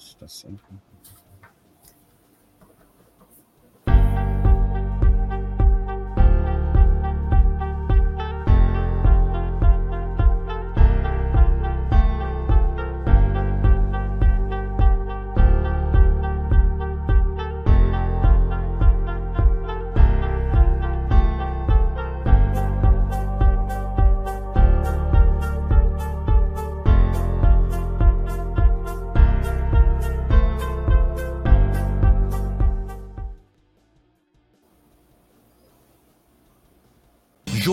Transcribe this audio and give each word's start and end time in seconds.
Está 0.00 0.26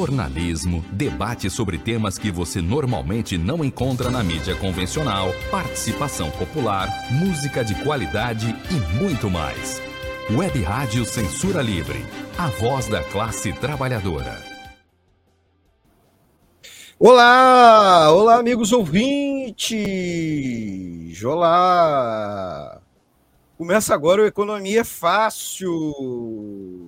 jornalismo, 0.07 0.83
debate 0.91 1.49
sobre 1.49 1.77
temas 1.77 2.17
que 2.17 2.31
você 2.31 2.61
normalmente 2.61 3.37
não 3.37 3.61
encontra 3.63 4.09
na 4.09 4.23
mídia 4.23 4.55
convencional, 4.55 5.33
participação 5.51 6.31
popular, 6.31 6.87
música 7.11 7.63
de 7.63 7.75
qualidade 7.83 8.55
e 8.71 8.75
muito 8.95 9.29
mais. 9.29 9.81
Web 10.31 10.61
Rádio 10.61 11.03
Censura 11.03 11.61
Livre, 11.61 12.05
a 12.37 12.47
voz 12.47 12.87
da 12.87 13.03
classe 13.03 13.51
trabalhadora. 13.51 14.41
Olá, 16.97 18.09
olá 18.11 18.39
amigos 18.39 18.71
ouvintes, 18.71 19.75
olá. 21.23 22.79
Começa 23.57 23.93
agora 23.93 24.21
o 24.21 24.25
Economia 24.25 24.85
Fácil 24.85 26.86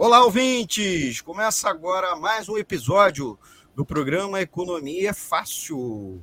Olá, 0.00 0.24
ouvintes! 0.24 1.20
Começa 1.20 1.68
agora 1.68 2.14
mais 2.14 2.48
um 2.48 2.56
episódio 2.56 3.36
do 3.74 3.84
programa 3.84 4.40
Economia 4.40 5.12
Fácil, 5.12 6.22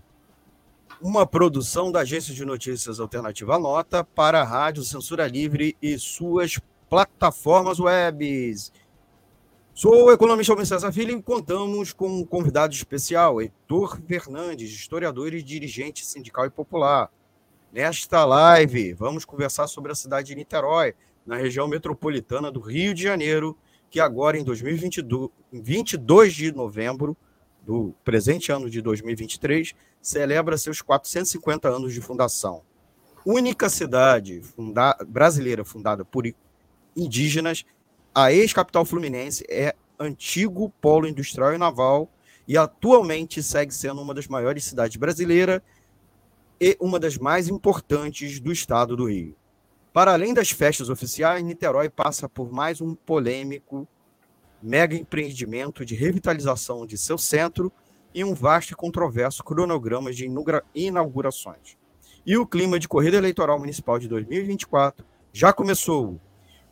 uma 1.01 1.27
produção 1.27 1.91
da 1.91 1.99
agência 1.99 2.33
de 2.33 2.45
notícias 2.45 3.01
Alternativa 3.01 3.59
Nota 3.59 4.01
para 4.01 4.39
a 4.39 4.45
Rádio 4.45 4.81
Censura 4.81 5.27
Livre 5.27 5.75
e 5.81 5.99
suas 5.99 6.57
plataformas 6.89 7.77
webs. 7.77 8.71
Sou 9.73 10.05
o 10.05 10.11
economista 10.13 10.53
Alvin 10.53 10.63
César 10.63 10.93
Filho 10.93 11.11
e 11.11 11.21
contamos 11.21 11.91
com 11.91 12.07
um 12.07 12.25
convidado 12.25 12.73
especial, 12.73 13.41
Heitor 13.41 13.99
Fernandes, 14.07 14.71
historiador 14.71 15.33
e 15.33 15.43
dirigente 15.43 16.05
sindical 16.05 16.45
e 16.45 16.49
popular. 16.49 17.11
Nesta 17.73 18.23
live, 18.23 18.93
vamos 18.93 19.25
conversar 19.25 19.67
sobre 19.67 19.91
a 19.91 19.95
cidade 19.95 20.27
de 20.27 20.35
Niterói, 20.35 20.95
na 21.25 21.35
região 21.35 21.67
metropolitana 21.67 22.51
do 22.51 22.59
Rio 22.59 22.93
de 22.93 23.03
Janeiro, 23.03 23.57
que 23.95 23.99
agora, 24.01 24.37
em 24.37 24.43
2022, 24.43 25.29
22 25.53 26.33
de 26.33 26.51
novembro 26.51 27.15
do 27.65 27.95
presente 28.03 28.51
ano 28.51 28.69
de 28.69 28.81
2023, 28.81 29.73
celebra 30.01 30.57
seus 30.57 30.81
450 30.81 31.69
anos 31.69 31.93
de 31.93 32.01
fundação. 32.01 32.61
Única 33.25 33.69
cidade 33.69 34.41
funda 34.41 34.97
brasileira 35.07 35.63
fundada 35.63 36.03
por 36.03 36.25
indígenas, 36.93 37.63
a 38.13 38.33
ex-capital 38.33 38.83
fluminense 38.83 39.45
é 39.49 39.73
antigo 39.97 40.69
polo 40.81 41.07
industrial 41.07 41.53
e 41.53 41.57
naval 41.57 42.11
e 42.45 42.57
atualmente 42.57 43.41
segue 43.41 43.73
sendo 43.73 44.01
uma 44.01 44.13
das 44.13 44.27
maiores 44.27 44.65
cidades 44.65 44.97
brasileiras 44.97 45.61
e 46.59 46.75
uma 46.81 46.99
das 46.99 47.17
mais 47.17 47.47
importantes 47.47 48.41
do 48.41 48.51
estado 48.51 48.97
do 48.97 49.05
Rio. 49.05 49.37
Para 49.95 50.11
além 50.11 50.33
das 50.33 50.51
festas 50.51 50.89
oficiais, 50.89 51.41
Niterói 51.41 51.89
passa 51.89 52.27
por 52.27 52.51
mais 52.51 52.81
um 52.81 52.93
polêmico 52.93 53.87
mega 54.61 54.93
empreendimento 54.93 55.85
de 55.85 55.95
revitalização 55.95 56.85
de 56.85 56.97
seu 56.97 57.17
centro 57.17 57.71
e 58.13 58.21
um 58.21 58.33
vasto 58.33 58.71
e 58.71 58.75
controverso 58.75 59.41
cronograma 59.41 60.11
de 60.11 60.29
inaugurações. 60.75 61.77
E 62.25 62.35
o 62.35 62.45
clima 62.45 62.77
de 62.77 62.89
corrida 62.89 63.15
eleitoral 63.15 63.57
municipal 63.57 63.97
de 63.97 64.09
2024 64.09 65.05
já 65.31 65.53
começou. 65.53 66.19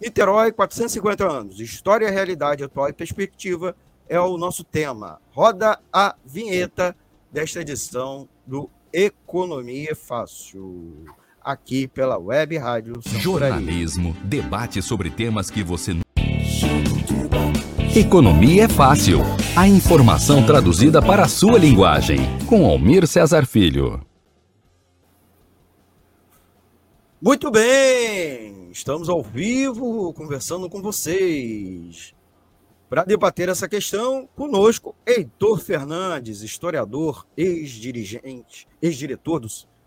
Niterói, 0.02 0.52
450 0.52 1.26
anos, 1.26 1.62
história, 1.62 2.12
realidade 2.12 2.62
atual 2.62 2.90
e 2.90 2.94
perspectiva 2.94 3.74
é 4.10 4.20
o 4.20 4.38
nosso 4.38 4.66
tema. 4.66 5.22
Roda 5.32 5.80
a 5.94 6.14
vinheta 6.26 6.94
desta 7.32 7.62
edição 7.62 8.28
do 8.46 8.70
Economia 8.92 9.96
Fácil 9.96 11.06
aqui 11.44 11.88
pela 11.88 12.18
Web 12.18 12.58
Rádio 12.58 12.94
Jornalismo, 13.04 14.16
debate 14.24 14.81
sobre 14.81 15.09
temas 15.09 15.50
que 15.50 15.64
você 15.64 15.94
Economia 17.96 18.64
é 18.64 18.68
fácil. 18.68 19.20
A 19.56 19.68
informação 19.68 20.44
traduzida 20.44 21.00
para 21.00 21.26
a 21.26 21.28
sua 21.28 21.59
linguagem. 21.59 22.18
Com 22.48 22.66
Almir 22.66 23.06
Cesar 23.06 23.46
Filho. 23.46 24.02
Muito 27.22 27.52
bem! 27.52 28.70
Estamos 28.72 29.10
ao 29.10 29.22
vivo 29.22 30.12
conversando 30.14 30.68
com 30.68 30.81
vocês. 30.81 32.16
Para 32.90 33.04
debater 33.04 33.48
essa 33.48 33.70
questão, 33.70 34.28
conosco, 34.36 34.96
Heitor 35.06 35.60
Fernandes, 35.60 36.42
historiador, 36.42 37.28
ex-dirigente, 37.38 38.68
ex-diretor 38.81 39.40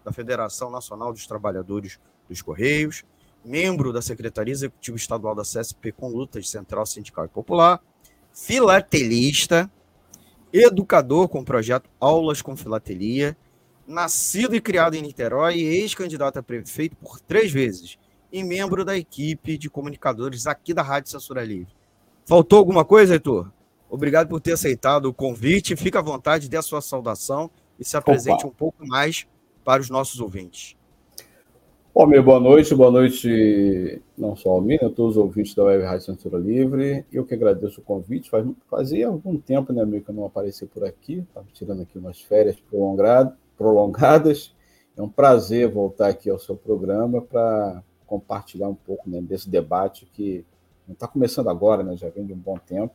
da 0.07 0.13
Federação 0.13 0.71
Nacional 0.71 1.13
dos 1.13 1.27
Trabalhadores 1.27 1.99
dos 2.29 2.41
Correios, 2.41 3.03
membro 3.45 3.93
da 3.93 4.01
Secretaria 4.01 4.53
Executiva 4.53 4.97
Estadual 4.97 5.35
da 5.35 5.43
CSP 5.43 5.91
com 5.91 6.09
lutas 6.09 6.49
Central 6.49 6.87
Sindical 6.87 7.25
e 7.25 7.29
Popular, 7.29 7.83
filatelista, 8.33 9.69
educador 10.53 11.29
com 11.29 11.41
o 11.41 11.45
projeto 11.45 11.91
Aulas 11.99 12.41
com 12.41 12.57
Filatelia, 12.57 13.37
nascido 13.85 14.55
e 14.55 14.61
criado 14.61 14.95
em 14.95 15.03
Niterói, 15.03 15.59
ex-candidato 15.59 16.39
a 16.39 16.43
prefeito 16.43 16.95
por 16.95 17.19
três 17.19 17.51
vezes 17.51 17.99
e 18.31 18.45
membro 18.45 18.85
da 18.85 18.97
equipe 18.97 19.59
de 19.59 19.69
comunicadores 19.69 20.47
aqui 20.47 20.73
da 20.73 20.83
Rádio 20.83 21.11
Censura 21.11 21.45
Livre. 21.45 21.75
Faltou 22.25 22.61
alguma 22.61 22.85
coisa, 22.85 23.15
Heitor? 23.15 23.51
Obrigado 23.91 24.29
por 24.29 24.41
ter 24.41 24.53
aceitado 24.53 25.07
o 25.07 25.15
convite. 25.15 25.75
Fica 25.75 25.99
à 25.99 26.03
vontade, 26.03 26.49
dê 26.49 26.57
a 26.57 26.63
sua 26.63 26.81
saudação 26.81 27.51
e 27.79 27.85
se 27.85 27.97
apresente 27.97 28.45
Opa. 28.45 28.49
um 28.49 28.51
pouco 28.51 28.87
mais 28.87 29.27
para 29.67 29.83
os 29.83 29.91
nossos 29.91 30.21
ouvintes. 30.21 30.77
Bom, 31.93 32.07
meu 32.07 32.23
boa 32.23 32.39
noite, 32.39 32.73
boa 32.73 32.91
noite 32.91 34.01
não 34.17 34.37
só 34.37 34.51
ao 34.51 34.61
mim, 34.61 34.77
a 34.77 34.89
todos 34.89 35.17
os 35.17 35.17
ouvintes 35.17 35.57
da 35.57 35.65
Web 35.65 35.83
Rádio 35.83 36.07
Censura 36.07 36.39
Livre. 36.39 37.05
Eu 37.13 37.27
que 37.27 37.35
agradeço 37.35 37.81
o 37.81 37.85
convite, 37.85 38.31
faz, 38.31 38.47
fazia 38.71 39.09
algum 39.09 39.37
tempo, 39.37 39.73
né, 39.73 39.83
amigo, 39.83 40.05
que 40.05 40.11
eu 40.13 40.15
não 40.15 40.25
apareci 40.25 40.67
por 40.67 40.85
aqui, 40.85 41.15
estava 41.19 41.47
tirando 41.53 41.83
aqui 41.83 41.99
umas 41.99 42.21
férias 42.21 42.57
prolongadas. 43.59 44.55
É 44.97 45.03
um 45.03 45.09
prazer 45.09 45.69
voltar 45.69 46.11
aqui 46.11 46.31
ao 46.31 46.39
seu 46.39 46.57
programa 46.57 47.21
para 47.21 47.83
compartilhar 48.07 48.69
um 48.69 48.75
pouco 48.75 49.11
né, 49.11 49.21
desse 49.21 49.51
debate 49.51 50.07
que 50.13 50.45
não 50.87 50.93
está 50.93 51.09
começando 51.09 51.51
agora, 51.51 51.83
né, 51.83 51.97
já 51.97 52.09
vem 52.09 52.25
de 52.25 52.33
um 52.33 52.39
bom 52.39 52.57
tempo, 52.57 52.95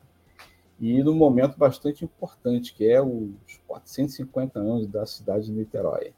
e 0.80 1.04
num 1.04 1.16
momento 1.16 1.58
bastante 1.58 2.06
importante, 2.06 2.74
que 2.74 2.90
é 2.90 3.02
os 3.02 3.60
450 3.68 4.58
anos 4.58 4.88
da 4.88 5.06
cidade 5.06 5.48
de 5.48 5.52
Niterói. 5.52 6.14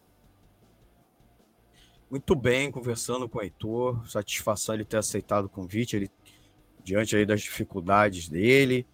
Muito 2.13 2.35
bem, 2.35 2.69
conversando 2.69 3.27
com 3.27 3.39
o 3.39 3.41
Heitor, 3.41 4.07
satisfação 4.07 4.75
ele 4.75 4.85
ter 4.85 4.97
aceitado 4.97 5.45
o 5.45 5.49
convite, 5.49 5.95
ele, 5.95 6.11
diante 6.83 7.15
aí 7.15 7.25
das 7.25 7.41
dificuldades 7.41 8.29
dele, 8.29 8.85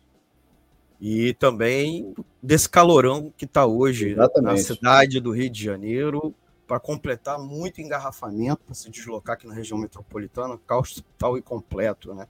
e 1.01 1.33
também 1.33 2.15
desse 2.41 2.69
calorão 2.69 3.29
que 3.35 3.43
está 3.43 3.65
hoje 3.65 4.11
Exatamente. 4.11 4.45
na 4.45 4.57
cidade 4.57 5.19
do 5.19 5.31
Rio 5.31 5.49
de 5.49 5.61
Janeiro, 5.61 6.33
para 6.65 6.79
completar 6.79 7.37
muito 7.37 7.81
engarrafamento, 7.81 8.63
para 8.63 8.73
se 8.73 8.89
deslocar 8.89 9.33
aqui 9.33 9.45
na 9.45 9.53
região 9.53 9.77
metropolitana, 9.77 10.57
caos 10.65 10.93
total 10.93 11.37
e 11.37 11.41
completo, 11.41 12.15
né? 12.15 12.25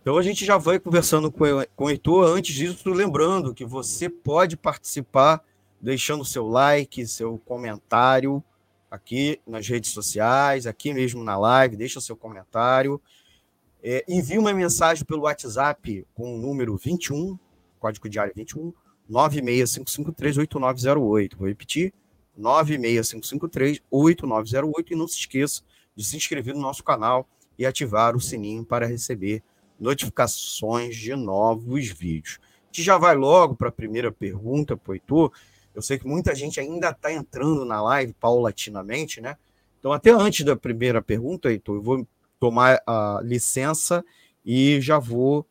Então 0.00 0.16
a 0.16 0.22
gente 0.22 0.42
já 0.42 0.56
vai 0.56 0.80
conversando 0.80 1.30
com, 1.30 1.44
com 1.76 1.84
o 1.84 1.90
Heitor. 1.90 2.24
Antes 2.24 2.54
disso, 2.54 2.88
lembrando 2.88 3.52
que 3.52 3.66
você 3.66 4.08
pode 4.08 4.56
participar 4.56 5.44
deixando 5.78 6.24
seu 6.24 6.48
like, 6.48 7.06
seu 7.06 7.36
comentário 7.44 8.42
aqui 8.90 9.40
nas 9.46 9.68
redes 9.68 9.90
sociais, 9.90 10.66
aqui 10.66 10.92
mesmo 10.92 11.22
na 11.22 11.38
live, 11.38 11.76
deixa 11.76 12.00
seu 12.00 12.16
comentário. 12.16 13.00
É, 13.82 14.04
envie 14.08 14.38
uma 14.38 14.52
mensagem 14.52 15.04
pelo 15.04 15.22
WhatsApp 15.22 16.04
com 16.14 16.34
o 16.34 16.38
número 16.38 16.76
21, 16.76 17.38
código 17.78 18.08
diário 18.08 18.32
21, 18.34 18.72
965538908. 19.10 21.36
Vou 21.36 21.48
repetir, 21.48 21.92
965538908 22.38 24.90
e 24.90 24.96
não 24.96 25.08
se 25.08 25.18
esqueça 25.18 25.62
de 25.94 26.04
se 26.04 26.16
inscrever 26.16 26.54
no 26.54 26.60
nosso 26.60 26.84
canal 26.84 27.28
e 27.58 27.66
ativar 27.66 28.16
o 28.16 28.20
sininho 28.20 28.64
para 28.64 28.86
receber 28.86 29.42
notificações 29.78 30.96
de 30.96 31.14
novos 31.14 31.88
vídeos. 31.88 32.38
A 32.42 32.46
gente 32.72 32.84
já 32.84 32.96
vai 32.98 33.16
logo 33.16 33.54
para 33.54 33.68
a 33.68 33.72
primeira 33.72 34.10
pergunta, 34.12 34.76
Poitor. 34.76 35.32
Eu 35.74 35.82
sei 35.82 35.98
que 35.98 36.06
muita 36.06 36.34
gente 36.34 36.58
ainda 36.58 36.90
está 36.90 37.12
entrando 37.12 37.64
na 37.64 37.80
live 37.82 38.12
paulatinamente, 38.14 39.20
né? 39.20 39.36
Então, 39.78 39.92
até 39.92 40.10
antes 40.10 40.44
da 40.44 40.56
primeira 40.56 41.00
pergunta, 41.00 41.50
Heitor, 41.50 41.76
eu 41.76 41.82
vou 41.82 42.06
tomar 42.38 42.82
a 42.86 43.20
licença 43.22 44.04
e 44.44 44.80
já 44.80 44.98
vou 44.98 45.46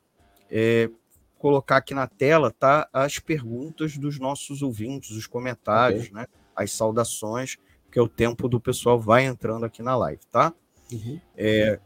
é, 0.51 0.89
colocar 1.37 1.77
aqui 1.77 1.93
na 1.93 2.05
tela 2.05 2.51
tá, 2.51 2.87
as 2.91 3.17
perguntas 3.17 3.97
dos 3.97 4.19
nossos 4.19 4.61
ouvintes, 4.61 5.11
os 5.11 5.25
comentários, 5.25 6.03
okay. 6.03 6.13
né, 6.13 6.27
as 6.55 6.71
saudações, 6.71 7.57
que 7.91 7.97
é 7.97 8.01
o 8.01 8.07
tempo 8.07 8.47
do 8.47 8.59
pessoal 8.59 8.99
vai 8.99 9.25
entrando 9.25 9.65
aqui 9.65 9.81
na 9.81 9.95
live, 9.95 10.21
tá? 10.31 10.53
Uhum. 10.91 11.19
É, 11.35 11.79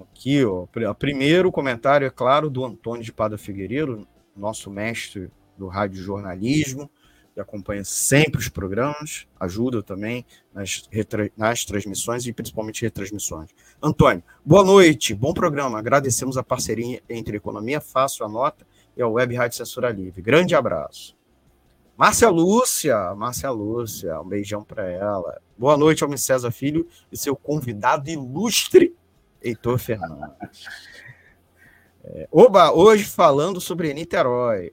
aqui, 0.00 0.44
ó, 0.44 0.66
o 0.90 0.94
primeiro 0.94 1.50
comentário, 1.50 2.06
é 2.06 2.10
claro, 2.10 2.48
do 2.48 2.64
Antônio 2.64 3.02
de 3.02 3.12
Pada 3.12 3.36
Figueiredo, 3.36 4.06
nosso 4.36 4.70
mestre 4.70 5.30
do 5.56 5.66
rádio 5.68 6.02
jornalismo, 6.02 6.90
que 7.34 7.40
acompanha 7.40 7.84
sempre 7.84 8.40
os 8.40 8.48
programas, 8.48 9.26
ajuda 9.38 9.82
também 9.82 10.24
nas, 10.54 10.88
nas 11.36 11.64
transmissões 11.66 12.26
e 12.26 12.32
principalmente 12.32 12.80
retransmissões. 12.80 13.50
Antônio, 13.82 14.22
boa 14.44 14.64
noite, 14.64 15.14
bom 15.14 15.34
programa. 15.34 15.78
Agradecemos 15.78 16.38
a 16.38 16.42
parceria 16.42 17.02
entre 17.10 17.36
Economia 17.36 17.78
Fácil, 17.78 18.24
a 18.24 18.28
Nota 18.28 18.66
e 18.96 19.02
a 19.02 19.06
Web 19.06 19.34
Rádio 19.34 19.58
Censura 19.58 19.90
Livre. 19.90 20.22
Grande 20.22 20.54
abraço. 20.54 21.14
Márcia 21.96 22.28
Lúcia, 22.28 23.14
Márcia 23.14 23.50
Lúcia, 23.50 24.20
um 24.20 24.28
beijão 24.28 24.62
para 24.62 24.88
ela. 24.90 25.40
Boa 25.58 25.76
noite, 25.76 26.02
Almir 26.02 26.18
César 26.18 26.50
Filho 26.50 26.86
e 27.10 27.16
seu 27.16 27.34
convidado 27.34 28.10
ilustre, 28.10 28.94
Heitor 29.42 29.78
Fernandes. 29.78 30.64
É, 32.04 32.28
oba, 32.30 32.72
hoje 32.72 33.04
falando 33.04 33.60
sobre 33.60 33.92
Niterói. 33.92 34.72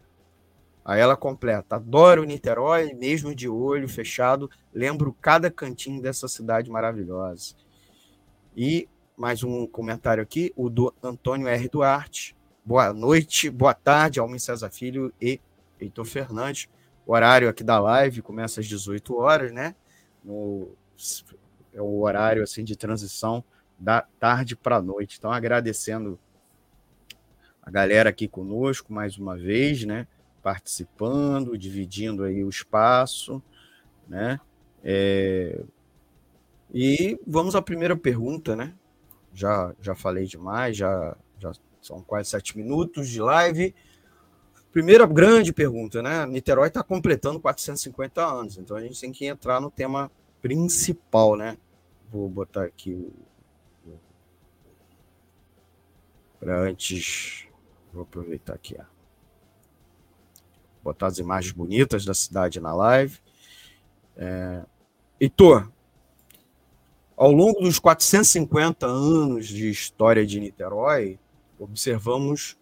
Aí 0.85 1.00
ela 1.00 1.15
completa: 1.15 1.75
adoro 1.75 2.24
Niterói, 2.24 2.94
mesmo 2.94 3.33
de 3.33 3.47
olho 3.47 3.88
fechado, 3.88 4.50
lembro 4.74 5.15
cada 5.21 5.50
cantinho 5.50 6.01
dessa 6.01 6.27
cidade 6.27 6.69
maravilhosa. 6.69 7.56
E 8.56 8.88
mais 9.15 9.44
um 9.44 9.65
comentário 9.65 10.21
aqui, 10.21 10.51
o 10.56 10.69
do 10.69 10.94
Antônio 11.01 11.47
R. 11.47 11.69
Duarte. 11.69 12.35
Boa 12.65 12.94
noite, 12.94 13.50
boa 13.50 13.74
tarde, 13.74 14.19
Almin 14.19 14.39
César 14.39 14.69
Filho 14.69 15.13
e 15.21 15.39
Heitor 15.80 16.06
Fernandes. 16.06 16.68
O 17.06 17.13
horário 17.13 17.50
aqui 17.50 17.63
da 17.63 17.80
live 17.80 18.21
começa 18.21 18.62
às 18.62 18.65
18 18.65 19.15
horas, 19.15 19.51
né? 19.51 19.75
No, 20.24 20.71
é 21.74 21.81
o 21.81 22.01
horário 22.01 22.44
assim 22.44 22.63
de 22.63 22.75
transição 22.75 23.44
da 23.77 24.01
tarde 24.19 24.56
para 24.56 24.77
a 24.77 24.81
noite. 24.81 25.18
Então, 25.18 25.31
agradecendo 25.31 26.18
a 27.62 27.69
galera 27.69 28.09
aqui 28.09 28.27
conosco 28.27 28.94
mais 28.94 29.18
uma 29.18 29.38
vez, 29.38 29.83
né? 29.83 30.07
Participando, 30.44 31.57
dividindo 31.57 32.24
aí 32.25 32.44
o 32.44 32.50
espaço, 32.50 33.42
né? 34.07 34.40
É... 34.84 35.63
E 36.72 37.18
vamos 37.25 37.56
à 37.56 37.62
primeira 37.62 37.95
pergunta, 37.95 38.56
né? 38.56 38.74
Já, 39.34 39.74
já 39.80 39.95
falei 39.95 40.25
demais, 40.25 40.75
já, 40.75 41.16
já 41.40 41.54
são 41.81 42.01
quase 42.01 42.30
sete 42.30 42.57
minutos 42.57 43.07
de 43.07 43.22
live. 43.22 43.74
Primeira 44.72 45.07
grande 45.07 45.54
pergunta, 45.54 46.01
né? 46.01 46.25
Niterói 46.25 46.68
está 46.68 46.84
completando 46.84 47.40
450 47.40 48.25
anos, 48.25 48.57
então 48.57 48.75
a 48.75 48.81
gente 48.81 49.00
tem 49.00 49.12
que 49.12 49.25
entrar 49.25 49.62
no 49.62 49.72
tema 49.72 50.12
principal, 50.42 51.38
né? 51.38 51.57
Vou 52.12 52.28
botar 52.28 52.66
aqui. 52.66 53.12
Para 56.40 56.60
antes. 56.60 57.48
Vou 57.94 58.04
aproveitar 58.04 58.56
aqui, 58.56 58.75
ó 58.78 58.93
botar 60.83 61.07
as 61.07 61.18
imagens 61.18 61.53
bonitas 61.53 62.06
da 62.06 62.13
cidade 62.13 62.59
na 62.59 62.74
live. 62.74 63.19
É... 64.18 64.63
Heitor, 65.19 65.71
ao 67.15 67.31
longo 67.31 67.62
dos 67.62 67.80
450 67.80 68.85
anos 68.85 69.47
de 69.47 69.69
história 69.69 70.25
de 70.25 70.39
Niterói, 70.39 71.19
observamos 71.57 72.57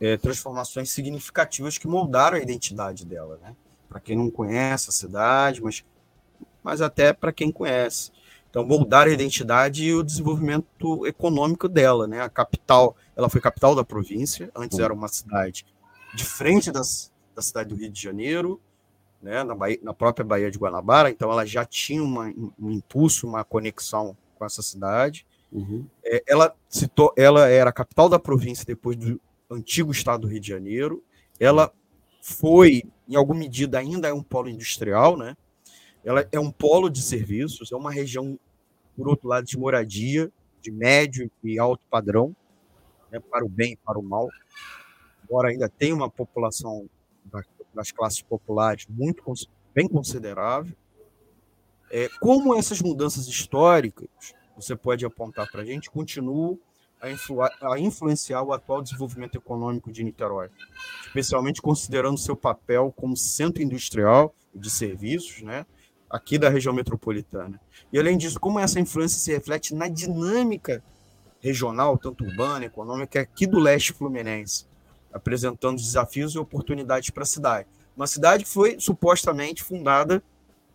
é, 0.00 0.16
transformações 0.16 0.90
significativas 0.90 1.76
que 1.76 1.86
moldaram 1.86 2.36
a 2.36 2.40
identidade 2.40 3.04
dela. 3.04 3.38
Né? 3.42 3.54
Para 3.88 4.00
quem 4.00 4.16
não 4.16 4.30
conhece 4.30 4.88
a 4.88 4.92
cidade, 4.92 5.62
mas, 5.62 5.84
mas 6.62 6.80
até 6.80 7.12
para 7.12 7.32
quem 7.32 7.50
conhece. 7.52 8.10
Então, 8.48 8.64
moldar 8.64 9.06
a 9.06 9.10
identidade 9.10 9.84
e 9.84 9.94
o 9.94 10.02
desenvolvimento 10.02 11.06
econômico 11.06 11.68
dela. 11.68 12.06
Né? 12.06 12.22
A 12.22 12.28
capital, 12.28 12.96
ela 13.14 13.28
foi 13.28 13.40
capital 13.40 13.74
da 13.74 13.84
província, 13.84 14.50
antes 14.54 14.78
era 14.78 14.94
uma 14.94 15.08
cidade 15.08 15.66
de 16.14 16.24
frente 16.24 16.72
das, 16.72 17.12
da 17.36 17.42
cidade 17.42 17.68
do 17.68 17.76
Rio 17.76 17.90
de 17.90 18.02
Janeiro, 18.02 18.58
né, 19.22 19.44
na, 19.44 19.54
Bahia, 19.54 19.78
na 19.82 19.92
própria 19.92 20.24
Baía 20.24 20.50
de 20.50 20.58
Guanabara, 20.58 21.10
então 21.10 21.30
ela 21.30 21.44
já 21.44 21.64
tinha 21.64 22.02
uma, 22.02 22.32
um 22.58 22.70
impulso, 22.70 23.28
uma 23.28 23.44
conexão 23.44 24.16
com 24.34 24.44
essa 24.44 24.62
cidade. 24.62 25.26
Uhum. 25.52 25.86
É, 26.02 26.24
ela, 26.26 26.54
citou, 26.68 27.12
ela 27.16 27.46
era 27.46 27.70
a 27.70 27.72
capital 27.72 28.08
da 28.08 28.18
província 28.18 28.64
depois 28.64 28.96
do 28.96 29.20
antigo 29.50 29.92
estado 29.92 30.22
do 30.22 30.28
Rio 30.28 30.40
de 30.40 30.48
Janeiro. 30.48 31.04
Ela 31.38 31.72
foi, 32.22 32.84
em 33.08 33.14
alguma 33.14 33.38
medida, 33.38 33.78
ainda 33.78 34.08
é 34.08 34.12
um 34.12 34.22
polo 34.22 34.48
industrial, 34.48 35.16
né? 35.16 35.36
Ela 36.04 36.26
é 36.32 36.40
um 36.40 36.50
polo 36.50 36.88
de 36.88 37.02
serviços, 37.02 37.72
é 37.72 37.76
uma 37.76 37.90
região, 37.90 38.38
por 38.96 39.08
outro 39.08 39.28
lado, 39.28 39.46
de 39.46 39.58
moradia, 39.58 40.30
de 40.62 40.70
médio 40.70 41.30
e 41.42 41.58
alto 41.58 41.82
padrão, 41.90 42.34
né, 43.10 43.20
para 43.20 43.44
o 43.44 43.48
bem 43.48 43.72
e 43.72 43.76
para 43.76 43.98
o 43.98 44.02
mal. 44.02 44.28
Embora 45.24 45.48
ainda 45.48 45.68
tenha 45.68 45.94
uma 45.94 46.08
população 46.08 46.88
das 47.74 47.92
classes 47.92 48.22
populares 48.22 48.86
muito 48.88 49.22
bem 49.74 49.88
considerável. 49.88 50.74
É, 51.90 52.08
como 52.20 52.56
essas 52.56 52.80
mudanças 52.80 53.28
históricas, 53.28 54.08
você 54.56 54.74
pode 54.74 55.04
apontar 55.04 55.50
para 55.50 55.62
a 55.62 55.64
gente, 55.64 55.90
continuam 55.90 56.58
a, 57.00 57.10
influ 57.10 57.42
a, 57.42 57.78
influenciar 57.78 58.42
o 58.42 58.52
atual 58.52 58.82
desenvolvimento 58.82 59.36
econômico 59.36 59.92
de 59.92 60.02
Niterói, 60.02 60.48
especialmente 61.06 61.60
considerando 61.60 62.18
seu 62.18 62.34
papel 62.34 62.92
como 62.96 63.16
centro 63.16 63.62
industrial 63.62 64.34
de 64.54 64.70
serviços, 64.70 65.42
né, 65.42 65.66
aqui 66.08 66.38
da 66.38 66.48
região 66.48 66.74
metropolitana. 66.74 67.60
E 67.92 67.98
além 67.98 68.16
disso, 68.16 68.40
como 68.40 68.58
essa 68.58 68.80
influência 68.80 69.18
se 69.18 69.32
reflete 69.32 69.74
na 69.74 69.88
dinâmica 69.88 70.82
regional, 71.40 71.98
tanto 71.98 72.24
urbana, 72.24 72.64
econômica, 72.64 73.20
aqui 73.20 73.46
do 73.46 73.58
leste 73.58 73.92
fluminense, 73.92 74.66
apresentando 75.16 75.76
desafios 75.76 76.34
e 76.34 76.38
oportunidades 76.38 77.10
para 77.10 77.22
a 77.22 77.26
cidade. 77.26 77.68
Uma 77.96 78.06
cidade 78.06 78.44
que 78.44 78.50
foi 78.50 78.78
supostamente 78.78 79.62
fundada 79.62 80.22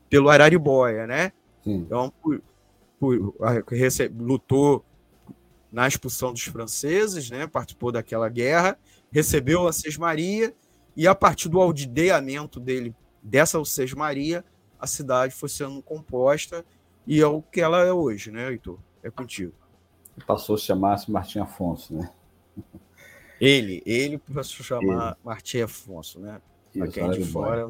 pelo 0.10 0.29
Araribóia, 0.29 1.05
né? 1.05 1.31
Sim. 1.63 1.75
Então, 1.75 2.12
por, 2.21 2.41
por, 3.00 3.36
lutou 4.19 4.83
na 5.71 5.88
expulsão 5.88 6.33
dos 6.33 6.43
franceses, 6.43 7.29
né? 7.29 7.45
Participou 7.45 7.91
daquela 7.91 8.27
guerra, 8.27 8.77
recebeu 9.12 9.67
a 9.67 9.74
Sesmaria 9.74 10.53
e 10.98 11.07
a 11.07 11.13
partir 11.13 11.48
do 11.48 11.62
aldeamento 11.62 12.60
dele 12.60 12.95
dessa 13.21 13.63
Sesmaria, 13.63 14.43
a 14.79 14.88
cidade 14.88 15.33
foi 15.36 15.48
sendo 15.48 15.81
composta 15.81 16.65
e 17.05 17.21
é 17.21 17.27
o 17.27 17.41
que 17.41 17.62
ela 17.62 17.83
é 17.83 17.93
hoje, 17.93 18.31
né, 18.31 18.50
Heitor? 18.50 18.79
É 19.03 19.12
contigo. 19.12 19.53
Passou 20.25 20.55
a 20.55 20.57
chamar-se 20.57 21.12
Martim 21.12 21.39
Afonso, 21.39 21.93
né? 21.93 22.10
Ele, 23.41 23.81
ele 23.88 24.19
para 24.19 24.43
chamar 24.43 25.07
ele. 25.07 25.17
Martim 25.25 25.62
Afonso, 25.62 26.19
né? 26.19 26.39
Para 26.71 26.88
quem 26.88 27.03
é 27.03 27.10
de 27.10 27.25
fora. 27.25 27.67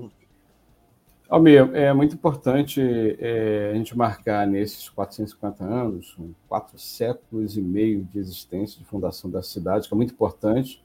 Almir, 1.30 1.74
é 1.74 1.94
muito 1.94 2.14
importante 2.14 2.82
é, 3.18 3.72
a 3.72 3.78
gente 3.78 3.98
marcar 3.98 4.46
nesses 4.46 4.90
450 4.90 5.64
anos, 5.64 6.18
quatro 6.50 6.78
séculos 6.78 7.56
e 7.56 7.62
meio 7.62 8.04
de 8.04 8.20
existência, 8.20 8.78
de 8.78 8.86
fundação 8.86 9.32
da 9.32 9.42
cidade, 9.42 9.88
que 9.88 9.94
é 9.94 9.96
muito 9.96 10.14
importante, 10.14 10.84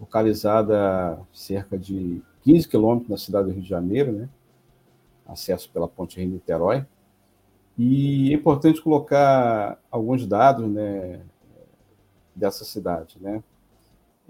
localizada 0.00 1.20
cerca 1.30 1.76
de 1.76 2.22
15 2.42 2.66
quilômetros 2.66 3.10
da 3.10 3.18
cidade 3.18 3.48
do 3.48 3.52
Rio 3.52 3.62
de 3.62 3.68
Janeiro, 3.68 4.12
né? 4.12 4.30
acesso 5.26 5.70
pela 5.70 5.86
ponte 5.86 6.18
Rio-Niterói. 6.18 6.86
E 7.76 8.32
é 8.32 8.34
importante 8.34 8.80
colocar 8.80 9.78
alguns 9.90 10.26
dados 10.26 10.66
né, 10.70 11.20
dessa 12.34 12.64
cidade. 12.64 13.18
Né? 13.20 13.42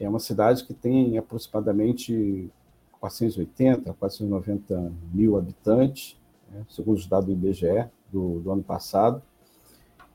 É 0.02 0.09
uma 0.09 0.18
cidade 0.18 0.64
que 0.64 0.75
tem 0.75 1.16
aproximadamente 1.16 2.50
480, 2.99 3.92
490 3.94 4.92
mil 5.12 5.37
habitantes, 5.37 6.16
né, 6.50 6.64
segundo 6.68 6.97
os 6.97 7.06
dados 7.06 7.26
do 7.26 7.32
IBGE 7.32 7.88
do, 8.11 8.40
do 8.40 8.50
ano 8.50 8.64
passado. 8.64 9.23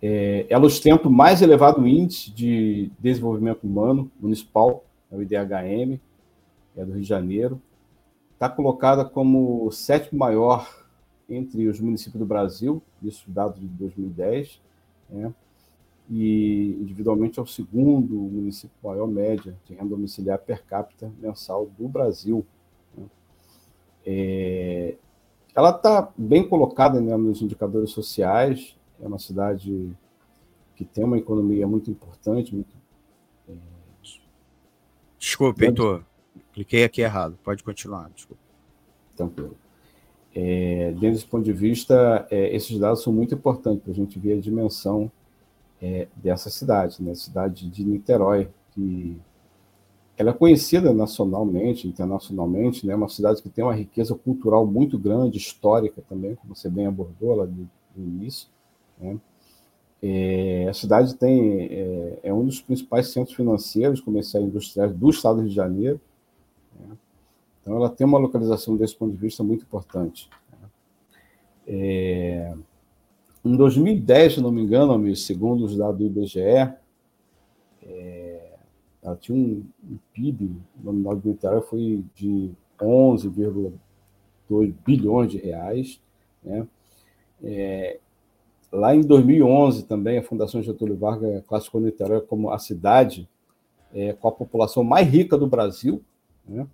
É, 0.01 0.45
ela 0.49 0.65
ostenta 0.65 1.07
o 1.07 1.11
mais 1.11 1.41
elevado 1.41 1.87
índice 1.87 2.31
de 2.31 2.91
desenvolvimento 2.99 3.63
humano 3.63 4.11
municipal, 4.19 4.83
é 5.09 5.15
o 5.15 5.21
IDHM, 5.21 5.99
é 6.75 6.83
do 6.83 6.91
Rio 6.91 7.01
de 7.01 7.07
Janeiro. 7.07 7.61
Está 8.33 8.49
colocada 8.49 9.05
como 9.05 9.65
o 9.65 9.71
sétimo 9.71 10.19
maior 10.19 10.85
entre 11.29 11.65
os 11.67 11.79
municípios 11.79 12.19
do 12.19 12.25
Brasil, 12.25 12.83
isso 13.01 13.23
dado 13.31 13.57
de 13.57 13.65
2010. 13.67 14.61
Né? 15.09 15.33
E 16.09 16.77
individualmente 16.79 17.39
é 17.39 17.41
o 17.41 17.47
segundo 17.47 18.15
município 18.15 18.75
maior 18.81 19.07
média 19.07 19.57
de 19.65 19.73
renda 19.73 19.89
domiciliar 19.89 20.39
per 20.39 20.63
capita 20.63 21.11
mensal 21.19 21.69
do 21.77 21.87
Brasil. 21.87 22.45
Né? 22.95 23.05
É, 24.05 24.95
ela 25.53 25.71
está 25.71 26.11
bem 26.17 26.47
colocada 26.47 27.01
né, 27.01 27.15
nos 27.17 27.41
indicadores 27.41 27.89
sociais, 27.89 28.77
é 29.01 29.07
uma 29.07 29.19
cidade 29.19 29.91
que 30.75 30.85
tem 30.85 31.03
uma 31.03 31.17
economia 31.17 31.67
muito 31.67 31.91
importante. 31.91 32.55
Muito, 32.55 32.75
é... 33.49 33.53
Desculpa, 35.17 35.65
Heitor, 35.65 36.03
cliquei 36.53 36.83
aqui 36.83 37.01
errado, 37.01 37.37
pode 37.43 37.63
continuar, 37.63 38.09
desculpa. 38.11 38.41
Tranquilo. 39.15 39.57
É, 40.33 40.91
dentro 40.91 41.13
desse 41.13 41.25
ponto 41.25 41.43
de 41.43 41.51
vista, 41.51 42.27
é, 42.29 42.55
esses 42.55 42.77
dados 42.77 43.01
são 43.01 43.11
muito 43.11 43.33
importantes 43.33 43.81
para 43.81 43.91
a 43.91 43.95
gente 43.95 44.19
ver 44.19 44.37
a 44.37 44.39
dimensão 44.39 45.11
é, 45.81 46.07
dessa 46.15 46.49
cidade, 46.49 47.01
né? 47.01 47.13
cidade 47.15 47.69
de 47.69 47.83
Niterói, 47.83 48.49
que 48.71 49.17
ela 50.17 50.31
é 50.31 50.33
conhecida 50.33 50.91
nacionalmente, 50.93 51.87
internacionalmente, 51.87 52.85
né? 52.87 52.95
uma 52.95 53.09
cidade 53.09 53.41
que 53.41 53.49
tem 53.49 53.63
uma 53.63 53.75
riqueza 53.75 54.15
cultural 54.15 54.65
muito 54.65 54.97
grande, 54.97 55.37
histórica 55.37 56.01
também, 56.09 56.35
como 56.35 56.55
você 56.55 56.69
bem 56.69 56.87
abordou 56.87 57.35
lá 57.35 57.45
do, 57.45 57.69
início. 57.95 58.47
Né? 58.99 59.19
É, 60.01 60.67
a 60.69 60.73
cidade 60.73 61.15
tem 61.15 61.65
é, 61.65 62.19
é, 62.23 62.33
um 62.33 62.45
dos 62.45 62.61
principais 62.61 63.09
centros 63.09 63.35
financeiros, 63.35 64.01
comerciais 64.01 64.45
e 64.45 64.49
industriais 64.49 64.93
do 64.93 65.09
estado 65.09 65.35
do 65.35 65.41
Rio 65.41 65.49
de 65.49 65.55
Janeiro. 65.55 66.01
Né? 66.79 66.97
Então, 67.61 67.75
ela 67.75 67.89
tem 67.89 68.05
uma 68.05 68.19
localização 68.19 68.75
desse 68.75 68.95
ponto 68.95 69.11
de 69.11 69.17
vista 69.17 69.43
muito 69.43 69.63
importante. 69.63 70.29
Né? 70.51 70.69
É, 71.67 72.55
em 73.47 73.57
2010, 73.57 74.35
se 74.35 74.41
não 74.41 74.51
me 74.51 74.61
engano, 74.61 75.15
segundo 75.15 75.65
os 75.65 75.77
dados 75.77 75.97
do 75.97 76.05
IBGE, 76.05 76.39
é, 77.83 78.53
ela 79.01 79.15
tinha 79.15 79.37
um, 79.37 79.63
um 79.83 79.97
PIB 80.13 80.51
nominal 80.83 81.15
do 81.15 81.29
Niterói 81.29 81.61
foi 81.61 82.03
de 82.13 82.51
11,2 82.79 84.73
bilhões 84.85 85.31
de 85.31 85.37
reais. 85.37 86.01
Né? 86.43 86.67
É, 87.43 87.99
lá 88.71 88.95
em 88.95 89.01
2011 89.01 89.85
também 89.85 90.17
a 90.17 90.23
Fundação 90.23 90.61
Getúlio 90.61 90.97
Vargas 90.97 91.43
classificou 91.45 91.81
Niterói 91.81 92.21
como 92.21 92.51
a 92.51 92.59
cidade 92.59 93.29
é, 93.93 94.13
com 94.13 94.27
a 94.27 94.31
população 94.31 94.83
mais 94.83 95.07
rica 95.07 95.37
do 95.37 95.47
Brasil. 95.47 96.03
Né? 96.47 96.67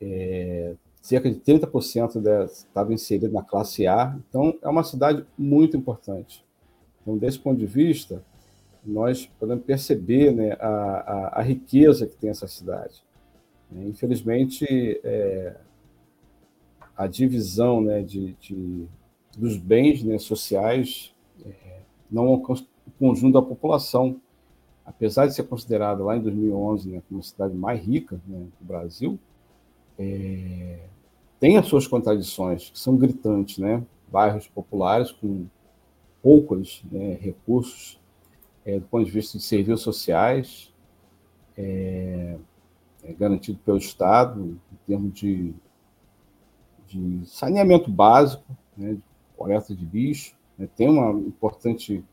É, 0.00 0.74
cerca 1.02 1.28
de 1.28 1.40
30% 1.40 2.20
dela 2.20 2.44
estava 2.44 2.94
inserida 2.94 3.28
na 3.28 3.42
classe 3.42 3.88
A, 3.88 4.16
então 4.28 4.56
é 4.62 4.68
uma 4.68 4.84
cidade 4.84 5.26
muito 5.36 5.76
importante. 5.76 6.44
Então, 7.02 7.18
desse 7.18 7.40
ponto 7.40 7.58
de 7.58 7.66
vista, 7.66 8.24
nós 8.86 9.26
podemos 9.38 9.64
perceber 9.64 10.32
né, 10.32 10.52
a, 10.60 10.68
a, 10.68 11.40
a 11.40 11.42
riqueza 11.42 12.06
que 12.06 12.16
tem 12.16 12.30
essa 12.30 12.46
cidade. 12.46 13.02
Né. 13.68 13.88
Infelizmente, 13.88 14.64
é, 15.02 15.56
a 16.96 17.08
divisão 17.08 17.80
né, 17.80 18.02
de, 18.02 18.34
de, 18.34 18.86
dos 19.36 19.56
bens 19.56 20.04
né, 20.04 20.18
sociais 20.18 21.12
é, 21.44 21.80
não 22.08 22.28
alcança 22.28 22.64
o 22.86 22.90
conjunto 22.92 23.34
da 23.34 23.42
população. 23.42 24.20
Apesar 24.84 25.26
de 25.26 25.34
ser 25.34 25.44
considerada 25.44 26.04
lá 26.04 26.16
em 26.16 26.20
2011 26.20 26.90
né, 26.90 27.02
como 27.08 27.20
a 27.20 27.24
cidade 27.24 27.54
mais 27.54 27.84
rica 27.84 28.20
né, 28.26 28.46
do 28.60 28.66
Brasil, 28.66 29.18
é, 29.98 30.78
tem 31.38 31.56
as 31.56 31.66
suas 31.66 31.86
contradições, 31.86 32.70
que 32.70 32.78
são 32.78 32.96
gritantes, 32.96 33.58
né? 33.58 33.82
Bairros 34.10 34.46
populares 34.46 35.10
com 35.10 35.46
poucos 36.22 36.84
né, 36.90 37.18
recursos 37.20 38.00
é, 38.64 38.78
do 38.78 38.86
ponto 38.86 39.04
de 39.04 39.10
vista 39.10 39.36
de 39.38 39.44
serviços 39.44 39.82
sociais, 39.82 40.72
é, 41.56 42.36
é 43.02 43.12
garantido 43.12 43.58
pelo 43.64 43.78
Estado, 43.78 44.58
em 44.72 44.76
termos 44.86 45.12
de, 45.14 45.52
de 46.86 47.26
saneamento 47.26 47.90
básico, 47.90 48.44
né, 48.76 48.94
de 48.94 49.02
coleta 49.36 49.74
de 49.74 49.84
lixo. 49.84 50.36
Né, 50.56 50.68
tem 50.76 50.88
uma 50.88 51.10
importante 51.10 52.04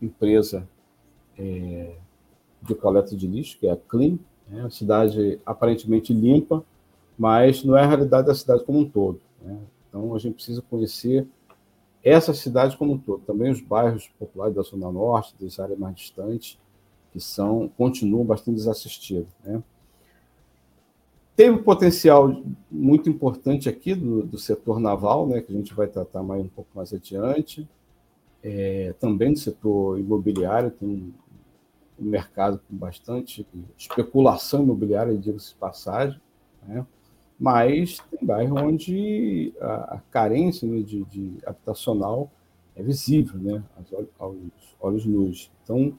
empresa 0.00 0.68
é, 1.36 1.96
de 2.62 2.74
coleta 2.74 3.16
de 3.16 3.26
lixo, 3.26 3.58
que 3.58 3.66
é 3.66 3.72
a 3.72 3.76
Clean, 3.76 4.18
né, 4.48 4.60
uma 4.60 4.70
cidade 4.70 5.40
aparentemente 5.44 6.12
limpa, 6.14 6.64
mas 7.18 7.64
não 7.64 7.76
é 7.76 7.82
a 7.82 7.86
realidade 7.86 8.26
da 8.26 8.34
cidade 8.34 8.64
como 8.64 8.80
um 8.80 8.88
todo. 8.88 9.20
Né? 9.42 9.58
Então, 9.88 10.14
a 10.14 10.18
gente 10.18 10.34
precisa 10.34 10.62
conhecer 10.62 11.26
essa 12.02 12.32
cidade 12.32 12.76
como 12.76 12.92
um 12.92 12.98
todo, 12.98 13.22
também 13.24 13.50
os 13.50 13.60
bairros 13.60 14.08
populares 14.18 14.54
da 14.54 14.62
Zona 14.62 14.90
Norte, 14.92 15.34
das 15.40 15.58
áreas 15.58 15.78
mais 15.78 15.96
distantes, 15.96 16.58
que 17.12 17.18
são 17.18 17.68
continuam 17.76 18.24
bastante 18.24 18.56
desassistidos. 18.56 19.28
Né? 19.44 19.62
Teve 21.34 21.50
um 21.50 21.62
potencial 21.62 22.42
muito 22.70 23.10
importante 23.10 23.68
aqui 23.68 23.94
do, 23.94 24.22
do, 24.22 24.38
setor 24.38 24.80
naval, 24.80 25.26
né, 25.26 25.42
que 25.42 25.52
a 25.52 25.56
gente 25.56 25.74
vai 25.74 25.86
tratar 25.86 26.22
mais 26.22 26.42
um 26.42 26.48
pouco 26.48 26.70
mais 26.74 26.94
adiante, 26.94 27.68
é, 28.42 28.94
também 29.00 29.32
do 29.32 29.38
setor 29.38 29.98
imobiliário, 29.98 30.70
tem 30.70 30.88
um, 30.88 31.12
mercado 31.98 32.60
com 32.68 32.76
bastante 32.76 33.46
especulação 33.76 34.62
imobiliária, 34.62 35.16
diga-se 35.16 35.50
de 35.50 35.54
passagem, 35.56 36.20
né? 36.66 36.86
Mas 37.38 37.98
tem 38.10 38.26
bairro 38.26 38.56
onde 38.58 39.52
a, 39.60 39.96
a 39.96 40.00
carência 40.10 40.66
né, 40.66 40.80
de, 40.82 41.04
de, 41.04 41.38
habitacional 41.44 42.30
é 42.74 42.82
visível, 42.82 43.38
né, 43.38 43.62
aos, 43.76 44.08
aos 44.18 44.36
olhos 44.80 45.06
nus. 45.06 45.50
Então, 45.62 45.92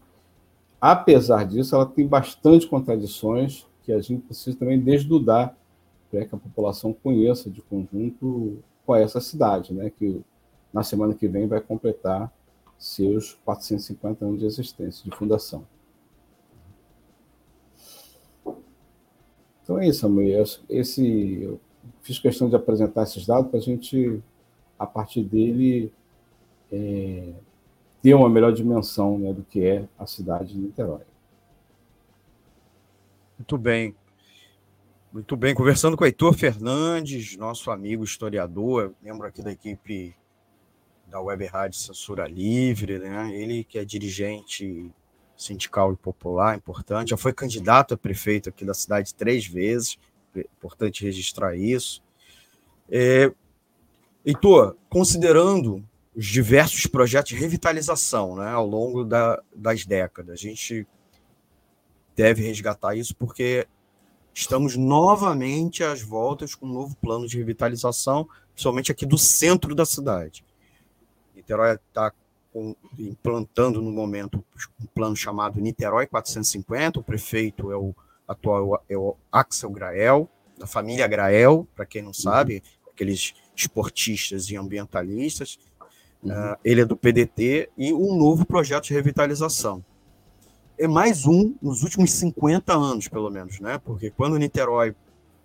apesar 0.82 1.46
disso, 1.46 1.76
ela 1.76 1.86
tem 1.86 2.08
bastante 2.08 2.68
contradições 2.68 3.68
que 3.84 3.92
a 3.92 4.02
gente 4.02 4.22
precisa 4.24 4.58
também 4.58 4.80
desdudar 4.80 5.56
para 6.10 6.26
que 6.26 6.36
a 6.36 6.38
população 6.38 6.94
conheça 6.94 7.50
de 7.50 7.62
conjunto 7.62 8.60
qual 8.86 8.98
é 8.98 9.04
essa 9.04 9.20
cidade, 9.20 9.74
né, 9.74 9.90
que 9.90 10.22
na 10.74 10.84
semana 10.84 11.14
que 11.14 11.28
vem 11.28 11.48
vai 11.48 11.62
completar 11.62 12.32
seus 12.78 13.34
450 13.46 14.26
anos 14.26 14.40
de 14.40 14.46
existência, 14.46 15.04
de 15.04 15.16
fundação. 15.16 15.66
Então 19.68 19.78
é 19.78 19.86
isso, 19.90 20.06
amor. 20.06 20.24
Esse, 20.70 21.42
eu 21.42 21.60
fiz 22.02 22.18
questão 22.18 22.48
de 22.48 22.56
apresentar 22.56 23.04
esses 23.04 23.28
dados 23.28 23.52
para 23.52 23.60
a 23.60 23.62
gente, 23.62 24.24
a 24.80 24.86
partir 24.86 25.22
dele, 25.26 25.92
é, 26.72 27.34
ter 28.02 28.14
uma 28.14 28.30
melhor 28.30 28.54
dimensão 28.54 29.20
né, 29.20 29.34
do 29.34 29.44
que 29.44 29.62
é 29.66 29.86
a 30.00 30.08
cidade 30.08 30.54
de 30.54 30.60
Niterói. 30.60 31.02
Muito 33.38 33.58
bem. 33.58 33.94
Muito 35.12 35.36
bem. 35.36 35.54
Conversando 35.54 35.98
com 35.98 36.06
o 36.06 36.08
Heitor 36.08 36.34
Fernandes, 36.34 37.36
nosso 37.36 37.70
amigo 37.70 38.06
historiador, 38.06 38.94
membro 39.02 39.28
aqui 39.28 39.42
da 39.42 39.52
equipe 39.52 40.16
da 41.08 41.20
Web 41.20 41.46
Rádio 41.46 41.78
Censura 41.78 42.26
Livre, 42.26 43.00
né? 43.00 43.36
ele 43.36 43.66
que 43.66 43.78
é 43.78 43.84
dirigente 43.84 44.90
sindical 45.38 45.94
e 45.94 45.96
popular, 45.96 46.58
importante. 46.58 47.10
Já 47.12 47.18
foi 47.18 47.32
candidato 47.32 47.94
a 47.94 47.98
prefeito 47.98 48.50
aqui 48.50 48.66
da 48.66 48.74
cidade 48.74 49.14
três 49.14 49.46
vezes, 49.46 49.98
importante 50.36 51.06
registrar 51.06 51.56
isso. 51.56 52.04
É, 52.90 53.32
Heitor, 54.26 54.76
considerando 54.90 55.84
os 56.16 56.26
diversos 56.26 56.88
projetos 56.88 57.30
de 57.30 57.38
revitalização 57.38 58.36
né, 58.36 58.50
ao 58.50 58.66
longo 58.66 59.04
da, 59.04 59.42
das 59.56 59.86
décadas, 59.86 60.34
a 60.34 60.42
gente 60.42 60.88
deve 62.16 62.42
resgatar 62.42 62.96
isso 62.96 63.16
porque 63.16 63.68
estamos 64.34 64.76
novamente 64.76 65.84
às 65.84 66.02
voltas 66.02 66.56
com 66.56 66.66
um 66.66 66.74
novo 66.74 66.96
plano 66.98 67.28
de 67.28 67.38
revitalização, 67.38 68.28
principalmente 68.54 68.92
aqui 68.92 69.06
do 69.06 69.18
centro 69.18 69.76
da 69.76 69.86
cidade. 69.86 70.44
Niterói 71.36 71.76
está 71.76 72.12
implantando 72.98 73.82
no 73.82 73.92
momento 73.92 74.44
um 74.82 74.86
plano 74.88 75.16
chamado 75.16 75.60
Niterói 75.60 76.08
450. 76.08 77.00
O 77.00 77.04
prefeito 77.04 77.72
é 77.72 77.76
o 77.76 77.94
atual 78.28 78.84
é 78.90 78.98
o 78.98 79.16
Axel 79.32 79.70
Grael, 79.70 80.30
da 80.58 80.68
família 80.68 81.08
Grael, 81.08 81.68
para 81.76 81.86
quem 81.86 82.02
não 82.02 82.14
sabe, 82.14 82.62
aqueles 82.92 83.34
esportistas 83.56 84.50
e 84.50 84.58
ambientalistas. 84.58 85.58
Uhum. 86.22 86.32
Uh, 86.32 86.58
ele 86.64 86.82
é 86.82 86.86
do 86.86 86.98
PDT 86.98 87.70
e 87.78 87.94
um 87.94 88.18
novo 88.18 88.46
projeto 88.46 88.86
de 88.86 88.94
revitalização. 88.94 89.84
É 90.78 90.88
mais 90.88 91.26
um 91.26 91.56
nos 91.62 91.84
últimos 91.84 92.12
50 92.12 92.74
anos, 92.74 93.08
pelo 93.08 93.30
menos, 93.30 93.60
né? 93.60 93.80
Porque 93.84 94.12
quando 94.12 94.38
Niterói 94.38 94.96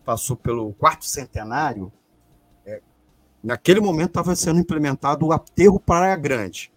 passou 0.04 0.36
pelo 0.36 0.72
quarto 0.74 1.04
centenário, 1.04 1.92
é, 2.66 2.80
naquele 3.42 3.80
momento 3.80 4.08
estava 4.08 4.34
sendo 4.34 4.60
implementado 4.60 5.26
o 5.26 5.32
aterro 5.32 5.78
Praia 5.78 6.16
Grande, 6.16 6.71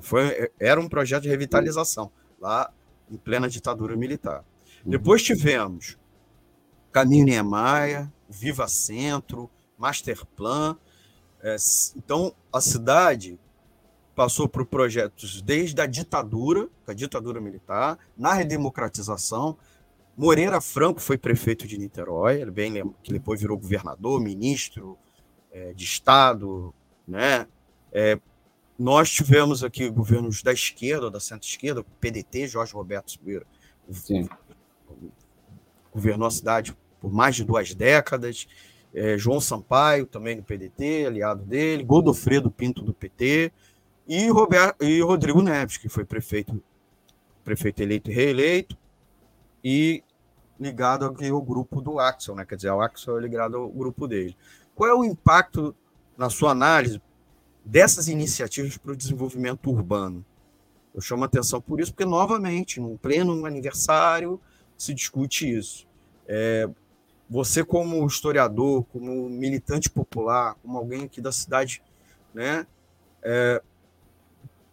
foi, 0.00 0.50
era 0.58 0.80
um 0.80 0.88
projeto 0.88 1.24
de 1.24 1.28
revitalização, 1.28 2.10
lá 2.40 2.72
em 3.10 3.16
plena 3.16 3.48
ditadura 3.48 3.96
militar. 3.96 4.44
Uhum. 4.84 4.90
Depois 4.92 5.22
tivemos 5.22 5.98
Caminho 6.92 7.24
Niemeyer, 7.24 8.08
Viva 8.28 8.68
Centro, 8.68 9.50
Masterplan. 9.78 10.76
É, 11.42 11.56
então, 11.96 12.34
a 12.52 12.60
cidade 12.60 13.38
passou 14.14 14.48
por 14.48 14.66
projetos 14.66 15.40
desde 15.40 15.80
a 15.80 15.86
ditadura, 15.86 16.68
a 16.86 16.92
ditadura 16.92 17.40
militar, 17.40 17.98
na 18.16 18.34
redemocratização. 18.34 19.56
Moreira 20.16 20.60
Franco 20.60 21.00
foi 21.00 21.16
prefeito 21.16 21.66
de 21.66 21.78
Niterói, 21.78 22.40
ele 22.42 22.50
bem 22.50 22.70
lembra 22.70 22.94
que 23.02 23.12
depois 23.12 23.40
virou 23.40 23.56
governador, 23.56 24.20
ministro, 24.20 24.98
é, 25.50 25.72
de 25.72 25.84
Estado, 25.84 26.74
né? 27.06 27.46
É, 27.92 28.20
nós 28.80 29.10
tivemos 29.10 29.62
aqui 29.62 29.90
governos 29.90 30.42
da 30.42 30.54
esquerda, 30.54 31.10
da 31.10 31.20
centro-esquerda, 31.20 31.82
o 31.82 31.84
PDT, 31.84 32.48
Jorge 32.48 32.72
Roberto 32.72 33.10
Silveira, 33.10 33.44
governou 35.92 36.26
a 36.26 36.30
cidade 36.30 36.74
por 36.98 37.12
mais 37.12 37.36
de 37.36 37.44
duas 37.44 37.74
décadas. 37.74 38.48
É, 38.94 39.18
João 39.18 39.38
Sampaio, 39.38 40.06
também 40.06 40.34
do 40.34 40.42
PDT, 40.42 41.04
aliado 41.06 41.44
dele, 41.44 41.84
Godofredo 41.84 42.50
Pinto, 42.50 42.80
do 42.80 42.94
PT, 42.94 43.52
e, 44.08 44.30
Roberto, 44.30 44.82
e 44.82 45.02
Rodrigo 45.02 45.42
Neves, 45.42 45.76
que 45.76 45.90
foi 45.90 46.06
prefeito, 46.06 46.60
prefeito 47.44 47.82
eleito 47.82 48.10
e 48.10 48.14
reeleito, 48.14 48.78
e 49.62 50.02
ligado 50.58 51.04
aqui 51.04 51.28
ao 51.28 51.42
grupo 51.42 51.82
do 51.82 52.00
Axel, 52.00 52.34
né? 52.34 52.46
quer 52.46 52.56
dizer, 52.56 52.70
o 52.70 52.80
Axel 52.80 53.18
é 53.18 53.20
ligado 53.20 53.58
ao 53.58 53.68
grupo 53.68 54.08
dele. 54.08 54.34
Qual 54.74 54.88
é 54.88 54.94
o 54.94 55.04
impacto, 55.04 55.76
na 56.16 56.30
sua 56.30 56.52
análise, 56.52 57.00
dessas 57.64 58.08
iniciativas 58.08 58.76
para 58.76 58.92
o 58.92 58.96
desenvolvimento 58.96 59.70
urbano? 59.70 60.24
Eu 60.94 61.00
chamo 61.00 61.22
a 61.22 61.26
atenção 61.26 61.60
por 61.60 61.80
isso, 61.80 61.92
porque, 61.92 62.04
novamente, 62.04 62.80
num 62.80 62.96
pleno 62.96 63.46
aniversário, 63.46 64.40
se 64.76 64.92
discute 64.92 65.50
isso. 65.50 65.86
É, 66.26 66.68
você, 67.28 67.62
como 67.62 68.04
historiador, 68.06 68.84
como 68.92 69.28
militante 69.28 69.88
popular, 69.88 70.56
como 70.62 70.76
alguém 70.76 71.04
aqui 71.04 71.20
da 71.20 71.30
cidade, 71.30 71.82
né? 72.34 72.66
É, 73.22 73.62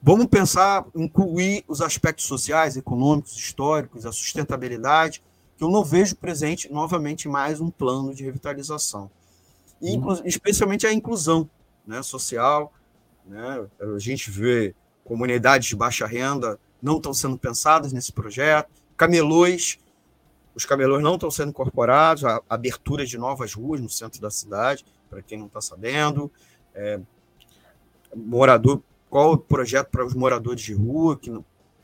vamos 0.01 0.25
pensar, 0.27 0.85
incluir 0.95 1.63
os 1.67 1.81
aspectos 1.81 2.25
sociais, 2.25 2.77
econômicos, 2.77 3.37
históricos, 3.37 4.05
a 4.05 4.11
sustentabilidade, 4.11 5.21
que 5.55 5.63
eu 5.63 5.69
não 5.69 5.83
vejo 5.83 6.15
presente 6.15 6.71
novamente 6.71 7.27
mais 7.27 7.59
um 7.59 7.69
plano 7.69 8.13
de 8.13 8.23
revitalização. 8.23 9.09
E, 9.81 9.95
uhum. 9.97 10.21
especialmente 10.25 10.87
a 10.87 10.93
inclusão 10.93 11.47
né, 11.85 12.01
social. 12.01 12.73
Né? 13.27 13.67
A 13.79 13.99
gente 13.99 14.31
vê 14.31 14.73
comunidades 15.03 15.67
de 15.67 15.75
baixa 15.75 16.05
renda 16.05 16.59
não 16.81 16.97
estão 16.97 17.13
sendo 17.13 17.37
pensadas 17.37 17.91
nesse 17.91 18.11
projeto, 18.13 18.69
camelões 18.95 19.79
os 20.57 20.65
camelôs 20.65 21.03
não 21.03 21.13
estão 21.13 21.29
sendo 21.29 21.49
incorporados, 21.49 22.25
a 22.25 22.41
abertura 22.49 23.05
de 23.05 23.15
novas 23.15 23.53
ruas 23.53 23.79
no 23.79 23.87
centro 23.87 24.19
da 24.19 24.31
cidade, 24.31 24.83
para 25.07 25.21
quem 25.21 25.37
não 25.37 25.45
está 25.45 25.61
sabendo. 25.61 26.31
É, 26.73 26.99
morador, 28.15 28.81
qual 29.07 29.33
o 29.33 29.37
projeto 29.37 29.89
para 29.89 30.03
os 30.03 30.15
moradores 30.15 30.63
de 30.63 30.73
rua, 30.73 31.15
que 31.15 31.31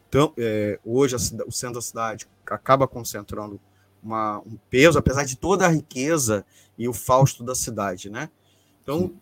tão, 0.10 0.34
é, 0.40 0.80
hoje 0.84 1.16
a, 1.16 1.20
o 1.46 1.52
centro 1.52 1.76
da 1.76 1.82
cidade 1.82 2.28
acaba 2.48 2.88
concentrando 2.88 3.62
uma, 4.02 4.40
um 4.40 4.58
peso, 4.72 4.98
apesar 4.98 5.24
de 5.24 5.38
toda 5.38 5.68
a 5.68 5.70
riqueza 5.70 6.44
e 6.76 6.88
o 6.88 6.94
fausto 6.94 7.44
da 7.44 7.54
cidade, 7.54 8.10
né? 8.10 8.28
Então, 8.82 9.14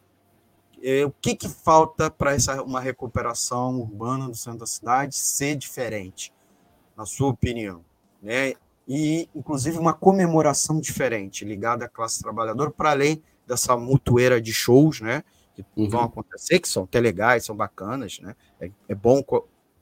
é, 0.84 1.06
o 1.06 1.12
que, 1.12 1.36
que 1.36 1.50
falta 1.50 2.10
para 2.10 2.34
essa 2.34 2.62
uma 2.64 2.80
recuperação 2.80 3.80
urbana 3.80 4.28
do 4.28 4.36
centro 4.36 4.60
da 4.60 4.66
cidade 4.66 5.16
ser 5.16 5.56
diferente, 5.56 6.34
na 6.96 7.06
sua 7.06 7.30
opinião? 7.30 7.84
Né? 8.22 8.54
e, 8.94 9.30
inclusive, 9.34 9.78
uma 9.78 9.94
comemoração 9.94 10.80
diferente 10.80 11.46
ligada 11.46 11.86
à 11.86 11.88
classe 11.88 12.22
trabalhadora, 12.22 12.70
para 12.70 12.92
além 12.92 13.24
dessa 13.48 13.78
mutueira 13.78 14.42
de 14.42 14.52
shows, 14.52 15.00
né? 15.00 15.24
Que 15.56 15.64
uhum. 15.78 15.90
vão 15.90 16.02
acontecer, 16.02 16.60
que 16.60 16.68
são 16.68 16.84
até 16.84 17.00
legais, 17.00 17.46
são 17.46 17.56
bacanas, 17.56 18.20
né? 18.20 18.36
É, 18.60 18.70
é 18.90 18.96
bom 18.96 19.24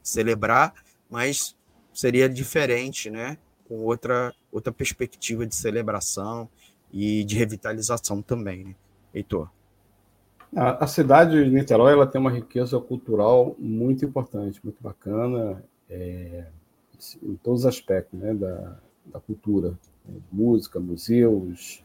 celebrar, 0.03 0.73
mas 1.09 1.55
seria 1.91 2.29
diferente, 2.29 3.09
né? 3.09 3.37
Com 3.67 3.79
outra, 3.79 4.31
outra 4.51 4.71
perspectiva 4.71 5.43
de 5.45 5.55
celebração 5.55 6.47
e 6.91 7.23
de 7.23 7.35
revitalização 7.35 8.21
também, 8.21 8.63
né? 8.63 8.75
Heitor. 9.11 9.49
A, 10.55 10.83
a 10.83 10.87
cidade 10.87 11.43
de 11.43 11.49
Niterói 11.51 11.93
ela 11.93 12.07
tem 12.07 12.19
uma 12.19 12.31
riqueza 12.31 12.79
cultural 12.79 13.55
muito 13.59 14.03
importante, 14.03 14.59
muito 14.63 14.81
bacana, 14.81 15.63
é, 15.89 16.45
em 17.21 17.35
todos 17.35 17.61
os 17.61 17.65
aspectos, 17.65 18.19
né? 18.19 18.33
Da, 18.33 18.77
da 19.05 19.19
cultura, 19.19 19.77
né, 20.05 20.19
música, 20.31 20.79
museus, 20.79 21.83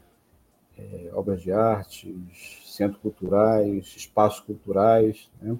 é, 0.76 1.10
obras 1.12 1.42
de 1.42 1.52
artes, 1.52 2.62
centros 2.66 3.00
culturais, 3.00 3.94
espaços 3.96 4.40
culturais. 4.40 5.30
Né? 5.40 5.56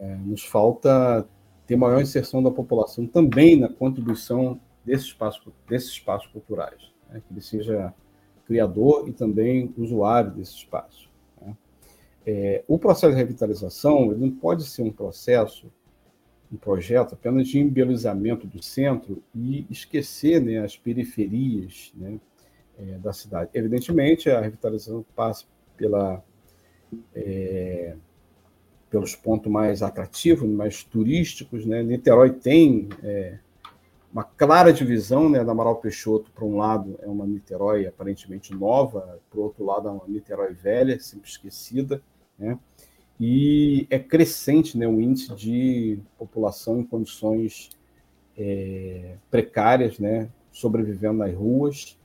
É, 0.00 0.16
nos 0.16 0.44
falta 0.44 1.26
ter 1.66 1.76
maior 1.76 2.00
inserção 2.00 2.42
da 2.42 2.50
população 2.50 3.06
também 3.06 3.58
na 3.58 3.68
contribuição 3.68 4.60
desses 4.84 5.06
espaços, 5.06 5.52
desses 5.68 5.90
espaços 5.90 6.26
culturais, 6.32 6.92
né? 7.10 7.20
que 7.26 7.32
ele 7.32 7.40
seja 7.40 7.94
criador 8.46 9.08
e 9.08 9.12
também 9.12 9.72
usuário 9.76 10.30
desse 10.30 10.54
espaço. 10.54 11.07
É, 12.26 12.62
o 12.68 12.78
processo 12.78 13.12
de 13.12 13.18
revitalização 13.18 14.10
não 14.12 14.30
pode 14.30 14.64
ser 14.64 14.82
um 14.82 14.92
processo 14.92 15.70
um 16.52 16.56
projeto 16.56 17.14
apenas 17.14 17.48
de 17.48 17.58
embelezamento 17.58 18.46
do 18.46 18.62
centro 18.62 19.22
e 19.34 19.66
esquecer 19.70 20.40
né, 20.40 20.58
as 20.58 20.76
periferias 20.76 21.92
né, 21.94 22.18
é, 22.78 22.98
da 22.98 23.12
cidade. 23.12 23.50
Evidentemente, 23.52 24.30
a 24.30 24.40
revitalização 24.40 25.04
passa 25.14 25.44
pela, 25.76 26.24
é, 27.14 27.94
pelos 28.90 29.14
pontos 29.14 29.50
mais 29.52 29.82
atrativos, 29.82 30.48
mais 30.48 30.82
turísticos. 30.82 31.66
Né? 31.66 31.82
Niterói 31.82 32.30
tem 32.30 32.88
é, 33.02 33.38
uma 34.12 34.24
clara 34.24 34.72
divisão 34.72 35.28
né, 35.28 35.44
da 35.44 35.52
Amaral 35.52 35.76
Peixoto, 35.76 36.30
para 36.30 36.44
um 36.44 36.56
lado 36.56 36.98
é 37.02 37.06
uma 37.06 37.26
Niterói 37.26 37.86
aparentemente 37.86 38.54
nova, 38.54 39.20
para 39.30 39.38
o 39.38 39.42
outro 39.42 39.64
lado 39.64 39.88
é 39.88 39.90
uma 39.90 40.04
Niterói 40.06 40.52
velha, 40.52 40.98
sempre 40.98 41.28
esquecida. 41.28 42.02
Né? 42.38 42.58
e 43.20 43.86
é 43.90 43.98
crescente 43.98 44.78
né, 44.78 44.86
o 44.86 45.00
índice 45.00 45.34
de 45.34 45.98
população 46.16 46.80
em 46.80 46.84
condições 46.84 47.70
é, 48.36 49.16
precárias, 49.30 49.98
né, 49.98 50.28
sobrevivendo 50.52 51.18
nas 51.18 51.34
ruas. 51.34 51.98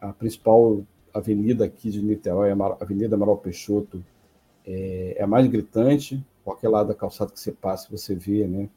A 0.00 0.12
principal 0.12 0.82
avenida 1.14 1.64
aqui 1.64 1.90
de 1.90 2.02
Niterói, 2.02 2.50
a 2.50 2.76
Avenida 2.80 3.14
Amaral 3.14 3.36
Peixoto, 3.36 4.04
é, 4.66 5.14
é, 5.18 5.22
a 5.22 5.26
mais 5.26 5.46
gritante. 5.46 6.24
Qualquer 6.44 6.68
lado 6.68 6.88
da 6.88 6.94
calçada 6.94 7.30
que 7.30 7.38
você 7.38 7.52
passa, 7.52 7.88
você 7.88 8.16
vê 8.16 8.44
né, 8.48 8.68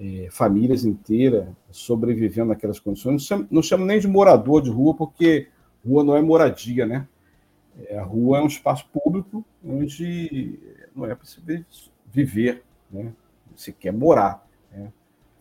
é, 0.00 0.28
famílias 0.30 0.84
inteiras 0.84 1.46
sobrevivendo 1.70 2.48
naquelas 2.48 2.80
condições. 2.80 3.12
Não 3.12 3.18
chamo, 3.18 3.46
não 3.50 3.62
chamo 3.62 3.84
nem 3.84 4.00
de 4.00 4.08
morador 4.08 4.62
de 4.62 4.70
rua, 4.70 4.94
porque 4.94 5.48
rua 5.86 6.02
não 6.02 6.16
é 6.16 6.22
moradia, 6.22 6.86
né? 6.86 7.06
É, 7.86 7.98
a 7.98 8.02
rua 8.02 8.38
é 8.38 8.42
um 8.42 8.46
espaço 8.46 8.88
público 8.90 9.44
onde 9.64 10.58
não 10.96 11.04
é 11.04 11.16
se 11.22 11.42
viver, 12.06 12.64
né? 12.90 13.12
se 13.54 13.72
quer 13.72 13.92
morar. 13.92 14.46
Né? 14.72 14.90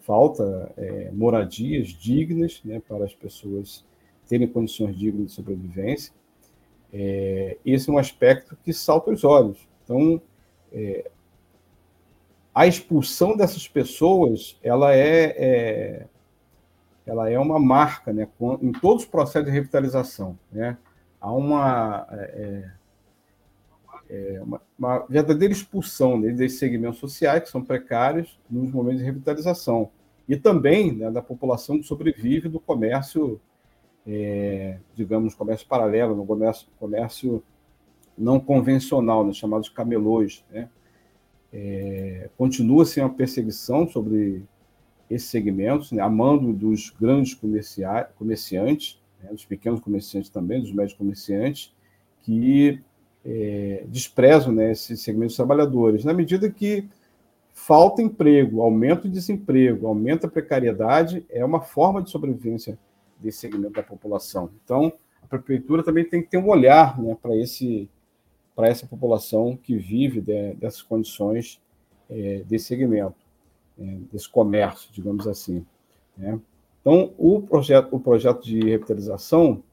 Falta 0.02 0.72
é, 0.78 1.10
moradias 1.12 1.90
dignas 1.90 2.62
né, 2.64 2.82
para 2.86 3.06
as 3.06 3.14
pessoas 3.14 3.86
terem 4.28 4.48
condições 4.48 4.96
dignas 4.96 5.28
de 5.28 5.32
sobrevivência. 5.32 6.14
É, 6.92 7.58
esse 7.66 7.90
é 7.90 7.94
um 7.94 7.98
aspecto 7.98 8.58
que 8.64 8.74
salta 8.74 9.12
os 9.12 9.24
olhos. 9.24 9.68
Então, 9.84 10.22
é, 10.72 11.10
a 12.60 12.68
expulsão 12.68 13.38
dessas 13.38 13.70
pessoas, 13.70 14.60
ela 14.62 14.94
é, 14.94 15.24
é, 15.38 16.08
ela 17.06 17.30
é 17.30 17.40
uma 17.40 17.58
marca, 17.58 18.12
né, 18.12 18.28
em 18.62 18.74
todos 18.74 19.04
os 19.04 19.10
processos 19.10 19.46
de 19.46 19.54
revitalização, 19.54 20.38
né? 20.52 20.78
Há 21.22 21.32
uma 21.32 22.06
é, 22.12 22.18
é 22.18 22.72
é, 24.10 24.42
uma, 24.42 24.62
uma, 24.78 25.06
verdadeira 25.08 25.54
expulsão 25.54 26.20
né, 26.20 26.32
desses 26.32 26.60
segmentos 26.60 27.00
sociais, 27.00 27.44
que 27.44 27.50
são 27.50 27.64
precários, 27.64 28.38
nos 28.50 28.70
momentos 28.72 29.00
de 29.00 29.06
revitalização. 29.06 29.90
E 30.28 30.36
também 30.36 30.92
né, 30.92 31.10
da 31.10 31.22
população 31.22 31.78
que 31.78 31.84
sobrevive 31.84 32.50
do 32.50 32.60
comércio, 32.60 33.40
é, 34.06 34.80
digamos, 34.96 35.34
comércio 35.34 35.66
paralelo, 35.66 36.14
no 36.14 36.26
comércio, 36.26 36.68
comércio 36.78 37.42
não 38.18 38.38
convencional, 38.38 39.26
né, 39.26 39.32
chamados 39.32 39.70
camelôs. 39.70 40.44
Né? 40.52 40.68
É, 41.52 42.30
Continua-se 42.38 43.00
uma 43.00 43.10
perseguição 43.10 43.88
sobre 43.88 44.44
esses 45.10 45.30
segmentos, 45.30 45.92
né, 45.92 46.02
a 46.02 46.10
mando 46.10 46.54
dos 46.54 46.94
grandes 47.00 47.34
comerciantes, 47.34 49.02
né, 49.22 49.32
dos 49.32 49.46
pequenos 49.46 49.80
comerciantes 49.80 50.30
também, 50.30 50.62
dos 50.62 50.72
médios 50.72 50.98
comerciantes, 50.98 51.74
que 52.22 52.80
é, 53.26 53.84
desprezam 53.88 54.54
né, 54.54 54.74
segmentos 54.76 55.36
trabalhadores, 55.36 56.06
na 56.06 56.14
medida 56.14 56.50
que 56.50 56.88
falta 57.54 58.02
emprego, 58.02 58.62
aumenta 58.62 59.08
o 59.08 59.12
desemprego, 59.12 59.88
aumenta 59.88 60.28
a 60.28 60.30
precariedade, 60.30 61.26
é 61.30 61.44
uma 61.44 61.62
forma 61.62 62.02
de 62.02 62.10
sobrevivência 62.10 62.78
desse 63.20 63.40
segmento 63.40 63.74
da 63.74 63.84
população. 63.84 64.50
Então, 64.64 64.94
a 65.22 65.28
prefeitura 65.28 65.84
também 65.84 66.06
tem 66.06 66.22
que 66.22 66.30
ter 66.30 66.38
um 66.38 66.48
olhar 66.48 67.00
né, 67.02 67.18
para 67.22 67.36
esse 67.36 67.90
para 68.60 68.68
essa 68.68 68.86
população 68.86 69.56
que 69.56 69.78
vive 69.78 70.20
de, 70.20 70.54
dessas 70.56 70.82
condições 70.82 71.62
é, 72.10 72.44
desse 72.46 72.66
segmento, 72.66 73.16
é, 73.80 73.86
desse 74.12 74.28
comércio, 74.28 74.90
digamos 74.92 75.26
assim. 75.30 75.66
Né? 76.18 76.38
Então, 76.82 77.14
o 77.18 77.42
projeto, 77.42 77.88
o 77.96 78.02
projeto 78.02 78.44
de 78.44 78.60
revitalização 78.60 79.64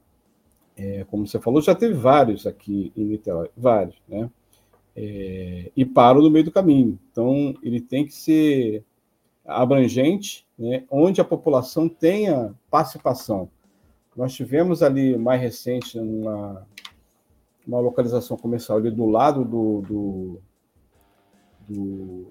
é, 0.76 1.04
como 1.10 1.26
você 1.26 1.40
falou, 1.40 1.60
já 1.60 1.74
teve 1.74 1.94
vários 1.94 2.46
aqui 2.46 2.92
em 2.96 3.06
Niterói, 3.06 3.50
vários, 3.56 3.96
né? 4.06 4.30
É, 4.94 5.72
e 5.76 5.84
param 5.84 6.22
no 6.22 6.30
meio 6.30 6.44
do 6.44 6.52
caminho. 6.52 6.96
Então, 7.10 7.56
ele 7.64 7.80
tem 7.80 8.06
que 8.06 8.14
ser 8.14 8.84
abrangente, 9.44 10.46
né, 10.56 10.84
onde 10.88 11.20
a 11.20 11.24
população 11.24 11.88
tenha 11.88 12.54
participação. 12.70 13.50
Nós 14.16 14.32
tivemos 14.32 14.80
ali 14.80 15.18
mais 15.18 15.40
recente 15.40 15.98
uma, 15.98 16.66
uma 17.66 17.80
localização 17.80 18.36
comercial 18.36 18.78
ali 18.78 18.90
do 18.90 19.06
lado 19.06 19.44
do, 19.44 19.80
do, 19.82 20.40
do 21.68 22.26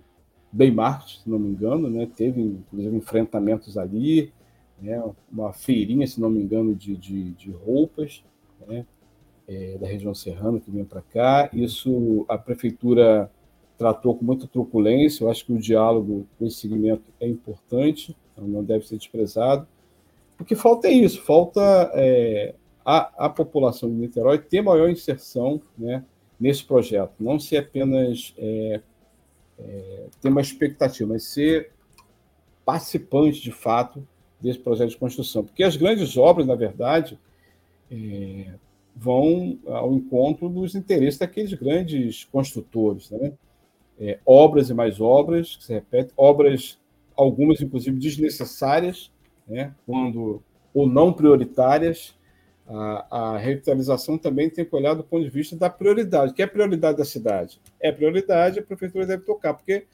Baymart, 0.51 1.17
se 1.21 1.29
não 1.29 1.37
me 1.37 1.49
engano, 1.49 1.89
né? 1.89 2.07
teve 2.15 2.41
inclusive 2.41 2.95
enfrentamentos 2.95 3.77
ali, 3.77 4.31
né? 4.81 5.03
uma 5.31 5.51
feirinha, 5.51 6.07
se 6.07 6.21
não 6.21 6.29
me 6.29 6.41
engano, 6.41 6.73
de, 6.73 6.95
de, 6.95 7.31
de 7.31 7.51
roupas 7.51 8.23
né? 8.67 8.85
É, 9.47 9.77
da 9.77 9.85
região 9.85 10.13
serrana 10.15 10.59
que 10.59 10.71
vinha 10.71 10.85
para 10.85 11.01
cá. 11.01 11.49
Isso 11.53 12.25
a 12.27 12.35
prefeitura 12.35 13.29
tratou 13.77 14.15
com 14.15 14.25
muita 14.25 14.47
truculência. 14.47 15.23
Eu 15.23 15.29
acho 15.29 15.45
que 15.45 15.53
o 15.53 15.59
diálogo 15.59 16.25
com 16.39 16.47
esse 16.47 16.57
segmento 16.57 17.03
é 17.19 17.27
importante, 17.27 18.15
não 18.35 18.63
deve 18.63 18.87
ser 18.87 18.97
desprezado. 18.97 19.67
O 20.39 20.43
que 20.43 20.55
falta 20.55 20.87
é 20.87 20.91
isso, 20.91 21.21
falta 21.21 21.61
é, 21.93 22.55
a, 22.85 23.25
a 23.25 23.29
população 23.29 23.89
de 23.89 23.95
Niterói 23.95 24.37
ter 24.37 24.61
maior 24.61 24.87
inserção 24.89 25.59
né, 25.75 26.05
nesse 26.39 26.63
projeto, 26.63 27.13
não 27.19 27.39
ser 27.39 27.57
apenas 27.57 28.33
é, 28.37 28.81
é, 29.57 30.05
ter 30.21 30.29
uma 30.29 30.41
expectativa, 30.41 31.13
mas 31.13 31.23
ser 31.23 31.71
participante 32.63 33.41
de 33.41 33.51
fato 33.51 34.07
desse 34.39 34.59
projeto 34.59 34.89
de 34.89 34.97
construção. 34.97 35.43
Porque 35.43 35.63
as 35.63 35.75
grandes 35.75 36.15
obras, 36.15 36.45
na 36.45 36.55
verdade, 36.55 37.17
é, 37.91 38.53
vão 38.95 39.57
ao 39.65 39.93
encontro 39.93 40.47
dos 40.47 40.75
interesses 40.75 41.19
daqueles 41.19 41.53
grandes 41.53 42.25
construtores. 42.25 43.09
Né? 43.09 43.33
É, 43.99 44.19
obras 44.25 44.69
e 44.69 44.73
mais 44.73 45.01
obras, 45.01 45.55
que 45.55 45.63
se 45.63 45.73
repete, 45.73 46.13
obras, 46.15 46.77
algumas 47.15 47.61
inclusive 47.61 47.97
desnecessárias, 47.97 49.11
né? 49.47 49.73
quando 49.85 50.43
ou 50.73 50.87
não 50.87 51.13
prioritárias, 51.13 52.13
a, 52.67 53.33
a, 53.33 53.37
revitalização 53.37 54.17
também 54.17 54.49
tem 54.49 54.65
que 54.65 54.75
olhar 54.75 54.93
do 54.93 55.03
ponto 55.03 55.23
de 55.23 55.29
vista 55.29 55.55
da 55.55 55.69
prioridade. 55.69 56.33
que 56.33 56.41
é 56.41 56.45
a 56.45 56.47
prioridade 56.47 56.97
da 56.97 57.05
cidade? 57.05 57.61
É 57.79 57.91
prioridade, 57.91 58.59
a 58.59 58.63
prefeitura 58.63 59.05
deve 59.05 59.23
tocar, 59.23 59.53
porque, 59.53 59.85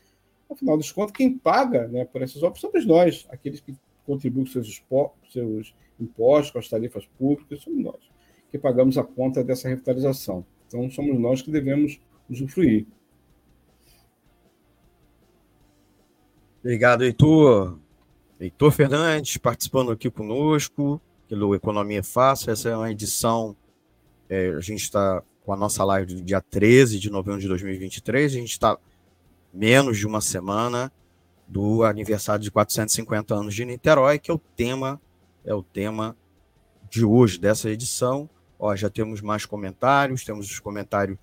afinal 0.50 0.78
dos 0.78 0.92
contos, 0.92 1.14
quem 1.14 1.38
paga 1.38 1.88
né, 1.88 2.06
por 2.06 2.22
essas 2.22 2.42
obras 2.44 2.62
somos 2.62 2.86
nós, 2.86 3.28
aqueles 3.30 3.60
que 3.60 3.76
contribuem 4.06 4.46
com 4.46 4.52
seus, 4.52 4.84
seus 5.32 5.76
impostos, 6.00 6.52
com 6.52 6.60
as 6.60 6.70
tarifas 6.70 7.06
públicas, 7.18 7.62
somos 7.62 7.84
nós 7.84 8.12
que 8.52 8.60
pagamos 8.60 8.98
a 8.98 9.04
conta 9.04 9.44
dessa 9.44 9.70
revitalização. 9.70 10.46
Então, 10.68 10.90
somos 10.92 11.18
nós 11.18 11.42
que 11.42 11.50
devemos 11.50 12.00
usufruir. 12.30 12.86
Obrigado, 16.60 17.04
Heitor. 17.04 17.80
Heitor 18.40 18.72
Fernandes 18.72 19.38
participando 19.38 19.92
aqui 19.92 20.12
conosco 20.12 21.02
pelo 21.32 21.56
Economia 21.56 22.04
Fácil. 22.04 22.52
Essa 22.52 22.68
é 22.68 22.76
uma 22.76 22.92
edição. 22.92 23.56
É, 24.28 24.50
a 24.50 24.60
gente 24.60 24.82
está 24.82 25.24
com 25.46 25.54
a 25.54 25.56
nossa 25.56 25.82
live 25.86 26.16
do 26.16 26.22
dia 26.22 26.42
13 26.42 27.00
de 27.00 27.10
novembro 27.10 27.40
de 27.40 27.48
2023. 27.48 28.34
A 28.34 28.36
gente 28.36 28.52
está 28.52 28.78
menos 29.54 29.98
de 29.98 30.06
uma 30.06 30.20
semana 30.20 30.92
do 31.48 31.86
aniversário 31.86 32.44
de 32.44 32.52
450 32.52 33.34
anos 33.34 33.56
de 33.56 33.64
Niterói, 33.64 34.20
que 34.20 34.30
é 34.30 34.34
o 34.34 34.38
tema 34.38 35.00
é 35.46 35.54
o 35.54 35.64
tema 35.64 36.18
de 36.90 37.06
hoje 37.06 37.40
dessa 37.40 37.70
edição. 37.70 38.30
Ó, 38.60 38.76
já 38.76 38.90
temos 38.90 39.22
mais 39.22 39.46
comentários, 39.46 40.26
temos 40.26 40.52
os 40.52 40.60
comentários 40.60 41.18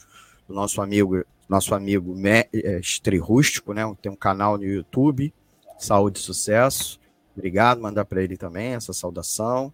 do 0.48 0.54
nosso 0.54 0.80
amigo, 0.80 1.22
nosso 1.46 1.74
amigo 1.74 2.16
Mestre 2.16 3.18
Rústico, 3.18 3.74
né? 3.74 3.82
Tem 4.00 4.10
um 4.10 4.16
canal 4.16 4.56
no 4.56 4.64
YouTube, 4.64 5.34
Saúde 5.78 6.18
e 6.18 6.22
Sucesso. 6.22 6.98
Obrigado, 7.36 7.82
mandar 7.82 8.06
para 8.06 8.22
ele 8.22 8.38
também 8.38 8.68
essa 8.68 8.94
saudação. 8.94 9.70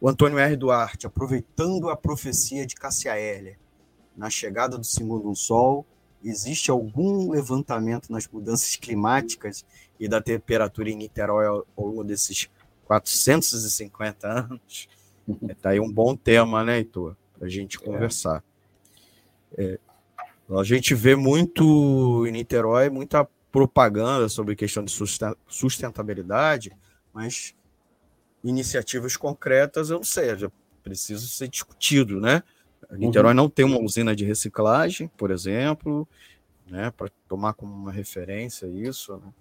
O 0.00 0.08
Antônio 0.08 0.38
R. 0.38 0.56
Duarte, 0.56 1.06
aproveitando 1.06 1.90
a 1.90 1.96
profecia 1.96 2.66
de 2.66 2.74
Cassia 2.74 3.18
Heller, 3.18 3.58
na 4.16 4.30
chegada 4.30 4.78
do 4.78 4.84
segundo 4.84 5.34
sol, 5.36 5.84
existe 6.24 6.70
algum 6.70 7.30
levantamento 7.30 8.10
nas 8.10 8.26
mudanças 8.26 8.76
climáticas 8.76 9.64
e 9.98 10.08
da 10.08 10.20
temperatura 10.20 10.88
em 10.88 10.96
Niterói 10.96 11.46
ao 11.46 11.66
longo 11.76 12.02
desses 12.02 12.48
450 12.84 14.26
anos? 14.26 14.88
Está 15.42 15.70
aí 15.70 15.80
um 15.80 15.92
bom 15.92 16.16
tema, 16.16 16.64
né, 16.64 16.78
Heitor? 16.78 17.14
Para 17.38 17.46
a 17.46 17.50
gente 17.50 17.76
é. 17.76 17.80
conversar. 17.80 18.42
É. 19.56 19.62
É, 19.62 19.78
a 20.58 20.64
gente 20.64 20.94
vê 20.94 21.14
muito 21.14 22.26
em 22.26 22.32
Niterói, 22.32 22.88
muita 22.88 23.28
propaganda 23.52 24.28
sobre 24.28 24.56
questão 24.56 24.82
de 24.82 24.92
sustentabilidade, 25.46 26.72
mas 27.12 27.54
iniciativas 28.42 29.16
concretas, 29.16 29.90
eu 29.90 29.96
não 29.96 30.04
sei, 30.04 30.36
já 30.36 30.50
preciso 30.82 31.28
ser 31.28 31.48
discutido, 31.48 32.20
né? 32.20 32.42
A 32.88 32.96
Niterói 32.96 33.32
uhum. 33.32 33.36
não 33.36 33.48
tem 33.48 33.64
uma 33.64 33.78
usina 33.78 34.16
de 34.16 34.24
reciclagem, 34.24 35.08
por 35.16 35.30
exemplo, 35.30 36.08
né, 36.66 36.90
para 36.90 37.10
tomar 37.28 37.52
como 37.52 37.72
uma 37.72 37.92
referência 37.92 38.66
isso, 38.66 39.16
né? 39.16 39.32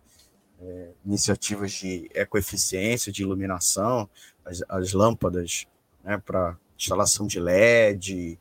é, 0.61 0.89
iniciativas 1.05 1.71
de 1.71 2.09
ecoeficiência, 2.13 3.11
de 3.11 3.23
iluminação, 3.23 4.09
as, 4.43 4.63
as 4.67 4.93
lâmpadas 4.93 5.65
né, 6.03 6.17
para 6.17 6.57
instalação 6.77 7.27
de 7.27 7.39
LED, 7.39 8.39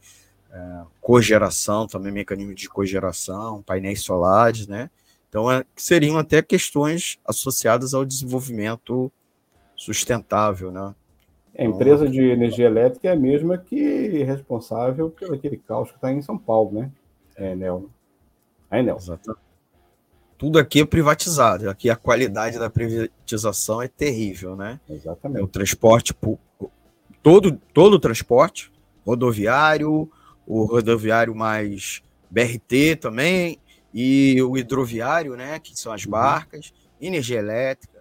é, 0.51 0.83
cogeração, 1.01 1.87
também 1.87 2.13
mecanismo 2.13 2.55
de 2.55 2.69
cogeração, 2.69 3.63
painéis 3.63 4.03
solares, 4.03 4.67
né? 4.67 4.91
Então, 5.29 5.51
é, 5.51 5.65
seriam 5.77 6.17
até 6.17 6.41
questões 6.41 7.19
associadas 7.25 7.93
ao 7.93 8.05
desenvolvimento 8.05 9.13
sustentável, 9.79 10.73
né? 10.73 10.95
A 11.57 11.65
empresa 11.65 12.09
de 12.09 12.21
energia 12.21 12.67
elétrica 12.67 13.09
é 13.09 13.13
a 13.13 13.17
mesma 13.17 13.57
que 13.57 14.21
é 14.21 14.25
responsável 14.25 15.11
pelo 15.11 15.35
aquele 15.35 15.57
caos 15.57 15.91
que 15.91 15.97
está 15.97 16.13
em 16.13 16.21
São 16.21 16.37
Paulo, 16.37 16.81
né? 16.81 16.91
É 17.37 17.53
Enel. 17.53 17.89
A 18.71 18.79
Enel. 18.79 18.97
Exatamente. 18.97 19.43
Tudo 20.37 20.59
aqui 20.59 20.81
é 20.81 20.85
privatizado. 20.85 21.69
Aqui 21.69 21.91
a 21.91 21.97
qualidade 21.97 22.59
da 22.59 22.71
privatização 22.71 23.81
é 23.83 23.89
terrível, 23.89 24.55
né? 24.55 24.79
Exatamente. 24.89 25.41
É 25.41 25.45
o 25.45 25.49
transporte, 25.49 26.15
todo, 27.23 27.61
todo 27.73 27.95
o 27.95 27.99
transporte, 27.99 28.71
rodoviário, 29.05 30.09
o 30.47 30.65
rodoviário 30.65 31.35
mais 31.35 32.03
BRT 32.31 32.97
também, 33.01 33.59
e 33.93 34.41
o 34.43 34.57
hidroviário, 34.57 35.35
né? 35.35 35.59
Que 35.59 35.77
são 35.77 35.93
as 35.93 36.05
uhum. 36.05 36.13
barcas, 36.13 36.73
energia 37.01 37.39
elétrica 37.39 37.98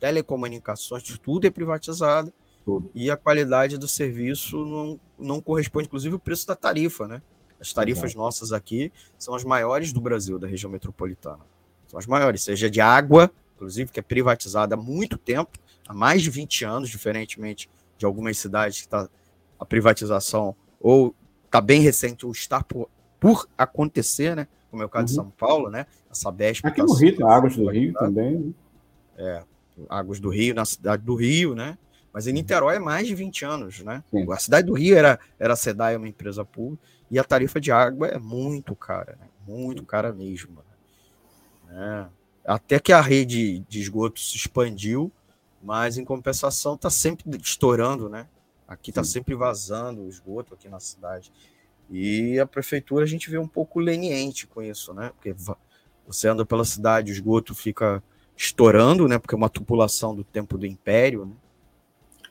telecomunicações, 0.00 1.02
tudo 1.22 1.46
é 1.46 1.50
privatizado 1.50 2.32
tudo. 2.64 2.90
e 2.94 3.10
a 3.10 3.16
qualidade 3.16 3.76
do 3.76 3.86
serviço 3.86 4.64
não, 4.64 5.00
não 5.18 5.40
corresponde, 5.40 5.86
inclusive, 5.86 6.14
o 6.14 6.18
preço 6.18 6.46
da 6.46 6.56
tarifa, 6.56 7.06
né? 7.06 7.22
As 7.60 7.72
tarifas 7.74 8.14
nossas 8.14 8.52
aqui 8.52 8.90
são 9.18 9.34
as 9.34 9.44
maiores 9.44 9.92
do 9.92 10.00
Brasil, 10.00 10.38
da 10.38 10.46
região 10.46 10.70
metropolitana. 10.72 11.44
São 11.86 11.98
as 11.98 12.06
maiores, 12.06 12.42
seja 12.42 12.70
de 12.70 12.80
água, 12.80 13.30
inclusive, 13.54 13.92
que 13.92 14.00
é 14.00 14.02
privatizada 14.02 14.74
há 14.74 14.78
muito 14.78 15.18
tempo, 15.18 15.58
há 15.86 15.92
mais 15.92 16.22
de 16.22 16.30
20 16.30 16.64
anos, 16.64 16.88
diferentemente 16.88 17.68
de 17.98 18.06
algumas 18.06 18.38
cidades 18.38 18.78
que 18.78 18.86
está 18.86 19.06
a 19.58 19.66
privatização 19.66 20.56
ou 20.80 21.14
está 21.44 21.60
bem 21.60 21.82
recente 21.82 22.24
ou 22.24 22.32
está 22.32 22.64
por, 22.64 22.88
por 23.18 23.46
acontecer, 23.58 24.34
né? 24.34 24.48
Como 24.70 24.82
é 24.82 24.86
o 24.86 24.88
caso 24.88 25.02
uhum. 25.02 25.06
de 25.06 25.14
São 25.14 25.30
Paulo, 25.30 25.68
né? 25.68 25.84
A 26.08 26.14
Sabesp. 26.14 26.66
Aqui 26.66 26.78
tá 26.78 26.86
no 26.86 26.94
Rio, 26.94 27.26
Águas 27.26 27.56
do 27.56 27.68
Rio 27.68 27.92
também. 27.92 28.38
Né? 28.38 28.52
É, 29.18 29.42
Águas 29.88 30.20
do 30.20 30.28
Rio, 30.28 30.54
na 30.54 30.64
cidade 30.64 31.02
do 31.02 31.14
Rio, 31.14 31.54
né? 31.54 31.78
Mas 32.12 32.26
em 32.26 32.32
Niterói 32.32 32.76
é 32.76 32.78
mais 32.80 33.06
de 33.06 33.14
20 33.14 33.44
anos, 33.44 33.80
né? 33.80 34.02
Sim. 34.10 34.30
A 34.32 34.38
cidade 34.38 34.66
do 34.66 34.74
Rio 34.74 34.96
era, 34.96 35.18
era 35.38 35.52
a 35.52 35.56
SEDAI, 35.56 35.96
uma 35.96 36.08
empresa 36.08 36.44
pública, 36.44 36.82
e 37.10 37.18
a 37.18 37.24
tarifa 37.24 37.60
de 37.60 37.70
água 37.70 38.08
é 38.08 38.18
muito 38.18 38.74
cara, 38.74 39.16
né? 39.20 39.28
Muito 39.46 39.84
cara 39.84 40.12
mesmo. 40.12 40.62
Né? 41.66 42.08
Até 42.44 42.80
que 42.80 42.92
a 42.92 43.00
rede 43.00 43.60
de 43.60 43.80
esgoto 43.80 44.20
se 44.20 44.36
expandiu, 44.36 45.12
mas 45.62 45.98
em 45.98 46.04
compensação 46.04 46.74
está 46.74 46.90
sempre 46.90 47.24
estourando, 47.40 48.08
né? 48.08 48.26
Aqui 48.66 48.90
está 48.90 49.04
sempre 49.04 49.34
vazando 49.34 50.02
o 50.02 50.08
esgoto 50.08 50.54
aqui 50.54 50.68
na 50.68 50.80
cidade. 50.80 51.32
E 51.90 52.38
a 52.38 52.46
prefeitura 52.46 53.04
a 53.04 53.08
gente 53.08 53.28
vê 53.28 53.36
um 53.36 53.48
pouco 53.48 53.80
leniente 53.80 54.46
com 54.46 54.62
isso, 54.62 54.94
né? 54.94 55.10
Porque 55.10 55.34
você 56.06 56.28
anda 56.28 56.46
pela 56.46 56.64
cidade, 56.64 57.10
o 57.10 57.14
esgoto 57.14 57.54
fica 57.54 58.02
estourando, 58.40 59.06
né? 59.06 59.18
Porque 59.18 59.34
é 59.34 59.38
uma 59.38 59.50
tubulação 59.50 60.14
do 60.14 60.24
tempo 60.24 60.56
do 60.56 60.66
Império. 60.66 61.26
Né? 61.26 61.32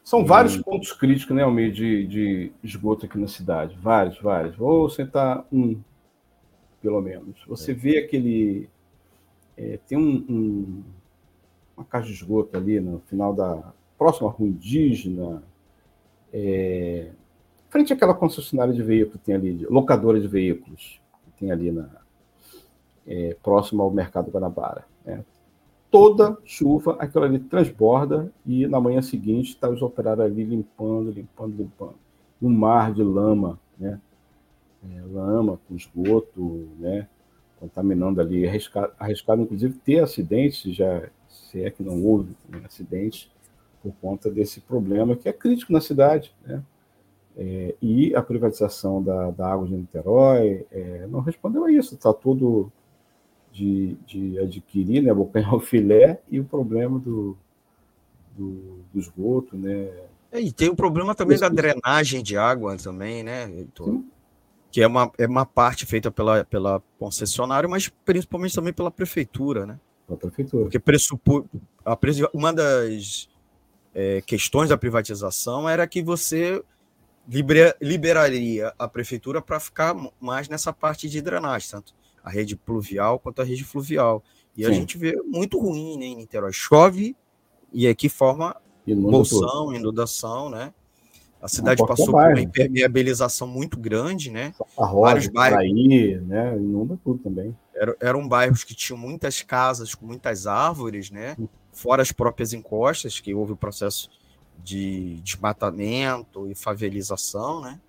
São 0.04 0.22
e... 0.22 0.26
vários 0.26 0.58
pontos 0.58 0.92
críticos, 0.92 1.36
né, 1.36 1.44
Almeida, 1.44 1.76
de, 1.76 2.08
de 2.08 2.52
esgoto 2.64 3.06
aqui 3.06 3.18
na 3.18 3.28
cidade. 3.28 3.78
Vários, 3.80 4.20
vários. 4.20 4.56
Vou 4.56 4.90
sentar 4.90 5.46
um, 5.52 5.80
pelo 6.82 7.00
menos. 7.00 7.38
Você 7.48 7.72
é. 7.72 7.76
vê 7.76 7.98
aquele. 8.00 8.68
É, 9.56 9.78
tem 9.88 9.98
um, 9.98 10.26
um, 10.28 10.84
uma 11.78 11.86
caixa 11.86 12.08
de 12.08 12.14
esgoto 12.14 12.58
ali 12.58 12.80
no 12.80 13.00
final 13.06 13.34
da. 13.34 13.72
próxima 13.98 14.32
rua 14.32 14.50
indígena. 14.50 15.44
É, 16.34 17.12
frente 17.70 17.94
àquela 17.94 18.16
concessionária 18.16 18.74
de 18.74 18.82
veículos 18.82 19.20
que 19.20 19.26
tem 19.26 19.36
ali, 19.36 19.66
locadora 19.68 20.20
de 20.20 20.28
veículos, 20.28 21.00
que 21.24 21.40
tem 21.40 21.52
ali 21.52 21.72
na, 21.72 21.88
é, 23.06 23.36
próximo 23.44 23.84
ao 23.84 23.92
Mercado 23.92 24.32
Guanabara. 24.32 24.86
Né? 25.06 25.24
Toda 25.92 26.38
chuva, 26.46 26.98
aquilo 27.00 27.24
ali 27.24 27.40
transborda 27.40 28.32
e 28.46 28.68
na 28.68 28.80
manhã 28.80 29.02
seguinte 29.02 29.50
está 29.50 29.70
os 29.70 29.82
operários 29.82 30.26
ali 30.26 30.44
limpando, 30.44 31.12
limpando, 31.12 31.56
limpando. 31.56 31.96
Um 32.42 32.50
mar 32.50 32.94
de 32.94 33.04
lama, 33.04 33.60
né? 33.78 34.00
É, 34.84 35.02
lama 35.12 35.60
com 35.68 35.76
esgoto, 35.76 36.70
né? 36.80 37.08
contaminando 37.60 38.22
ali, 38.22 38.48
arriscado, 38.48 38.94
arriscado 38.98 39.42
inclusive 39.42 39.74
ter 39.74 40.00
acidentes, 40.00 40.74
já 40.74 41.10
se 41.28 41.62
é 41.64 41.70
que 41.70 41.84
não 41.84 42.04
houve 42.04 42.36
né, 42.48 42.62
acidentes 42.66 43.30
por 43.84 43.94
conta 44.02 44.30
desse 44.30 44.62
problema 44.62 45.16
que 45.16 45.28
é 45.28 45.34
crítico 45.34 45.74
na 45.74 45.82
cidade, 45.82 46.34
né? 46.46 46.64
É, 47.38 47.76
e 47.82 48.14
a 48.16 48.22
privatização 48.22 49.02
da, 49.02 49.32
da 49.32 49.54
água 49.54 49.66
de 49.66 49.74
Niterói 49.74 50.66
é, 50.72 51.08
não 51.08 51.22
respondeu 51.22 51.64
a 51.64 51.72
isso, 51.72 51.96
está 51.96 52.14
tudo 52.14 52.70
de, 53.52 53.98
de 54.06 54.40
adquirir, 54.40 55.02
né, 55.02 55.12
abocanhar 55.12 55.54
o 55.54 55.60
filé 55.60 56.22
e 56.30 56.40
o 56.40 56.46
problema 56.46 57.00
do, 57.00 57.38
do, 58.38 58.84
do 58.94 59.00
esgoto, 59.00 59.58
né? 59.58 59.90
É, 60.32 60.40
e 60.40 60.52
tem 60.52 60.70
o 60.70 60.76
problema 60.76 61.16
também 61.16 61.40
da 61.40 61.50
drenagem 61.50 62.22
de 62.22 62.38
água 62.38 62.78
também, 62.78 63.24
né, 63.24 63.50
Heitor? 63.50 64.02
Que 64.72 64.82
é 64.82 64.88
uma, 64.88 65.12
é 65.18 65.26
uma 65.26 65.46
parte 65.46 65.86
feita 65.86 66.12
pela, 66.12 66.46
pela 66.46 66.82
concessionária, 67.00 67.68
mas 67.68 67.90
principalmente 68.06 68.54
também 68.54 68.72
pela 68.72 68.92
prefeitura, 68.92 69.66
né? 69.66 69.80
Pela 70.06 70.20
prefeitura. 70.20 70.64
Porque 70.64 70.78
pressupor, 70.78 71.46
a, 71.84 71.98
uma 72.32 72.54
das 72.54 73.28
é, 73.96 74.22
questões 74.22 74.70
da 74.70 74.78
privatização 74.78 75.68
era 75.68 75.88
que 75.88 76.04
você 76.04 76.64
liberaria 77.82 78.74
a 78.78 78.88
prefeitura 78.88 79.42
para 79.42 79.60
ficar 79.60 79.96
mais 80.20 80.48
nessa 80.48 80.72
parte 80.74 81.10
de 81.10 81.22
drenagem, 81.22 81.70
tanto 81.70 81.94
a 82.24 82.30
rede 82.30 82.56
pluvial 82.56 83.20
quanto 83.20 83.42
a 83.42 83.46
rede 83.46 83.64
fluvial. 83.64 84.24
E 84.56 84.64
Sim. 84.64 84.70
a 84.70 84.74
gente 84.74 84.98
vê 84.98 85.16
muito 85.26 85.60
ruim 85.60 85.98
né, 85.98 86.06
em 86.06 86.16
Niterói. 86.16 86.52
Chove 86.52 87.16
e 87.72 87.88
aqui 87.88 88.10
forma 88.10 88.56
bolsão, 88.86 89.74
inundação, 89.74 90.50
né? 90.50 90.74
A 91.42 91.48
cidade 91.48 91.86
passou 91.86 92.08
por 92.08 92.16
uma 92.16 92.42
impermeabilização 92.42 93.48
muito 93.48 93.80
grande, 93.80 94.30
né? 94.30 94.54
Vários 94.78 95.28
bairros. 95.28 95.60
Aí, 95.60 96.20
né? 96.22 96.56
Inunda 96.58 97.00
tudo 97.02 97.20
também. 97.20 97.56
Eram, 97.74 97.96
eram 98.02 98.28
bairros 98.28 98.66
que 98.66 98.76
tinham 98.76 99.00
muitas 99.00 99.42
casas 99.42 99.96
com 99.96 100.06
muitas 100.06 100.46
árvores, 100.46 101.10
né? 101.10 101.38
Fora 101.72 102.02
as 102.02 102.12
próprias 102.12 102.52
encostas, 102.52 103.22
que 103.22 103.34
houve 103.34 103.54
o 103.54 103.56
processo 103.56 104.10
de 104.62 105.22
desmatamento 105.22 106.46
e 106.50 106.56
favelização, 106.56 107.62
né? 107.62 107.80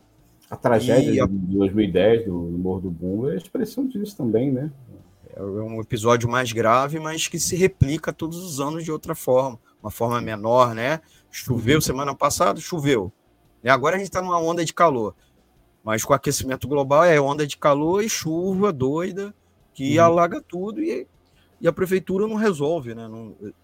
A 0.50 0.56
tragédia 0.56 1.24
a... 1.24 1.26
de 1.28 1.32
2010 1.32 2.26
do, 2.26 2.34
Morro 2.34 2.80
do 2.80 2.90
Bumbo 2.90 3.30
é 3.30 3.34
a 3.34 3.36
expressão 3.36 3.86
disso 3.86 4.16
também, 4.16 4.50
né? 4.50 4.72
É 5.32 5.40
um 5.40 5.80
episódio 5.80 6.28
mais 6.28 6.52
grave, 6.52 6.98
mas 6.98 7.28
que 7.28 7.38
se 7.38 7.54
replica 7.54 8.12
todos 8.12 8.36
os 8.38 8.60
anos 8.60 8.84
de 8.84 8.90
outra 8.90 9.14
forma, 9.14 9.60
uma 9.80 9.92
forma 9.92 10.20
menor, 10.20 10.74
né? 10.74 11.00
Choveu 11.30 11.76
uhum. 11.76 11.80
semana 11.80 12.14
passada, 12.16 12.60
choveu. 12.60 13.12
E 13.62 13.68
agora 13.68 13.94
a 13.94 13.98
gente 13.98 14.08
está 14.08 14.20
numa 14.20 14.40
onda 14.40 14.64
de 14.64 14.74
calor. 14.74 15.14
Mas 15.84 16.04
com 16.04 16.12
o 16.12 16.16
aquecimento 16.16 16.66
global 16.66 17.04
é 17.04 17.20
onda 17.20 17.46
de 17.46 17.56
calor 17.56 18.02
e 18.02 18.08
chuva 18.08 18.72
doida 18.72 19.32
que 19.72 19.98
uhum. 19.98 20.04
alaga 20.04 20.42
tudo 20.42 20.82
e, 20.82 21.06
e 21.60 21.68
a 21.68 21.72
prefeitura 21.72 22.26
não 22.26 22.34
resolve 22.34 22.92
né, 22.92 23.08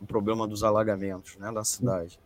o 0.01 0.07
problema 0.07 0.46
dos 0.46 0.62
alagamentos 0.62 1.37
né, 1.37 1.51
da 1.51 1.64
cidade. 1.64 2.18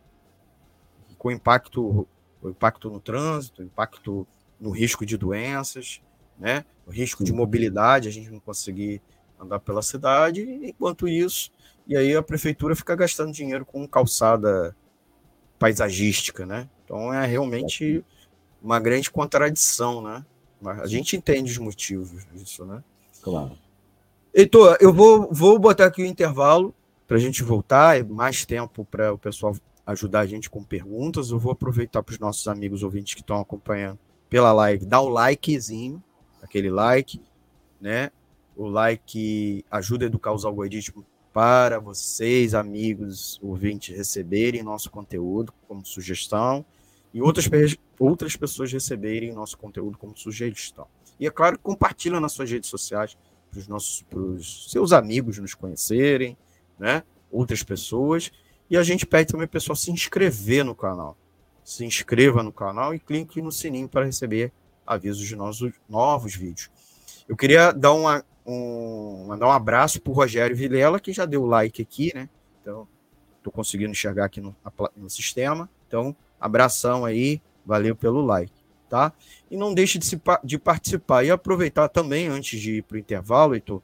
Com 1.17 1.31
impacto, 1.31 2.07
o 2.41 2.49
impacto 2.49 2.91
no 2.91 2.99
trânsito, 2.99 3.63
impacto 3.63 4.27
no 4.61 4.69
risco 4.69 5.03
de 5.05 5.17
doenças, 5.17 6.01
né? 6.39 6.63
O 6.85 6.91
risco 6.91 7.23
de 7.23 7.33
mobilidade, 7.33 8.07
a 8.07 8.11
gente 8.11 8.29
não 8.29 8.39
conseguir 8.39 9.01
andar 9.39 9.59
pela 9.59 9.81
cidade, 9.81 10.43
enquanto 10.63 11.07
isso, 11.07 11.51
e 11.87 11.97
aí 11.97 12.15
a 12.15 12.21
prefeitura 12.21 12.75
fica 12.75 12.95
gastando 12.95 13.33
dinheiro 13.33 13.65
com 13.65 13.87
calçada 13.87 14.75
paisagística, 15.57 16.45
né? 16.45 16.69
Então 16.85 17.11
é 17.11 17.25
realmente 17.25 18.05
uma 18.61 18.79
grande 18.79 19.09
contradição, 19.09 20.01
né? 20.03 20.23
A 20.63 20.85
gente 20.85 21.17
entende 21.17 21.51
os 21.51 21.57
motivos 21.57 22.23
disso, 22.31 22.63
né? 22.65 22.83
Claro. 23.23 23.57
Heitor, 24.31 24.77
eu 24.79 24.93
vou, 24.93 25.27
vou 25.31 25.57
botar 25.57 25.85
aqui 25.87 26.03
o 26.03 26.05
intervalo 26.05 26.73
para 27.07 27.17
a 27.17 27.19
gente 27.19 27.43
voltar, 27.43 27.99
é 27.99 28.03
mais 28.03 28.45
tempo 28.45 28.85
para 28.85 29.11
o 29.11 29.17
pessoal 29.17 29.55
ajudar 29.85 30.21
a 30.21 30.25
gente 30.27 30.49
com 30.49 30.63
perguntas. 30.63 31.31
Eu 31.31 31.39
vou 31.39 31.51
aproveitar 31.51 32.03
para 32.03 32.13
os 32.13 32.19
nossos 32.19 32.47
amigos 32.47 32.83
ouvintes 32.83 33.15
que 33.15 33.21
estão 33.21 33.39
acompanhando 33.39 33.99
pela 34.31 34.53
live, 34.53 34.85
dá 34.85 35.01
o 35.01 35.09
likezinho, 35.09 36.01
aquele 36.41 36.69
like, 36.69 37.21
né? 37.81 38.09
O 38.55 38.65
like 38.65 39.65
ajuda 39.69 40.05
a 40.05 40.07
educar 40.07 40.31
os 40.31 40.45
algoritmos 40.45 41.03
para 41.33 41.79
vocês, 41.79 42.53
amigos 42.53 43.37
ouvintes, 43.43 43.93
receberem 43.93 44.63
nosso 44.63 44.89
conteúdo 44.89 45.53
como 45.67 45.85
sugestão 45.85 46.65
e 47.13 47.21
outras, 47.21 47.49
outras 47.99 48.37
pessoas 48.37 48.71
receberem 48.71 49.33
nosso 49.33 49.57
conteúdo 49.57 49.97
como 49.97 50.17
sugestão. 50.17 50.87
E 51.19 51.27
é 51.27 51.29
claro, 51.29 51.59
compartilha 51.59 52.17
nas 52.21 52.31
suas 52.31 52.49
redes 52.49 52.69
sociais 52.69 53.17
para 53.49 53.59
os 53.59 53.67
nossos 53.67 54.05
seus 54.71 54.93
amigos 54.93 55.39
nos 55.39 55.53
conhecerem, 55.53 56.37
né? 56.79 57.03
Outras 57.29 57.63
pessoas. 57.63 58.31
E 58.69 58.77
a 58.77 58.83
gente 58.83 59.05
pede 59.05 59.33
também 59.33 59.45
pessoal 59.45 59.75
se 59.75 59.91
inscrever 59.91 60.63
no 60.63 60.73
canal 60.73 61.17
se 61.71 61.85
inscreva 61.85 62.43
no 62.43 62.51
canal 62.51 62.93
e 62.93 62.99
clique 62.99 63.41
no 63.41 63.49
sininho 63.49 63.87
para 63.87 64.03
receber 64.03 64.51
avisos 64.85 65.25
de 65.25 65.37
nossos 65.37 65.71
novos 65.87 66.35
vídeos. 66.35 66.69
Eu 67.29 67.37
queria 67.37 67.71
dar 67.71 67.93
uma, 67.93 68.25
um, 68.45 69.23
mandar 69.27 69.47
um 69.47 69.51
abraço 69.51 70.01
para 70.01 70.11
o 70.11 70.13
Rogério 70.13 70.53
Vilela, 70.53 70.99
que 70.99 71.13
já 71.13 71.25
deu 71.25 71.45
like 71.45 71.81
aqui, 71.81 72.11
né? 72.13 72.27
Então, 72.61 72.85
estou 73.37 73.53
conseguindo 73.53 73.91
enxergar 73.91 74.25
aqui 74.25 74.41
no, 74.41 74.53
no 74.97 75.09
sistema. 75.09 75.69
Então, 75.87 76.13
abração 76.37 77.05
aí, 77.05 77.41
valeu 77.65 77.95
pelo 77.95 78.21
like, 78.21 78.53
tá? 78.89 79.13
E 79.49 79.55
não 79.55 79.73
deixe 79.73 79.97
de, 79.97 80.05
se, 80.05 80.21
de 80.43 80.59
participar 80.59 81.23
e 81.23 81.31
aproveitar 81.31 81.87
também, 81.87 82.27
antes 82.27 82.59
de 82.59 82.79
ir 82.79 82.83
para 82.83 82.95
o 82.95 82.99
intervalo, 82.99 83.55
Heitor, 83.55 83.81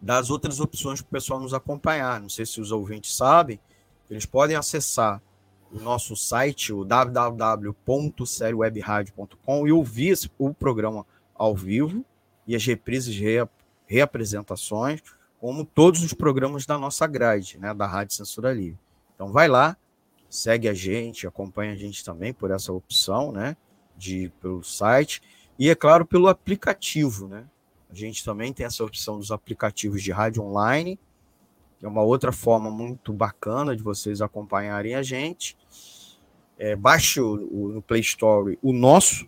das 0.00 0.30
outras 0.30 0.58
opções 0.58 1.02
para 1.02 1.08
o 1.08 1.12
pessoal 1.12 1.38
nos 1.38 1.52
acompanhar. 1.52 2.18
Não 2.18 2.30
sei 2.30 2.46
se 2.46 2.62
os 2.62 2.72
ouvintes 2.72 3.14
sabem, 3.14 3.60
eles 4.08 4.24
podem 4.24 4.56
acessar 4.56 5.20
o 5.72 5.80
nosso 5.80 6.14
site, 6.14 6.72
o 6.72 6.84
www.seriowebradio.com 6.84 9.66
e 9.66 9.72
ouvir 9.72 10.18
o 10.38 10.52
programa 10.52 11.06
ao 11.34 11.56
vivo 11.56 12.04
e 12.46 12.54
as 12.54 12.64
reprises, 12.64 13.16
rea, 13.16 13.48
reapresentações, 13.86 15.00
como 15.40 15.64
todos 15.64 16.02
os 16.02 16.12
programas 16.12 16.66
da 16.66 16.78
nossa 16.78 17.06
grade, 17.06 17.58
né, 17.58 17.72
da 17.72 17.86
Rádio 17.86 18.14
Censura 18.14 18.52
Livre. 18.52 18.78
Então 19.14 19.32
vai 19.32 19.48
lá, 19.48 19.76
segue 20.28 20.68
a 20.68 20.74
gente, 20.74 21.26
acompanha 21.26 21.72
a 21.72 21.76
gente 21.76 22.04
também 22.04 22.32
por 22.32 22.50
essa 22.50 22.72
opção, 22.72 23.32
né, 23.32 23.56
de 23.96 24.30
pelo 24.40 24.62
site 24.62 25.22
e 25.58 25.70
é 25.70 25.74
claro 25.74 26.04
pelo 26.04 26.28
aplicativo, 26.28 27.28
né? 27.28 27.46
A 27.90 27.94
gente 27.94 28.24
também 28.24 28.52
tem 28.52 28.64
essa 28.64 28.82
opção 28.82 29.18
dos 29.18 29.30
aplicativos 29.30 30.02
de 30.02 30.10
rádio 30.10 30.42
online 30.42 30.98
que 31.82 31.86
é 31.86 31.88
uma 31.88 32.02
outra 32.02 32.30
forma 32.30 32.70
muito 32.70 33.12
bacana 33.12 33.74
de 33.74 33.82
vocês 33.82 34.22
acompanharem 34.22 34.94
a 34.94 35.02
gente. 35.02 35.58
É, 36.62 36.76
baixe 36.76 37.20
o, 37.20 37.72
no 37.74 37.82
Play 37.82 38.00
Store 38.02 38.56
o 38.62 38.72
nosso, 38.72 39.26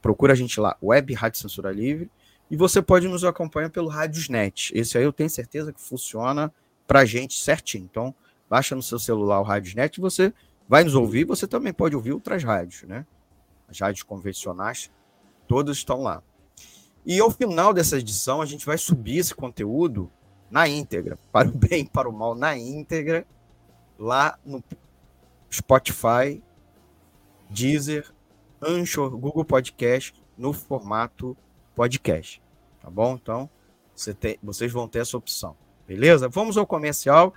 procura 0.00 0.32
a 0.32 0.36
gente 0.36 0.60
lá, 0.60 0.76
Web 0.80 1.12
Rádio 1.12 1.40
Censura 1.40 1.72
Livre, 1.72 2.08
e 2.48 2.56
você 2.56 2.80
pode 2.80 3.08
nos 3.08 3.24
acompanhar 3.24 3.68
pelo 3.68 3.88
Radiosnet. 3.88 4.70
Esse 4.72 4.96
aí 4.96 5.02
eu 5.02 5.12
tenho 5.12 5.28
certeza 5.28 5.72
que 5.72 5.80
funciona 5.80 6.54
para 6.86 7.00
a 7.00 7.04
gente 7.04 7.36
certinho. 7.42 7.82
Então, 7.90 8.14
baixa 8.48 8.76
no 8.76 8.82
seu 8.82 8.96
celular 8.96 9.40
o 9.40 9.42
Radiosnet 9.42 9.98
e 9.98 10.00
você 10.00 10.32
vai 10.68 10.84
nos 10.84 10.94
ouvir. 10.94 11.24
Você 11.24 11.48
também 11.48 11.72
pode 11.72 11.96
ouvir 11.96 12.12
outras 12.12 12.44
rádios, 12.44 12.84
né? 12.84 13.04
As 13.68 13.80
rádios 13.80 14.04
convencionais, 14.04 14.88
todas 15.48 15.78
estão 15.78 16.00
lá. 16.00 16.22
E 17.04 17.18
ao 17.18 17.32
final 17.32 17.74
dessa 17.74 17.98
edição, 17.98 18.40
a 18.40 18.46
gente 18.46 18.64
vai 18.64 18.78
subir 18.78 19.18
esse 19.18 19.34
conteúdo 19.34 20.08
na 20.48 20.68
íntegra, 20.68 21.18
para 21.32 21.48
o 21.48 21.52
bem 21.52 21.84
para 21.84 22.08
o 22.08 22.12
mal, 22.12 22.36
na 22.36 22.56
íntegra, 22.56 23.26
lá 23.98 24.38
no 24.44 24.62
Spotify, 25.50 26.42
Deezer, 27.48 28.10
Anchor, 28.62 29.10
Google 29.10 29.44
Podcast, 29.44 30.14
no 30.36 30.52
formato 30.52 31.36
podcast. 31.74 32.40
Tá 32.80 32.90
bom? 32.90 33.18
Então, 33.20 33.48
você 33.94 34.14
tem, 34.14 34.38
vocês 34.42 34.72
vão 34.72 34.86
ter 34.88 35.00
essa 35.00 35.16
opção. 35.16 35.56
Beleza? 35.86 36.28
Vamos 36.28 36.56
ao 36.56 36.66
comercial. 36.66 37.34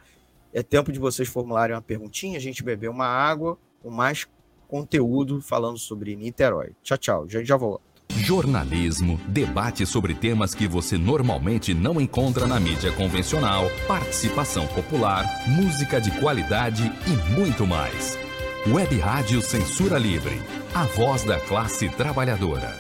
É 0.53 0.61
tempo 0.61 0.91
de 0.91 0.99
vocês 0.99 1.27
formularem 1.27 1.75
uma 1.75 1.81
perguntinha, 1.81 2.37
a 2.37 2.41
gente 2.41 2.63
beber 2.63 2.89
uma 2.89 3.07
água 3.07 3.57
com 3.81 3.89
mais 3.89 4.27
conteúdo 4.67 5.41
falando 5.41 5.77
sobre 5.77 6.15
Niterói. 6.15 6.75
Tchau, 6.83 6.97
tchau. 6.97 7.29
Já 7.29 7.43
já 7.43 7.57
volto. 7.57 7.92
Jornalismo, 8.17 9.19
debate 9.27 9.85
sobre 9.85 10.13
temas 10.13 10.53
que 10.53 10.67
você 10.67 10.97
normalmente 10.97 11.73
não 11.73 11.99
encontra 11.99 12.47
na 12.47 12.59
mídia 12.59 12.91
convencional, 12.91 13.69
participação 13.87 14.67
popular, 14.67 15.25
música 15.47 15.99
de 15.99 16.11
qualidade 16.19 16.91
e 17.07 17.31
muito 17.31 17.65
mais. 17.65 18.17
Web 18.67 18.97
Rádio 18.99 19.41
Censura 19.41 19.97
Livre 19.97 20.41
a 20.73 20.85
voz 20.85 21.23
da 21.23 21.39
classe 21.39 21.87
trabalhadora. 21.89 22.75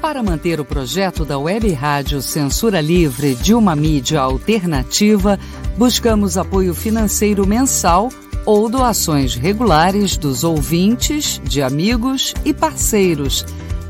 Para 0.00 0.22
manter 0.22 0.60
o 0.60 0.64
projeto 0.64 1.24
da 1.24 1.36
Web 1.36 1.72
Rádio 1.72 2.22
Censura 2.22 2.80
Livre 2.80 3.34
de 3.34 3.52
uma 3.52 3.74
mídia 3.74 4.20
alternativa, 4.20 5.38
buscamos 5.76 6.38
apoio 6.38 6.72
financeiro 6.72 7.44
mensal 7.44 8.10
ou 8.46 8.68
doações 8.68 9.34
regulares 9.34 10.16
dos 10.16 10.44
ouvintes, 10.44 11.40
de 11.44 11.60
amigos 11.60 12.32
e 12.44 12.54
parceiros, 12.54 13.44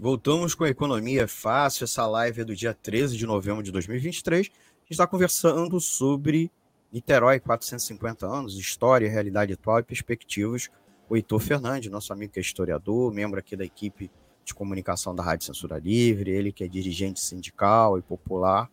Voltamos 0.00 0.54
com 0.54 0.64
a 0.64 0.68
Economia 0.68 1.26
Fácil, 1.26 1.84
essa 1.84 2.06
live 2.06 2.42
é 2.42 2.44
do 2.44 2.54
dia 2.54 2.74
13 2.74 3.16
de 3.16 3.26
novembro 3.26 3.62
de 3.62 3.72
2023. 3.72 4.40
A 4.40 4.42
gente 4.42 4.90
está 4.90 5.06
conversando 5.06 5.80
sobre 5.80 6.50
Niterói, 6.92 7.40
450 7.40 8.26
anos, 8.26 8.58
história, 8.58 9.08
realidade 9.08 9.54
atual 9.54 9.80
e 9.80 9.82
perspectivas. 9.82 10.68
O 11.08 11.16
Heitor 11.16 11.40
Fernandes, 11.40 11.90
nosso 11.90 12.12
amigo 12.12 12.32
que 12.32 12.38
é 12.38 12.42
historiador, 12.42 13.12
membro 13.12 13.38
aqui 13.38 13.56
da 13.56 13.64
equipe 13.64 14.10
de 14.44 14.52
comunicação 14.52 15.14
da 15.14 15.22
Rádio 15.22 15.46
Censura 15.46 15.78
Livre, 15.78 16.30
ele 16.30 16.52
que 16.52 16.64
é 16.64 16.68
dirigente 16.68 17.20
sindical 17.20 17.98
e 17.98 18.02
popular, 18.02 18.70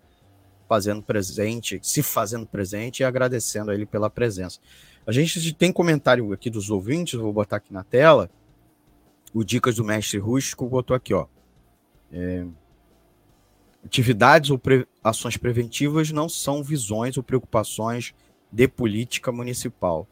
fazendo 0.68 1.02
presente, 1.02 1.80
se 1.82 2.04
fazendo 2.04 2.46
presente 2.46 3.00
e 3.00 3.04
agradecendo 3.04 3.72
a 3.72 3.74
ele 3.74 3.86
pela 3.86 4.10
presença. 4.10 4.60
A 5.08 5.12
gente 5.12 5.54
tem 5.54 5.72
comentário 5.72 6.34
aqui 6.34 6.50
dos 6.50 6.70
ouvintes, 6.70 7.20
vou 7.20 7.32
botar 7.32 7.58
aqui 7.58 7.74
na 7.74 7.84
tela 7.84 8.30
o 9.34 9.44
Dicas 9.44 9.76
do 9.76 9.84
Mestre 9.84 10.18
Rústico 10.18 10.68
botou 10.68 10.96
aqui, 10.96 11.14
ó. 11.14 11.28
É, 12.12 12.46
atividades 13.86 14.50
ou 14.50 14.58
pre, 14.58 14.88
ações 15.04 15.38
preventivas 15.38 16.12
não 16.12 16.28
são 16.28 16.64
visões 16.64 17.18
ou 17.18 17.24
preocupações 17.24 18.14
de 18.52 18.68
política 18.68 19.32
municipal. 19.32 20.08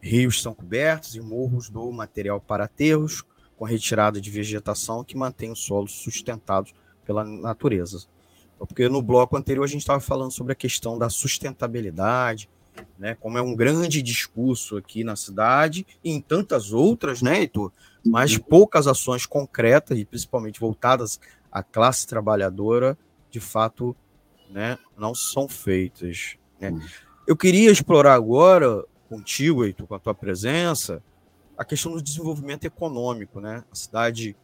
Rios 0.00 0.42
são 0.42 0.52
cobertos 0.52 1.14
e 1.14 1.20
morros 1.20 1.70
do 1.70 1.90
material 1.92 2.40
para 2.40 2.64
aterros, 2.64 3.24
com 3.56 3.64
retirada 3.64 4.20
de 4.20 4.30
vegetação 4.30 5.04
que 5.04 5.16
mantém 5.16 5.52
os 5.52 5.60
solos 5.60 5.92
sustentados 5.92 6.74
pela 7.04 7.24
natureza. 7.24 8.06
Porque 8.58 8.88
no 8.88 9.00
bloco 9.00 9.36
anterior 9.36 9.64
a 9.64 9.68
gente 9.68 9.82
estava 9.82 10.00
falando 10.00 10.32
sobre 10.32 10.52
a 10.52 10.56
questão 10.56 10.98
da 10.98 11.08
sustentabilidade, 11.08 12.50
né, 12.98 13.14
como 13.20 13.38
é 13.38 13.42
um 13.42 13.54
grande 13.54 14.00
discurso 14.02 14.76
aqui 14.76 15.04
na 15.04 15.14
cidade 15.14 15.86
e 16.02 16.10
em 16.10 16.20
tantas 16.20 16.72
outras, 16.72 17.20
né, 17.22 17.40
Heitor? 17.40 17.70
Mas 18.04 18.36
poucas 18.36 18.86
ações 18.86 19.26
concretas 19.26 19.98
e 19.98 20.04
principalmente 20.04 20.58
voltadas 20.58 21.20
à 21.50 21.62
classe 21.62 22.06
trabalhadora, 22.06 22.98
de 23.30 23.40
fato, 23.40 23.96
né, 24.50 24.78
não 24.96 25.14
são 25.14 25.48
feitas. 25.48 26.36
Né? 26.60 26.72
Eu 27.26 27.36
queria 27.36 27.70
explorar 27.70 28.14
agora 28.14 28.84
contigo, 29.08 29.64
Heitor, 29.64 29.86
com 29.86 29.94
a 29.94 29.98
tua 29.98 30.14
presença, 30.14 31.02
a 31.56 31.64
questão 31.64 31.92
do 31.92 32.02
desenvolvimento 32.02 32.64
econômico. 32.64 33.40
Né? 33.40 33.62
A 33.70 33.74
cidade, 33.74 34.36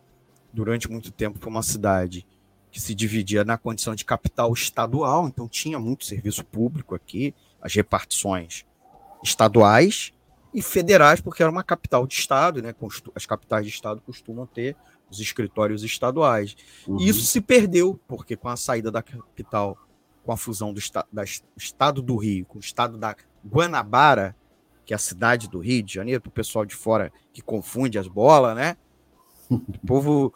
durante 0.53 0.91
muito 0.91 1.11
tempo, 1.11 1.39
foi 1.39 1.51
uma 1.51 1.63
cidade 1.63 2.27
que 2.71 2.81
se 2.81 2.95
dividia 2.95 3.45
na 3.45 3.57
condição 3.57 3.95
de 3.95 4.05
capital 4.05 4.53
estadual, 4.53 5.27
então 5.27 5.49
tinha 5.49 5.79
muito 5.79 6.05
serviço 6.05 6.45
público 6.45 6.95
aqui, 6.95 7.35
as 7.61 7.75
repartições 7.75 8.65
estaduais 9.23 10.13
e 10.53 10.63
federais, 10.63 11.21
porque 11.21 11.43
era 11.43 11.53
uma 11.53 11.63
capital 11.63 12.07
de 12.07 12.15
estado, 12.15 12.63
né? 12.63 12.75
As 13.15 13.27
capitais 13.27 13.67
de 13.67 13.73
estado 13.73 14.01
costumam 14.01 14.47
ter 14.47 14.77
os 15.11 15.21
escritórios 15.21 15.83
estaduais. 15.83 16.57
Uhum. 16.87 17.01
E 17.01 17.09
isso 17.09 17.23
se 17.23 17.41
perdeu, 17.41 18.01
porque 18.07 18.37
com 18.37 18.49
a 18.49 18.57
saída 18.57 18.91
da 18.91 19.03
capital, 19.03 19.79
com 20.25 20.33
a 20.33 20.37
fusão 20.37 20.73
do 20.73 20.79
esta 20.79 21.07
da 21.13 21.25
estado 21.57 22.03
do 22.03 22.17
Rio 22.17 22.45
com 22.47 22.59
o 22.59 22.61
estado 22.61 22.99
da 22.99 23.15
Guanabara, 23.47 24.37
que 24.85 24.93
é 24.93 24.97
a 24.97 24.99
cidade 24.99 25.49
do 25.49 25.59
Rio 25.59 25.83
de 25.83 25.95
Janeiro, 25.95 26.21
para 26.21 26.29
o 26.29 26.33
pessoal 26.33 26.65
de 26.65 26.75
fora 26.75 27.13
que 27.33 27.43
confunde 27.43 27.99
as 27.99 28.09
bolas, 28.09 28.57
né? 28.57 28.77
O 29.51 29.87
povo 29.87 30.35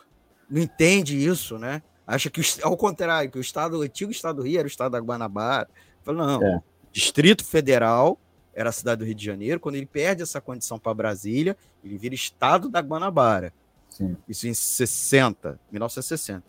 não 0.48 0.60
entende 0.60 1.22
isso, 1.22 1.58
né? 1.58 1.82
Acha 2.06 2.30
que, 2.30 2.40
ao 2.62 2.76
contrário, 2.76 3.30
que 3.30 3.38
o 3.38 3.40
estado, 3.40 3.78
o 3.78 3.82
antigo 3.82 4.10
estado 4.10 4.36
do 4.36 4.42
Rio 4.42 4.58
era 4.58 4.66
o 4.66 4.70
estado 4.70 4.92
da 4.92 4.98
Guanabara. 4.98 5.68
Fala, 6.02 6.26
não, 6.26 6.42
é. 6.42 6.62
Distrito 6.90 7.44
Federal 7.44 8.18
era 8.54 8.68
a 8.68 8.72
cidade 8.72 9.00
do 9.00 9.04
Rio 9.04 9.14
de 9.14 9.24
Janeiro. 9.24 9.60
Quando 9.60 9.76
ele 9.76 9.86
perde 9.86 10.22
essa 10.22 10.40
condição 10.40 10.78
para 10.78 10.94
Brasília, 10.94 11.56
ele 11.84 11.96
vira 11.96 12.14
estado 12.14 12.68
da 12.68 12.80
Guanabara. 12.80 13.52
Sim. 13.88 14.16
Isso 14.28 14.46
em 14.48 14.54
60, 14.54 15.58
1960. 15.70 16.44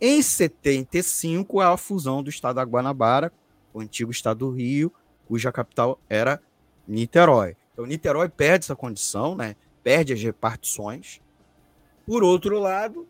Em 0.00 0.20
75, 0.22 1.62
é 1.62 1.66
a 1.66 1.76
fusão 1.76 2.22
do 2.22 2.30
estado 2.30 2.56
da 2.56 2.62
Guanabara, 2.62 3.32
o 3.72 3.80
antigo 3.80 4.10
estado 4.10 4.38
do 4.38 4.50
Rio, 4.50 4.92
cuja 5.26 5.52
capital 5.52 6.00
era 6.08 6.40
Niterói. 6.86 7.56
Então, 7.72 7.86
Niterói 7.86 8.28
perde 8.28 8.66
essa 8.66 8.76
condição, 8.76 9.34
né? 9.34 9.56
perde 9.82 10.12
as 10.12 10.22
repartições. 10.22 11.20
Por 12.06 12.22
outro 12.22 12.58
lado, 12.58 13.08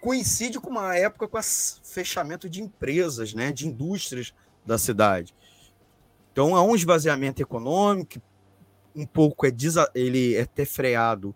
coincide 0.00 0.58
com 0.60 0.70
uma 0.70 0.96
época 0.96 1.28
com 1.28 1.38
o 1.38 1.42
fechamento 1.42 2.48
de 2.48 2.62
empresas, 2.62 3.34
né? 3.34 3.52
de 3.52 3.66
indústrias 3.66 4.32
da 4.64 4.78
cidade. 4.78 5.34
Então 6.38 6.54
há 6.54 6.62
um 6.62 6.76
esvaziamento 6.76 7.42
econômico, 7.42 8.22
um 8.94 9.04
pouco 9.04 9.44
é 9.44 9.52
ele 9.92 10.36
é 10.36 10.42
até 10.42 10.64
freado. 10.64 11.34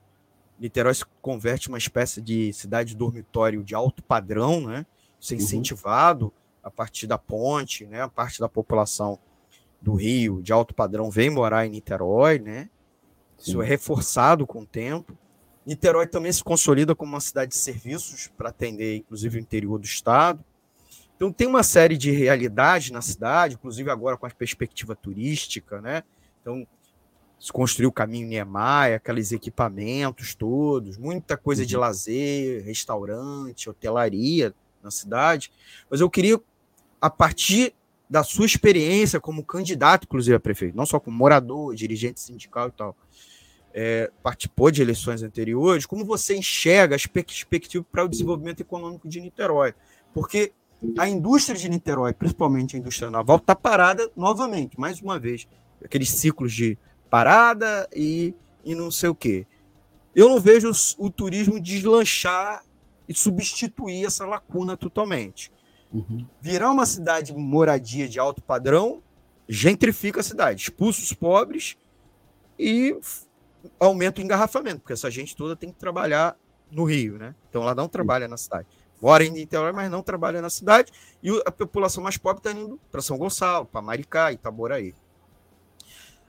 Niterói 0.57 0.95
se 0.95 1.05
converte 1.21 1.69
uma 1.69 1.77
espécie 1.77 2.21
de 2.21 2.53
cidade 2.53 2.95
dormitório 2.95 3.65
de 3.65 3.75
alto 3.75 4.01
padrão, 4.01 4.61
né? 4.61 4.87
Isso 5.19 5.35
é 5.35 5.37
uhum. 5.37 5.43
incentivado 5.43 6.27
uhum. 6.27 6.33
a 6.63 6.71
partir 6.71 7.09
da 7.09 7.19
ponte, 7.19 7.85
né? 7.85 8.01
A 8.01 8.09
parte 8.09 8.39
da 8.39 8.49
população 8.49 9.19
do 9.81 9.95
Rio 9.95 10.41
de 10.41 10.53
alto 10.53 10.73
padrão 10.73 11.11
vem 11.11 11.31
morar 11.31 11.67
em 11.67 11.71
Niterói, 11.71 12.39
né? 12.39 12.71
Isso 13.37 13.61
é 13.61 13.67
reforçado 13.67 14.47
com 14.47 14.61
o 14.61 14.67
tempo. 14.67 15.19
Niterói 15.67 16.07
também 16.07 16.33
se 16.33 16.45
consolida 16.45 16.95
como 16.95 17.11
uma 17.11 17.21
cidade 17.21 17.51
de 17.51 17.59
serviços 17.59 18.29
para 18.37 18.51
atender, 18.51 18.99
inclusive, 18.99 19.37
o 19.37 19.41
interior 19.41 19.81
do 19.81 19.85
estado. 19.85 20.45
Então 21.23 21.33
tem 21.33 21.47
uma 21.47 21.63
série 21.63 21.97
de 21.97 22.11
realidades 22.11 22.91
na 22.91 23.01
cidade, 23.01 23.55
inclusive 23.55 23.89
agora 23.89 24.17
com 24.17 24.27
a 24.27 24.31
perspectiva 24.31 24.97
turística, 24.97 25.81
né? 25.81 26.03
Então 26.41 26.67
se 27.39 27.53
construiu 27.53 27.91
o 27.91 27.93
caminho 27.93 28.27
Niemeyer, 28.27 28.97
aqueles 28.97 29.31
equipamentos 29.31 30.35
todos, 30.35 30.99
muita 30.99 31.37
coisa 31.37 31.63
uhum. 31.63 31.69
de 31.69 31.77
lazer, 31.77 32.65
restaurante, 32.65 33.71
hotelaria 33.71 34.53
na 34.83 34.91
cidade. 34.91 35.53
Mas 35.89 36.01
eu 36.01 36.11
queria, 36.11 36.41
a 37.01 37.09
partir 37.09 37.73
da 38.11 38.25
sua 38.25 38.45
experiência 38.45 39.21
como 39.21 39.45
candidato, 39.45 40.07
inclusive 40.07 40.35
a 40.35 40.41
prefeito, 40.41 40.77
não 40.77 40.85
só 40.85 40.99
como 40.99 41.17
morador, 41.17 41.73
dirigente 41.77 42.19
sindical 42.19 42.67
e 42.67 42.73
tal, 42.73 42.97
é, 43.73 44.11
participou 44.25 44.73
de 44.73 44.83
eleições 44.83 45.23
anteriores, 45.23 45.87
como 45.87 46.05
você 46.05 46.37
enxerga 46.37 46.97
as 46.97 47.07
perspectivas 47.07 47.87
para 47.93 48.05
o 48.05 48.09
desenvolvimento 48.09 48.59
econômico 48.59 49.09
de 49.09 49.21
Niterói? 49.21 49.73
Porque 50.13 50.53
a 50.99 51.09
indústria 51.09 51.57
de 51.57 51.69
Niterói, 51.69 52.13
principalmente 52.13 52.77
a 52.77 52.79
indústria 52.79 53.11
naval, 53.11 53.37
está 53.37 53.55
parada 53.55 54.11
novamente, 54.17 54.79
mais 54.79 55.01
uma 55.01 55.19
vez. 55.19 55.47
Aqueles 55.85 56.11
ciclos 56.11 56.53
de 56.53 56.79
parada 57.11 57.89
e, 57.95 58.35
e 58.65 58.75
não 58.75 58.91
sei 58.91 59.09
o 59.09 59.15
quê. 59.15 59.47
Eu 60.15 60.29
não 60.29 60.41
vejo 60.41 60.71
o, 60.71 61.07
o 61.07 61.11
turismo 61.11 61.61
deslanchar 61.61 62.63
e 63.09 63.15
substituir 63.15 64.05
essa 64.05 64.27
lacuna 64.27 64.77
totalmente. 64.77 65.51
Uhum. 65.93 66.27
Virar 66.41 66.71
uma 66.71 66.87
cidade 66.87 67.33
moradia 67.33 68.09
de 68.09 68.19
alto 68.19 68.43
padrão 68.43 69.03
gentrifica 69.49 70.21
a 70.21 70.23
cidade, 70.23 70.63
expulsa 70.63 71.03
os 71.03 71.13
pobres 71.13 71.77
e 72.59 72.97
aumenta 73.79 74.21
o 74.21 74.25
engarrafamento, 74.25 74.81
porque 74.81 74.93
essa 74.93 75.11
gente 75.11 75.37
toda 75.37 75.55
tem 75.55 75.71
que 75.71 75.79
trabalhar 75.79 76.37
no 76.71 76.85
Rio, 76.85 77.19
né? 77.19 77.35
Então 77.51 77.63
ela 77.63 77.75
não 77.75 77.89
trabalha 77.89 78.27
na 78.27 78.37
cidade. 78.37 78.67
Mora 79.03 79.25
em 79.25 79.31
Niterói, 79.31 79.73
mas 79.73 79.91
não 79.91 80.01
trabalha 80.01 80.41
na 80.41 80.49
cidade, 80.49 80.93
e 81.21 81.29
a 81.45 81.51
população 81.51 82.05
mais 82.05 82.17
pobre 82.17 82.39
está 82.39 82.53
indo 82.53 82.79
para 82.89 83.03
São 83.03 83.19
Gonçalo, 83.19 83.67
para 83.67 83.83
Maricá, 83.83 84.31
Itaboraí. 84.31 84.95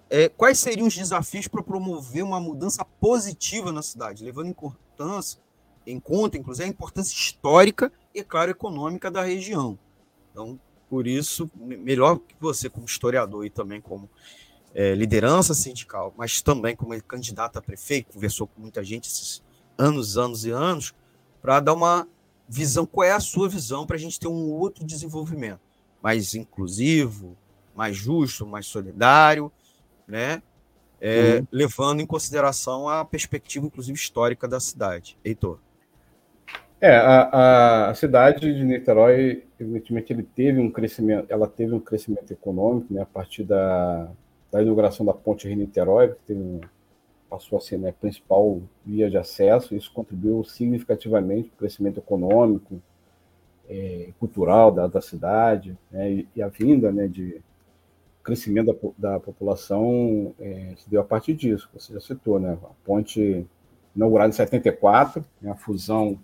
É, 0.10 0.28
quais 0.28 0.58
seriam 0.58 0.88
os 0.88 0.96
desafios 0.96 1.48
para 1.48 1.62
promover 1.62 2.24
uma 2.24 2.40
mudança 2.40 2.84
positiva 2.84 3.72
na 3.72 3.84
cidade, 3.84 4.26
levando 4.26 4.48
importância, 4.48 5.40
em 5.86 6.00
conta, 6.00 6.36
inclusive, 6.36 6.66
a 6.66 6.68
importância 6.68 7.14
histórica 7.14 7.94
e, 8.12 8.24
claro, 8.24 8.50
econômica 8.50 9.12
da 9.12 9.22
região. 9.22 9.78
Então, 10.32 10.60
por 10.90 11.06
isso, 11.06 11.50
melhor 11.56 12.18
que 12.18 12.36
você, 12.40 12.72
como 12.72 12.88
historiador 12.88 13.46
e 13.46 13.52
também 13.52 13.82
como 13.82 14.10
é, 14.74 14.96
liderança 14.96 15.54
sindical, 15.54 16.12
mas 16.18 16.42
também 16.42 16.76
como 16.76 17.00
candidato 17.04 17.60
a 17.60 17.62
prefeito, 17.62 18.14
conversou 18.14 18.48
com 18.48 18.62
muita 18.62 18.84
gente 18.84 19.08
esses 19.08 19.44
anos, 19.78 20.18
anos 20.18 20.44
e 20.44 20.50
anos, 20.50 20.94
para 21.40 21.60
dar 21.60 21.74
uma 21.74 22.08
visão, 22.48 22.86
qual 22.86 23.08
é 23.08 23.12
a 23.12 23.20
sua 23.20 23.50
visão 23.50 23.86
para 23.86 23.96
a 23.96 24.00
gente 24.00 24.20
ter 24.20 24.28
um 24.28 24.52
outro 24.52 24.86
desenvolvimento 24.86 25.62
mais 26.02 26.36
inclusivo, 26.36 27.38
mais 27.76 27.96
justo, 27.96 28.46
mais 28.46 28.66
solidário, 28.66 29.52
né? 30.08 30.42
É, 31.00 31.38
uhum. 31.38 31.48
levando 31.52 32.02
em 32.02 32.06
consideração 32.06 32.88
a 32.88 33.04
perspectiva, 33.04 33.66
inclusive, 33.66 33.98
histórica 33.98 34.48
da 34.48 34.60
cidade. 34.60 35.18
Heitor. 35.24 35.60
É, 36.80 36.96
a, 36.96 37.90
a, 37.90 37.94
cidade 37.94 38.54
de 38.54 38.64
Niterói, 38.64 39.44
evidentemente, 39.60 40.12
ele 40.12 40.24
teve 40.24 40.60
um 40.60 40.70
crescimento, 40.70 41.26
ela 41.30 41.48
teve 41.48 41.74
um 41.74 41.80
crescimento 41.80 42.32
econômico, 42.32 42.94
né, 42.94 43.02
a 43.02 43.06
partir 43.06 43.44
da, 43.44 44.10
da 44.52 44.62
inauguração 44.62 45.06
da 45.06 45.14
ponte 45.14 45.48
Rio-Niterói, 45.48 46.10
que 46.10 46.20
teve 46.28 46.62
passou 47.34 47.58
a 47.58 47.62
ser 47.62 47.80
né, 47.80 47.90
a 47.90 47.94
principal 47.94 48.62
via 48.86 49.10
de 49.10 49.18
acesso, 49.18 49.76
isso 49.76 49.92
contribuiu 49.92 50.44
significativamente 50.44 51.50
para 51.50 51.56
o 51.56 51.58
crescimento 51.58 51.98
econômico, 51.98 52.80
é, 53.68 54.10
cultural 54.20 54.72
da, 54.72 54.86
da 54.86 55.02
cidade, 55.02 55.76
né, 55.90 56.12
e, 56.12 56.28
e, 56.36 56.44
a 56.44 56.48
vinda 56.48 56.92
né, 56.92 57.08
de 57.08 57.42
crescimento 58.24 58.94
da, 59.00 59.14
da 59.14 59.20
população 59.20 60.36
é, 60.40 60.76
se 60.78 60.88
deu 60.88 61.02
a 61.02 61.04
partir 61.04 61.34
disso, 61.34 61.68
você 61.74 61.94
já 61.94 62.00
citou, 62.00 62.40
né, 62.40 62.54
a 62.54 62.86
ponte 62.86 63.48
inaugurada 63.96 64.30
em 64.30 64.34
74, 64.34 65.26
né, 65.42 65.50
a 65.50 65.56
fusão 65.56 66.20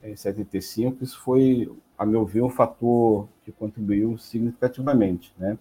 em 0.00 0.14
75, 0.14 1.02
isso 1.02 1.18
foi, 1.18 1.68
a 1.98 2.06
meu 2.06 2.24
ver, 2.24 2.42
um 2.42 2.50
fator 2.50 3.26
que 3.44 3.50
contribuiu 3.50 4.16
significativamente, 4.16 5.34
né, 5.36 5.58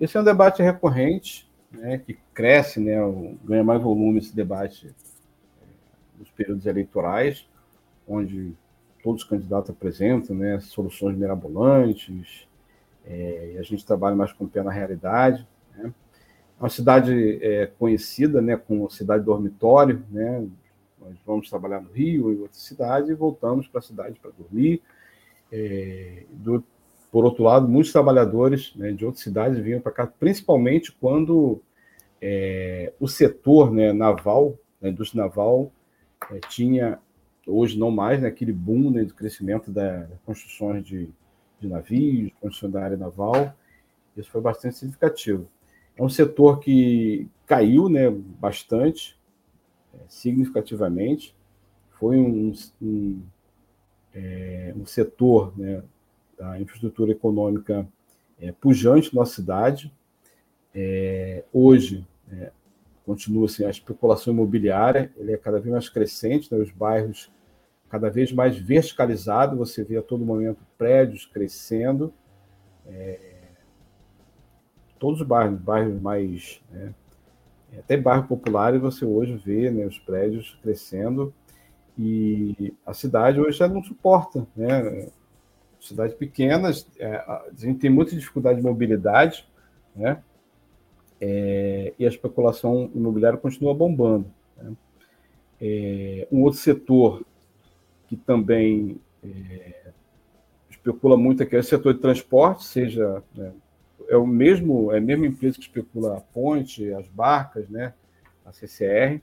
esse 0.00 0.16
é 0.16 0.20
um 0.20 0.24
debate 0.24 0.62
recorrente, 0.62 1.51
né, 1.72 1.98
que 1.98 2.18
cresce, 2.34 2.80
né, 2.80 2.96
ganha 3.44 3.64
mais 3.64 3.82
volume 3.82 4.18
esse 4.18 4.34
debate 4.34 4.88
é, 4.88 5.64
nos 6.18 6.30
períodos 6.30 6.66
eleitorais, 6.66 7.48
onde 8.06 8.52
todos 9.02 9.22
os 9.22 9.28
candidatos 9.28 9.70
apresentam 9.70 10.36
né, 10.36 10.60
soluções 10.60 11.16
mirabolantes, 11.16 12.46
é, 13.04 13.52
e 13.54 13.58
a 13.58 13.62
gente 13.62 13.84
trabalha 13.84 14.14
mais 14.14 14.32
com 14.32 14.44
o 14.44 14.48
pé 14.48 14.62
na 14.62 14.70
realidade. 14.70 15.46
Né. 15.76 15.92
É 16.58 16.62
uma 16.62 16.68
cidade 16.68 17.38
é, 17.42 17.66
conhecida 17.78 18.40
né, 18.40 18.56
como 18.56 18.88
cidade 18.90 19.24
dormitório, 19.24 20.04
né, 20.10 20.46
nós 21.00 21.16
vamos 21.26 21.50
trabalhar 21.50 21.80
no 21.80 21.90
Rio 21.90 22.32
e 22.32 22.38
outras 22.38 22.62
cidades 22.62 23.10
e 23.10 23.14
voltamos 23.14 23.66
para 23.66 23.80
a 23.80 23.82
cidade 23.82 24.20
para 24.20 24.30
dormir. 24.30 24.80
É, 25.50 26.24
do, 26.30 26.64
por 27.12 27.26
outro 27.26 27.44
lado, 27.44 27.68
muitos 27.68 27.92
trabalhadores 27.92 28.74
né, 28.74 28.90
de 28.90 29.04
outras 29.04 29.22
cidades 29.22 29.62
vinham 29.62 29.82
para 29.82 29.92
cá, 29.92 30.06
principalmente 30.06 30.90
quando 30.90 31.60
é, 32.22 32.90
o 32.98 33.06
setor 33.06 33.70
né, 33.70 33.92
naval, 33.92 34.58
a 34.82 34.88
indústria 34.88 35.22
naval, 35.22 35.70
é, 36.30 36.40
tinha, 36.48 36.98
hoje 37.46 37.78
não 37.78 37.90
mais, 37.90 38.22
né, 38.22 38.28
aquele 38.28 38.50
boom 38.52 38.90
né, 38.90 39.04
do 39.04 39.12
crescimento 39.12 39.70
das 39.70 40.08
construções 40.24 40.86
de, 40.86 41.10
de 41.60 41.68
navios, 41.68 42.32
construção 42.40 42.70
da 42.70 42.82
área 42.82 42.96
naval. 42.96 43.54
Isso 44.16 44.30
foi 44.30 44.40
bastante 44.40 44.76
significativo. 44.76 45.46
É 45.94 46.02
um 46.02 46.08
setor 46.08 46.60
que 46.60 47.28
caiu 47.46 47.90
né, 47.90 48.08
bastante, 48.10 49.18
é, 49.92 49.98
significativamente. 50.08 51.36
Foi 51.90 52.16
um, 52.16 52.54
um, 52.80 53.22
é, 54.14 54.72
um 54.74 54.86
setor 54.86 55.52
né, 55.58 55.82
da 56.42 56.60
infraestrutura 56.60 57.12
econômica 57.12 57.86
é, 58.40 58.50
pujante 58.50 59.14
na 59.14 59.20
nossa 59.20 59.36
cidade. 59.36 59.92
É, 60.74 61.44
hoje, 61.52 62.04
é, 62.32 62.50
continua 63.06 63.46
assim, 63.46 63.64
a 63.64 63.70
especulação 63.70 64.32
imobiliária 64.32 65.12
ele 65.16 65.32
é 65.32 65.36
cada 65.36 65.60
vez 65.60 65.72
mais 65.72 65.88
crescente, 65.88 66.52
né, 66.52 66.60
os 66.60 66.72
bairros 66.72 67.30
cada 67.88 68.08
vez 68.10 68.32
mais 68.32 68.56
verticalizados, 68.56 69.56
você 69.56 69.84
vê 69.84 69.98
a 69.98 70.02
todo 70.02 70.24
momento 70.24 70.58
prédios 70.78 71.26
crescendo, 71.26 72.12
é, 72.86 73.18
todos 74.98 75.20
os 75.20 75.26
bairros, 75.26 75.60
bairros 75.60 76.00
mais. 76.00 76.60
Né, 76.70 76.92
até 77.78 77.96
bairro 77.96 78.26
popular, 78.26 78.76
você 78.78 79.04
hoje 79.04 79.36
vê 79.36 79.70
né, 79.70 79.86
os 79.86 79.98
prédios 79.98 80.58
crescendo, 80.62 81.32
e 81.98 82.74
a 82.84 82.94
cidade 82.94 83.40
hoje 83.40 83.58
já 83.58 83.68
não 83.68 83.82
suporta, 83.82 84.46
né? 84.56 85.10
Cidades 85.82 86.14
pequenas, 86.14 86.86
é, 86.98 87.16
a 87.16 87.44
gente 87.56 87.80
tem 87.80 87.90
muita 87.90 88.14
dificuldade 88.14 88.60
de 88.60 88.64
mobilidade, 88.64 89.46
né? 89.94 90.22
É, 91.20 91.92
e 91.98 92.04
a 92.04 92.08
especulação 92.08 92.90
imobiliária 92.94 93.38
continua 93.38 93.74
bombando. 93.74 94.26
Né? 94.56 94.72
É, 95.60 96.28
um 96.32 96.42
outro 96.42 96.58
setor 96.58 97.24
que 98.08 98.16
também 98.16 99.00
é, 99.22 99.92
especula 100.68 101.16
muito 101.16 101.42
aqui 101.42 101.54
é 101.54 101.60
o 101.60 101.64
setor 101.64 101.94
de 101.94 102.00
transporte, 102.00 102.64
seja 102.64 103.22
né, 103.34 103.52
é 104.08 104.16
o 104.16 104.26
mesmo 104.26 104.92
é 104.92 104.98
a 104.98 105.00
mesma 105.00 105.26
empresa 105.26 105.56
que 105.56 105.62
especula 105.62 106.18
a 106.18 106.20
ponte, 106.20 106.92
as 106.92 107.06
barcas, 107.06 107.68
né, 107.68 107.94
a 108.44 108.52
CCR, 108.52 109.20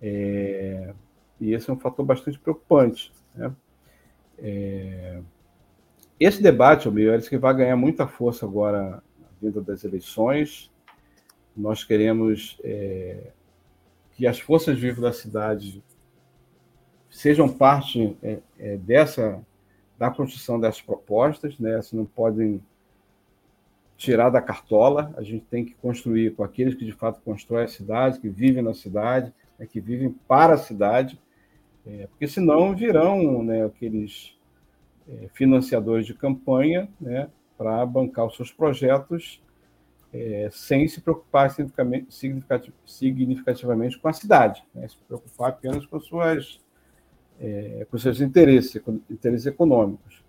é, 0.00 0.94
e 1.38 1.52
esse 1.52 1.68
é 1.68 1.72
um 1.72 1.78
fator 1.78 2.04
bastante 2.06 2.38
preocupante. 2.38 3.12
Né? 3.34 3.52
É, 4.38 5.20
esse 6.18 6.42
debate, 6.42 6.90
meu, 6.90 7.14
é 7.14 7.20
que 7.20 7.38
vai 7.38 7.54
ganhar 7.54 7.76
muita 7.76 8.06
força 8.06 8.44
agora 8.44 9.02
na 9.18 9.28
vinda 9.40 9.60
das 9.60 9.84
eleições. 9.84 10.70
Nós 11.56 11.84
queremos 11.84 12.58
é, 12.62 13.32
que 14.12 14.26
as 14.26 14.38
forças 14.38 14.78
vivas 14.78 15.00
da 15.00 15.12
cidade 15.12 15.82
sejam 17.08 17.48
parte 17.48 18.16
é, 18.22 18.38
é, 18.58 18.76
dessa 18.76 19.40
da 19.98 20.10
construção 20.10 20.60
dessas 20.60 20.80
propostas, 20.80 21.58
né? 21.58 21.80
Não 21.92 22.04
podem 22.04 22.62
tirar 23.96 24.30
da 24.30 24.40
cartola. 24.40 25.12
A 25.16 25.22
gente 25.22 25.44
tem 25.46 25.64
que 25.64 25.74
construir 25.74 26.34
com 26.36 26.44
aqueles 26.44 26.74
que 26.76 26.84
de 26.84 26.92
fato 26.92 27.20
constroem 27.20 27.64
a 27.64 27.68
cidade, 27.68 28.20
que 28.20 28.28
vivem 28.28 28.62
na 28.62 28.72
cidade, 28.72 29.34
né? 29.58 29.66
que 29.66 29.80
vivem 29.80 30.14
para 30.28 30.54
a 30.54 30.58
cidade, 30.58 31.20
é, 31.84 32.06
porque 32.06 32.28
senão 32.28 32.76
virão 32.76 33.42
né, 33.42 33.64
aqueles 33.64 34.37
financiadores 35.32 36.06
de 36.06 36.14
campanha 36.14 36.88
né, 37.00 37.28
para 37.56 37.84
bancar 37.86 38.26
os 38.26 38.36
seus 38.36 38.52
projetos 38.52 39.42
é, 40.12 40.48
sem 40.50 40.86
se 40.88 41.00
preocupar 41.00 41.54
significativamente 42.88 43.98
com 43.98 44.08
a 44.08 44.12
cidade, 44.12 44.64
né, 44.74 44.88
se 44.88 44.96
preocupar 45.06 45.50
apenas 45.50 45.84
com, 45.86 46.00
suas, 46.00 46.60
é, 47.40 47.86
com 47.90 47.98
seus 47.98 48.20
interesses, 48.20 48.82
interesses 49.10 49.46
econômicos. 49.46 50.24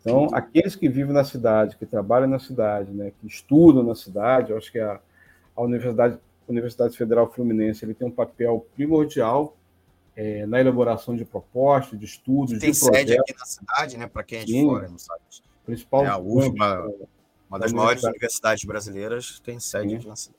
Então, 0.00 0.28
aqueles 0.32 0.76
que 0.76 0.88
vivem 0.88 1.12
na 1.12 1.24
cidade, 1.24 1.76
que 1.76 1.84
trabalham 1.84 2.28
na 2.28 2.38
cidade, 2.38 2.92
né, 2.92 3.12
que 3.20 3.26
estudam 3.26 3.82
na 3.82 3.94
cidade, 3.94 4.52
eu 4.52 4.56
acho 4.56 4.70
que 4.70 4.78
a, 4.78 5.00
a 5.56 5.62
universidade 5.62 6.18
a 6.48 6.52
Universidade 6.52 6.96
Federal 6.96 7.30
Fluminense 7.30 7.84
ele 7.84 7.92
tem 7.92 8.08
um 8.08 8.10
papel 8.10 8.66
primordial 8.74 9.54
é, 10.18 10.44
na 10.46 10.60
elaboração 10.60 11.14
de 11.14 11.24
propostas, 11.24 11.96
de 11.96 12.04
estudos, 12.04 12.58
tem 12.58 12.72
de 12.72 12.76
sede 12.76 13.16
aqui 13.16 13.32
na 13.38 13.44
cidade, 13.44 13.96
né? 13.96 14.08
Para 14.08 14.24
quem 14.24 14.40
é 14.40 14.44
de 14.44 14.50
Sim, 14.50 14.66
fora, 14.66 14.88
não 14.88 14.98
sabe. 14.98 15.20
Principal 15.64 16.04
é 16.04 16.08
a 16.08 16.18
UFBA, 16.18 16.92
uma 17.48 17.56
das 17.56 17.72
maiores 17.72 18.02
universidades 18.02 18.64
brasileiras, 18.64 19.38
tem 19.38 19.60
sede 19.60 19.90
Sim. 19.90 19.96
aqui 19.96 20.08
na 20.08 20.16
cidade. 20.16 20.38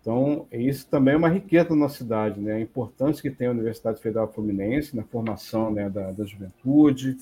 Então, 0.00 0.46
isso 0.52 0.86
também 0.86 1.14
é 1.14 1.16
uma 1.16 1.28
riqueza 1.28 1.74
na 1.74 1.88
cidade, 1.88 2.38
né? 2.38 2.52
A 2.52 2.60
importância 2.60 3.20
que 3.20 3.36
tem 3.36 3.48
a 3.48 3.50
Universidade 3.50 4.00
Federal 4.00 4.32
Fluminense 4.32 4.94
na 4.94 5.02
formação 5.02 5.72
né, 5.72 5.90
da, 5.90 6.12
da 6.12 6.24
juventude, 6.24 7.16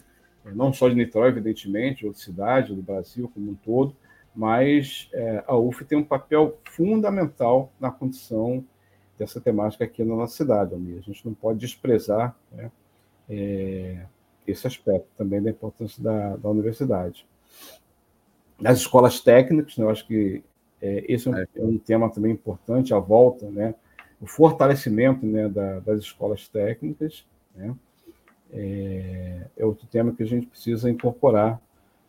não 0.45 0.75
só 0.75 0.91
de 0.91 0.95
Niterói, 0.95 1.31
evidentemente, 1.31 2.05
outra 2.05 2.21
cidade 2.21 2.75
do 2.75 2.83
Brasil 2.83 3.31
como 3.33 3.51
um 3.51 3.55
todo, 3.55 3.97
mas 4.37 5.09
é, 5.15 5.43
a 5.47 5.57
UF 5.57 5.83
tem 5.87 5.97
um 5.97 6.05
papel 6.05 6.59
fundamental 6.65 7.73
na 7.81 7.91
condição 7.91 8.63
dessa 9.19 9.41
temática 9.41 9.85
aqui 9.85 10.05
na 10.05 10.15
nossa 10.15 10.37
cidade, 10.37 10.75
Almir. 10.75 10.99
A 10.99 11.03
gente 11.03 11.25
não 11.25 11.35
pode 11.35 11.59
desprezar 11.59 12.37
né, 12.53 12.71
é, 13.29 14.07
esse 14.47 14.67
aspecto 14.67 15.09
também 15.17 15.43
da 15.43 15.51
importância 15.51 16.03
da, 16.03 16.37
da 16.37 16.49
universidade. 16.49 17.27
Nas 18.61 18.79
escolas 18.79 19.21
técnicas, 19.21 19.77
né, 19.77 19.85
eu 19.85 19.91
acho 19.91 20.07
que 20.07 20.43
é, 20.81 21.05
esse 21.09 21.29
é 21.29 21.31
um, 21.31 21.37
é 21.37 21.49
um, 21.57 21.79
tema 21.79 22.11
também 22.11 22.33
importante, 22.33 22.93
a 22.93 22.99
volta, 22.99 23.49
né, 23.51 23.75
o 24.21 24.27
fortalecimento 24.27 25.25
né, 25.25 25.49
da, 25.49 25.81
das 25.81 26.01
escolas 26.01 26.49
técnicas, 26.49 27.25
né, 27.55 27.75
é, 28.53 29.47
é, 29.57 29.65
outro 29.65 29.87
tema 29.87 30.13
que 30.13 30.23
a 30.23 30.27
gente 30.27 30.47
precisa 30.47 30.91
incorporar 30.91 31.61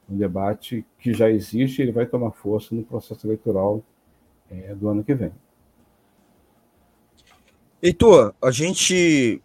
no 0.08 0.18
debate 0.18 0.86
que 1.00 1.14
já 1.14 1.30
existe 1.30 1.80
e 1.80 1.84
ele 1.84 1.92
vai 1.92 2.06
tomar 2.06 2.32
força 2.32 2.76
no 2.76 2.84
processo 2.84 3.26
eleitoral 3.26 3.84
é, 4.52 4.76
do 4.76 4.88
ano 4.88 5.04
que 5.04 5.16
vem. 5.16 5.32
Heitor, 7.86 8.34
a 8.42 8.50
gente 8.50 9.40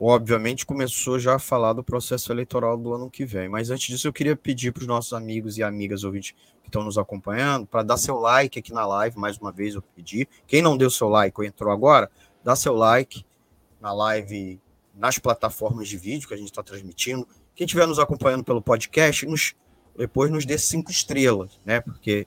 obviamente 0.00 0.64
começou 0.64 1.18
já 1.18 1.34
a 1.34 1.38
falar 1.38 1.74
do 1.74 1.84
processo 1.84 2.32
eleitoral 2.32 2.74
do 2.78 2.94
ano 2.94 3.10
que 3.10 3.26
vem, 3.26 3.50
mas 3.50 3.68
antes 3.68 3.88
disso 3.88 4.08
eu 4.08 4.14
queria 4.14 4.34
pedir 4.34 4.72
para 4.72 4.80
os 4.80 4.86
nossos 4.86 5.12
amigos 5.12 5.58
e 5.58 5.62
amigas 5.62 6.02
ouvintes 6.02 6.34
que 6.62 6.70
estão 6.70 6.82
nos 6.82 6.96
acompanhando 6.96 7.66
para 7.66 7.82
dar 7.82 7.98
seu 7.98 8.18
like 8.18 8.58
aqui 8.58 8.72
na 8.72 8.86
live, 8.86 9.18
mais 9.18 9.36
uma 9.36 9.52
vez 9.52 9.74
eu 9.74 9.82
pedi. 9.94 10.26
Quem 10.46 10.62
não 10.62 10.74
deu 10.74 10.88
seu 10.88 11.10
like 11.10 11.38
ou 11.38 11.44
entrou 11.44 11.70
agora, 11.70 12.10
dá 12.42 12.56
seu 12.56 12.72
like 12.72 13.26
na 13.78 13.92
live 13.92 14.58
nas 14.94 15.18
plataformas 15.18 15.86
de 15.86 15.98
vídeo 15.98 16.26
que 16.26 16.32
a 16.32 16.38
gente 16.38 16.48
está 16.48 16.62
transmitindo. 16.62 17.28
Quem 17.54 17.66
estiver 17.66 17.86
nos 17.86 17.98
acompanhando 17.98 18.42
pelo 18.42 18.62
podcast, 18.62 19.26
nos, 19.26 19.54
depois 19.94 20.30
nos 20.30 20.46
dê 20.46 20.56
cinco 20.56 20.90
estrelas, 20.90 21.60
né? 21.62 21.82
Porque 21.82 22.26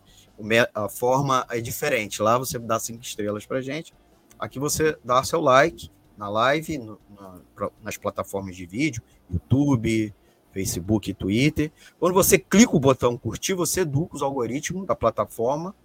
a 0.75 0.87
forma 0.87 1.43
é 1.49 1.59
diferente. 1.59 2.21
Lá 2.21 2.37
você 2.37 2.59
dá 2.59 2.79
cinco 2.79 3.01
estrelas 3.01 3.47
para 3.47 3.61
gente. 3.61 3.95
Aqui 4.39 4.57
você 4.57 4.97
dá 5.03 5.23
seu 5.23 5.41
like 5.41 5.91
na 6.17 6.29
live, 6.29 6.77
no, 6.77 6.99
na, 7.19 7.69
nas 7.83 7.97
plataformas 7.97 8.55
de 8.55 8.65
vídeo, 8.65 9.03
YouTube, 9.29 10.13
Facebook 10.51 11.13
Twitter. 11.13 11.71
Quando 11.99 12.13
você 12.13 12.39
clica 12.39 12.75
o 12.75 12.79
botão 12.79 13.17
curtir, 13.17 13.53
você 13.53 13.81
educa 13.81 14.15
os 14.15 14.21
algoritmos 14.21 14.87
da 14.87 14.95
plataforma 14.95 15.75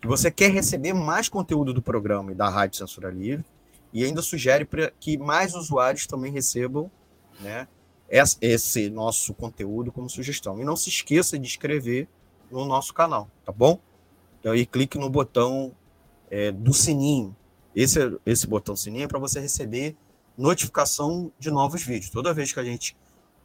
que 0.00 0.06
você 0.06 0.30
quer 0.30 0.50
receber 0.50 0.92
mais 0.92 1.28
conteúdo 1.28 1.72
do 1.72 1.82
programa 1.82 2.32
e 2.32 2.34
da 2.34 2.48
Rádio 2.48 2.78
Censura 2.78 3.10
Livre 3.10 3.44
e 3.92 4.04
ainda 4.04 4.22
sugere 4.22 4.64
para 4.64 4.90
que 5.00 5.16
mais 5.16 5.54
usuários 5.54 6.06
também 6.06 6.30
recebam 6.30 6.90
né, 7.40 7.66
esse 8.40 8.90
nosso 8.90 9.34
conteúdo 9.34 9.90
como 9.90 10.08
sugestão. 10.08 10.60
E 10.60 10.64
não 10.64 10.76
se 10.76 10.88
esqueça 10.88 11.38
de 11.38 11.46
inscrever 11.46 12.08
no 12.50 12.64
nosso 12.64 12.94
canal, 12.94 13.28
tá 13.44 13.52
bom? 13.52 13.80
Então 14.38 14.52
aí 14.52 14.66
clique 14.66 14.98
no 14.98 15.10
botão 15.10 15.72
é, 16.30 16.52
do 16.52 16.72
sininho. 16.72 17.34
Esse, 17.76 18.18
esse 18.24 18.46
botão 18.46 18.74
sininho 18.74 19.04
é 19.04 19.06
para 19.06 19.18
você 19.18 19.38
receber 19.38 19.94
notificação 20.36 21.30
de 21.38 21.50
novos 21.50 21.82
vídeos. 21.82 22.08
Toda 22.08 22.32
vez 22.32 22.50
que 22.50 22.58
a 22.58 22.64
gente 22.64 22.96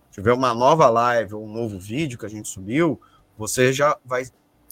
tiver 0.09 0.31
uma 0.31 0.53
nova 0.53 0.89
live 0.89 1.35
ou 1.35 1.45
um 1.45 1.51
novo 1.51 1.77
vídeo 1.77 2.17
que 2.17 2.25
a 2.25 2.29
gente 2.29 2.47
subiu, 2.47 2.97
você 3.37 3.73
já 3.73 3.97
vai 4.05 4.23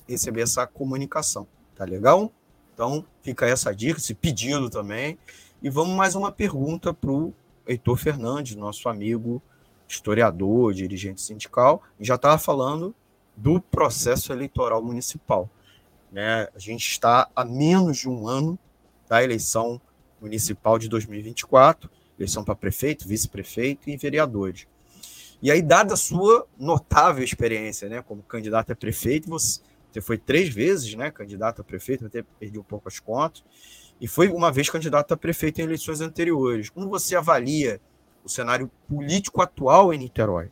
receber 0.07 0.43
essa 0.43 0.65
comunicação. 0.65 1.45
Tá 1.75 1.83
legal? 1.83 2.31
Então, 2.73 3.05
fica 3.21 3.45
essa 3.45 3.75
dica, 3.75 3.99
esse 3.99 4.13
pedido 4.13 4.69
também. 4.69 5.19
E 5.61 5.69
vamos 5.69 5.93
mais 5.93 6.15
uma 6.15 6.31
pergunta 6.31 6.93
para 6.93 7.11
o 7.11 7.33
Heitor 7.67 7.97
Fernandes, 7.97 8.55
nosso 8.55 8.87
amigo 8.87 9.41
historiador, 9.89 10.73
dirigente 10.73 11.19
sindical, 11.19 11.83
já 11.99 12.15
estava 12.15 12.37
falando 12.37 12.95
do 13.35 13.59
processo 13.59 14.31
eleitoral 14.31 14.81
municipal. 14.81 15.49
Né? 16.11 16.47
A 16.55 16.59
gente 16.59 16.87
está 16.89 17.27
a 17.35 17.43
menos 17.43 17.97
de 17.97 18.07
um 18.07 18.25
ano 18.25 18.57
da 19.09 19.23
eleição 19.23 19.81
municipal 20.21 20.77
de 20.77 20.87
2024, 20.87 21.89
eleição 22.17 22.43
para 22.43 22.55
prefeito, 22.55 23.07
vice-prefeito 23.07 23.89
e 23.89 23.97
vereadores. 23.97 24.67
E 25.41 25.49
aí, 25.49 25.61
dada 25.61 25.93
a 25.93 25.97
sua 25.97 26.45
notável 26.57 27.23
experiência 27.23 27.89
né, 27.89 28.01
como 28.01 28.21
candidato 28.21 28.71
a 28.71 28.75
prefeito, 28.75 29.29
você, 29.29 29.61
você 29.91 30.01
foi 30.01 30.17
três 30.17 30.49
vezes 30.49 30.93
né, 30.95 31.09
candidato 31.09 31.61
a 31.61 31.63
prefeito, 31.63 32.05
até 32.05 32.23
perdi 32.39 32.59
um 32.59 32.63
pouco 32.63 32.87
as 32.87 32.99
contas, 32.99 33.43
e 33.99 34.07
foi 34.07 34.29
uma 34.29 34.51
vez 34.51 34.69
candidato 34.69 35.13
a 35.13 35.17
prefeito 35.17 35.59
em 35.59 35.63
eleições 35.63 36.01
anteriores. 36.01 36.69
Como 36.69 36.89
você 36.89 37.15
avalia 37.15 37.81
o 38.23 38.29
cenário 38.29 38.69
político 38.87 39.41
atual 39.41 39.93
em 39.93 39.97
Niterói? 39.97 40.51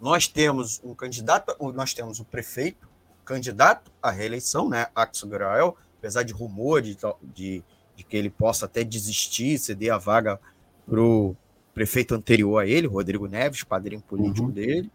Nós 0.00 0.26
temos 0.26 0.80
um 0.82 0.94
candidato, 0.94 1.54
nós 1.72 1.92
temos 1.92 2.20
o 2.20 2.24
prefeito, 2.24 2.88
candidato 3.24 3.92
à 4.02 4.10
reeleição, 4.10 4.68
né, 4.68 4.86
Axel 4.94 5.28
Grael, 5.28 5.76
apesar 6.00 6.22
de 6.22 6.32
rumores 6.32 6.96
de, 6.96 6.96
de, 7.22 7.64
de, 7.94 8.04
que 8.04 8.16
ele 8.16 8.30
possa 8.30 8.64
até 8.64 8.82
desistir, 8.82 9.58
ceder 9.58 9.92
a 9.92 9.98
vaga 9.98 10.40
para 10.88 11.00
o 11.00 11.36
prefeito 11.74 12.14
anterior 12.14 12.58
a 12.58 12.66
ele, 12.66 12.86
Rodrigo 12.86 13.28
Neves, 13.28 13.62
padrinho 13.62 14.00
político 14.00 14.46
uhum. 14.46 14.52
dele. 14.52 14.90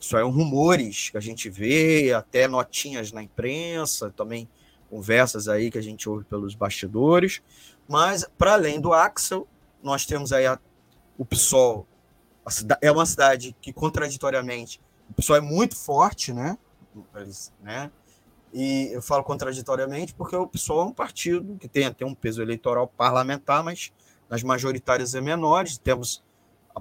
Isso 0.00 0.16
é 0.16 0.24
um 0.24 0.30
rumores 0.30 1.10
que 1.10 1.16
a 1.16 1.20
gente 1.20 1.48
vê, 1.48 2.12
até 2.12 2.48
notinhas 2.48 3.12
na 3.12 3.22
imprensa, 3.22 4.10
também 4.10 4.48
conversas 4.90 5.46
aí 5.48 5.70
que 5.70 5.78
a 5.78 5.82
gente 5.82 6.08
ouve 6.08 6.24
pelos 6.24 6.54
bastidores. 6.54 7.42
Mas, 7.86 8.26
para 8.36 8.54
além 8.54 8.80
do 8.80 8.92
Axel, 8.92 9.46
nós 9.82 10.06
temos 10.06 10.32
aí 10.32 10.46
a, 10.46 10.58
o 11.18 11.24
PSOL. 11.24 11.86
é 12.80 12.90
uma 12.90 13.06
cidade 13.06 13.54
que, 13.60 13.72
contraditoriamente, 13.72 14.80
o 15.10 15.14
PSOL 15.14 15.36
é 15.36 15.40
muito 15.40 15.76
forte, 15.76 16.32
né? 16.32 16.58
né? 17.62 17.90
E 18.54 18.90
eu 18.92 19.02
falo 19.02 19.24
contraditoriamente 19.24 20.14
porque 20.14 20.36
o 20.36 20.46
PSOL 20.46 20.82
é 20.82 20.84
um 20.84 20.92
partido 20.92 21.56
que 21.58 21.66
tem 21.66 21.86
até 21.86 22.06
um 22.06 22.14
peso 22.14 22.40
eleitoral 22.40 22.86
parlamentar, 22.86 23.64
mas 23.64 23.92
nas 24.30 24.44
majoritárias 24.44 25.12
é 25.16 25.20
menor. 25.20 25.66
Temos 25.82 26.22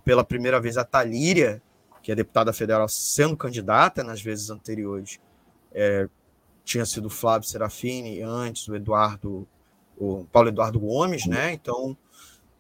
pela 0.05 0.23
primeira 0.23 0.61
vez 0.61 0.77
a 0.77 0.83
Talíria, 0.83 1.59
que 2.03 2.11
é 2.11 2.15
deputada 2.15 2.53
federal, 2.53 2.87
sendo 2.87 3.35
candidata 3.35 4.03
nas 4.03 4.21
vezes 4.21 4.51
anteriores, 4.51 5.19
é, 5.73 6.07
tinha 6.63 6.85
sido 6.85 7.07
o 7.07 7.09
Flávio 7.09 7.47
Serafini, 7.47 8.21
antes 8.21 8.67
o 8.67 8.75
Eduardo, 8.75 9.47
o 9.97 10.25
Paulo 10.31 10.49
Eduardo 10.49 10.79
Gomes, 10.79 11.25
né? 11.25 11.53
Então, 11.53 11.97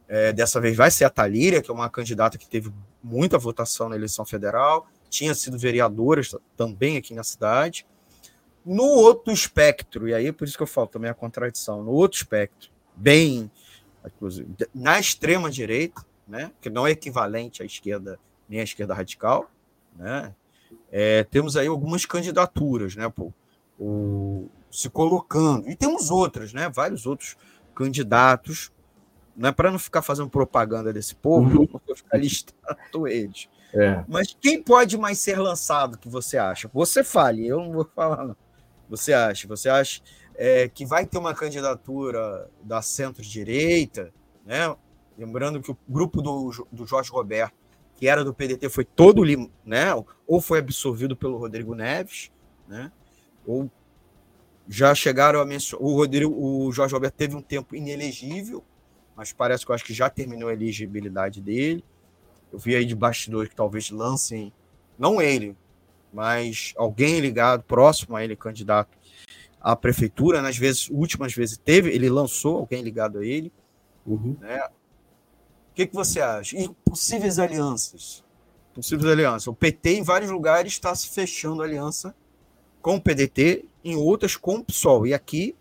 é, 0.07 0.33
dessa 0.33 0.59
vez 0.59 0.75
vai 0.75 0.89
ser 0.89 1.05
a 1.05 1.09
Talíria, 1.09 1.61
que 1.61 1.69
é 1.69 1.73
uma 1.73 1.89
candidata 1.89 2.37
que 2.37 2.47
teve 2.47 2.73
muita 3.03 3.37
votação 3.37 3.89
na 3.89 3.95
eleição 3.95 4.25
federal, 4.25 4.87
tinha 5.07 5.35
sido 5.35 5.57
vereadora 5.57 6.21
também 6.57 6.97
aqui 6.97 7.13
na 7.13 7.23
cidade. 7.23 7.85
No 8.65 8.83
outro 8.83 9.33
espectro, 9.33 10.07
e 10.07 10.13
aí 10.13 10.27
é 10.27 10.31
por 10.31 10.47
isso 10.47 10.57
que 10.57 10.63
eu 10.63 10.67
falo 10.67 10.87
também 10.87 11.09
a 11.09 11.13
contradição, 11.13 11.83
no 11.83 11.91
outro 11.91 12.17
espectro, 12.17 12.69
bem, 12.95 13.51
inclusive, 14.05 14.47
na 14.73 14.99
extrema 14.99 15.49
direita, 15.49 16.05
né, 16.27 16.51
que 16.61 16.69
não 16.69 16.87
é 16.87 16.91
equivalente 16.91 17.61
à 17.61 17.65
esquerda 17.65 18.19
nem 18.47 18.59
à 18.59 18.63
esquerda 18.63 18.93
radical, 18.93 19.49
né, 19.95 20.33
é, 20.91 21.23
temos 21.25 21.57
aí 21.57 21.67
algumas 21.67 22.05
candidaturas, 22.05 22.95
né, 22.95 23.09
pô, 23.09 23.33
o, 23.79 24.47
se 24.73 24.89
colocando. 24.89 25.69
E 25.69 25.75
temos 25.75 26.09
outras, 26.09 26.51
né? 26.51 26.69
Vários 26.69 27.05
outros 27.05 27.37
candidatos, 27.75 28.71
né? 29.35 29.51
Para 29.51 29.71
não 29.71 29.79
ficar 29.79 30.01
fazendo 30.01 30.29
propaganda 30.29 30.91
desse 30.91 31.15
povo, 31.15 31.61
uhum. 31.61 31.79
eu 31.87 31.95
ficar 31.95 32.17
listando 32.17 33.07
eles. 33.07 33.47
É. 33.73 34.03
Mas 34.07 34.35
quem 34.39 34.61
pode 34.61 34.97
mais 34.97 35.19
ser 35.19 35.39
lançado 35.39 35.97
que 35.97 36.09
você 36.09 36.37
acha? 36.37 36.69
Você 36.73 37.03
fale, 37.03 37.45
eu 37.45 37.59
não 37.59 37.71
vou 37.71 37.89
falar, 37.95 38.25
não. 38.25 38.35
Você 38.95 39.13
acha? 39.13 39.47
Você 39.47 39.69
acha 39.69 40.01
é, 40.35 40.67
que 40.69 40.85
vai 40.85 41.05
ter 41.05 41.17
uma 41.17 41.33
candidatura 41.33 42.49
da 42.61 42.81
centro-direita, 42.81 44.13
né? 44.45 44.75
Lembrando 45.17 45.61
que 45.61 45.71
o 45.71 45.77
grupo 45.87 46.21
do, 46.21 46.67
do 46.71 46.85
Jorge 46.85 47.09
Roberto, 47.11 47.53
que 47.95 48.07
era 48.07 48.23
do 48.23 48.33
PDT, 48.33 48.69
foi 48.69 48.85
todo, 48.85 49.23
né? 49.65 49.87
Ou 50.27 50.41
foi 50.41 50.59
absorvido 50.59 51.15
pelo 51.15 51.37
Rodrigo 51.37 51.73
Neves, 51.75 52.31
né? 52.67 52.91
ou 53.45 53.69
já 54.67 54.95
chegaram 54.95 55.41
a 55.41 55.45
mencionar. 55.45 55.85
O 55.85 55.95
Rodrigo, 55.95 56.33
o 56.33 56.71
Jorge 56.71 56.93
Alberto 56.93 57.17
teve 57.17 57.35
um 57.35 57.41
tempo 57.41 57.75
inelegível, 57.75 58.63
mas 59.15 59.33
parece 59.33 59.65
que 59.65 59.71
eu 59.71 59.75
acho 59.75 59.83
que 59.83 59.93
já 59.93 60.09
terminou 60.09 60.49
a 60.49 60.53
elegibilidade 60.53 61.41
dele. 61.41 61.83
Eu 62.51 62.59
vi 62.59 62.75
aí 62.75 62.85
de 62.85 62.95
bastidores 62.95 63.49
que 63.49 63.55
talvez 63.55 63.89
lancem, 63.89 64.53
não 64.97 65.21
ele, 65.21 65.55
mas 66.13 66.73
alguém 66.77 67.19
ligado, 67.19 67.63
próximo 67.63 68.15
a 68.15 68.23
ele, 68.23 68.35
candidato 68.35 68.95
à 69.59 69.75
prefeitura, 69.75 70.41
nas 70.41 70.57
vezes, 70.57 70.89
últimas 70.89 71.33
vezes 71.33 71.57
teve, 71.57 71.89
ele 71.89 72.09
lançou 72.09 72.57
alguém 72.57 72.83
ligado 72.83 73.19
a 73.19 73.25
ele. 73.25 73.51
Uhum. 74.05 74.37
Né? 74.39 74.63
O 75.71 75.75
que, 75.75 75.87
que 75.87 75.95
você 75.95 76.21
acha? 76.21 76.55
E 76.55 76.69
possíveis 76.85 77.39
alianças? 77.39 78.23
Possíveis 78.73 79.11
alianças. 79.11 79.47
O 79.47 79.53
PT, 79.53 79.95
em 79.95 80.03
vários 80.03 80.29
lugares, 80.29 80.73
está 80.73 80.93
se 80.93 81.09
fechando 81.09 81.63
aliança 81.63 82.13
com 82.81 82.95
o 82.95 83.01
PDT, 83.01 83.65
em 83.83 83.95
outras 83.95 84.35
com 84.35 84.57
o 84.57 84.63
PSOL. 84.63 85.07
E 85.07 85.13
aqui 85.13 85.55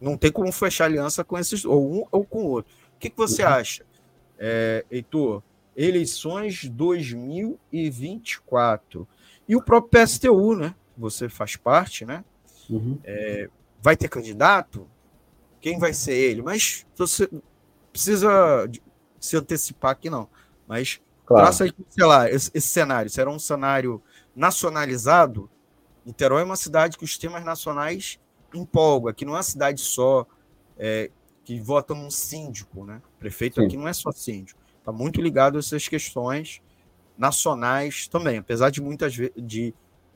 não 0.00 0.16
tem 0.16 0.32
como 0.32 0.50
fechar 0.50 0.86
aliança 0.86 1.22
com 1.22 1.38
esses, 1.38 1.64
ou 1.64 2.00
um 2.00 2.04
ou 2.10 2.24
com 2.24 2.44
o 2.44 2.48
outro. 2.48 2.72
O 2.96 2.98
que, 2.98 3.10
que 3.10 3.16
você 3.16 3.44
uhum. 3.44 3.50
acha, 3.50 3.84
é, 4.38 4.84
Heitor? 4.90 5.42
Eleições 5.76 6.68
2024. 6.68 9.06
E 9.48 9.56
o 9.56 9.62
próprio 9.62 10.04
PSTU, 10.04 10.54
né? 10.54 10.74
Você 10.96 11.28
faz 11.28 11.56
parte, 11.56 12.04
né? 12.04 12.24
Uhum. 12.68 12.98
É, 13.04 13.48
vai 13.80 13.96
ter 13.96 14.08
candidato? 14.08 14.86
Quem 15.60 15.78
vai 15.78 15.92
ser 15.92 16.14
ele? 16.14 16.42
Mas 16.42 16.86
você 16.96 17.28
precisa 17.92 18.68
se 19.20 19.36
antecipar 19.36 19.92
aqui, 19.92 20.10
não. 20.10 20.28
Mas 20.66 21.00
claro. 21.24 21.44
traça 21.44 21.64
aí, 21.64 21.72
sei 21.88 22.04
lá, 22.04 22.30
esse, 22.30 22.50
esse 22.54 22.68
cenário. 22.68 23.10
Será 23.10 23.30
um 23.30 23.38
cenário 23.38 24.02
nacionalizado? 24.34 25.50
Niterói 26.04 26.42
é 26.42 26.44
uma 26.44 26.56
cidade 26.56 26.96
que 26.96 27.04
os 27.04 27.16
temas 27.16 27.44
nacionais 27.44 28.18
empolgam. 28.52 29.08
Aqui 29.08 29.24
não 29.24 29.34
é 29.34 29.36
uma 29.36 29.42
cidade 29.42 29.80
só 29.80 30.26
é, 30.78 31.10
que 31.44 31.60
vota 31.60 31.94
num 31.94 32.10
síndico, 32.10 32.84
né? 32.84 33.00
O 33.16 33.18
prefeito 33.20 33.60
Sim. 33.60 33.66
aqui 33.66 33.76
não 33.76 33.88
é 33.88 33.92
só 33.92 34.10
síndico. 34.10 34.60
Está 34.78 34.90
muito 34.90 35.20
ligado 35.20 35.56
a 35.56 35.58
essas 35.60 35.86
questões 35.86 36.60
nacionais 37.22 38.08
também, 38.08 38.38
apesar 38.38 38.70
de 38.70 38.82
muitas 38.82 39.14
vezes 39.14 39.32
de 39.36 39.72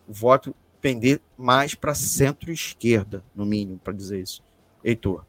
o 0.08 0.12
voto 0.12 0.52
pender 0.80 1.20
mais 1.38 1.72
para 1.72 1.94
centro-esquerda, 1.94 3.22
no 3.32 3.46
mínimo, 3.46 3.78
para 3.78 3.92
dizer 3.92 4.20
isso. 4.20 4.42
Heitor. 4.82 5.24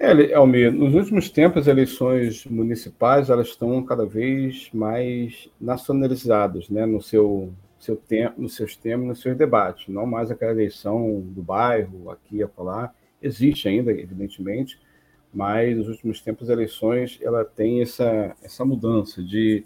É, 0.00 0.32
Almir, 0.32 0.72
nos 0.72 0.94
últimos 0.94 1.28
tempos, 1.28 1.62
as 1.62 1.66
eleições 1.66 2.46
municipais 2.46 3.28
elas 3.28 3.48
estão 3.48 3.82
cada 3.84 4.06
vez 4.06 4.70
mais 4.72 5.50
nacionalizadas 5.60 6.70
né, 6.70 6.86
no 6.86 7.02
seu, 7.02 7.52
seu 7.78 7.96
tempo, 7.96 8.40
nos 8.40 8.56
seus 8.56 8.74
temas, 8.74 9.08
nos 9.08 9.20
seus 9.20 9.36
debates. 9.36 9.88
Não 9.88 10.06
mais 10.06 10.30
aquela 10.30 10.52
eleição 10.52 11.20
do 11.20 11.42
bairro, 11.42 12.10
aqui 12.10 12.36
e 12.36 12.42
acolá. 12.42 12.94
Existe 13.20 13.68
ainda, 13.68 13.90
evidentemente, 13.90 14.80
mas 15.34 15.76
nos 15.76 15.88
últimos 15.88 16.22
tempos 16.22 16.48
as 16.48 16.50
eleições 16.50 17.18
ela 17.20 17.44
tem 17.44 17.82
essa, 17.82 18.34
essa 18.42 18.64
mudança 18.64 19.22
de 19.22 19.64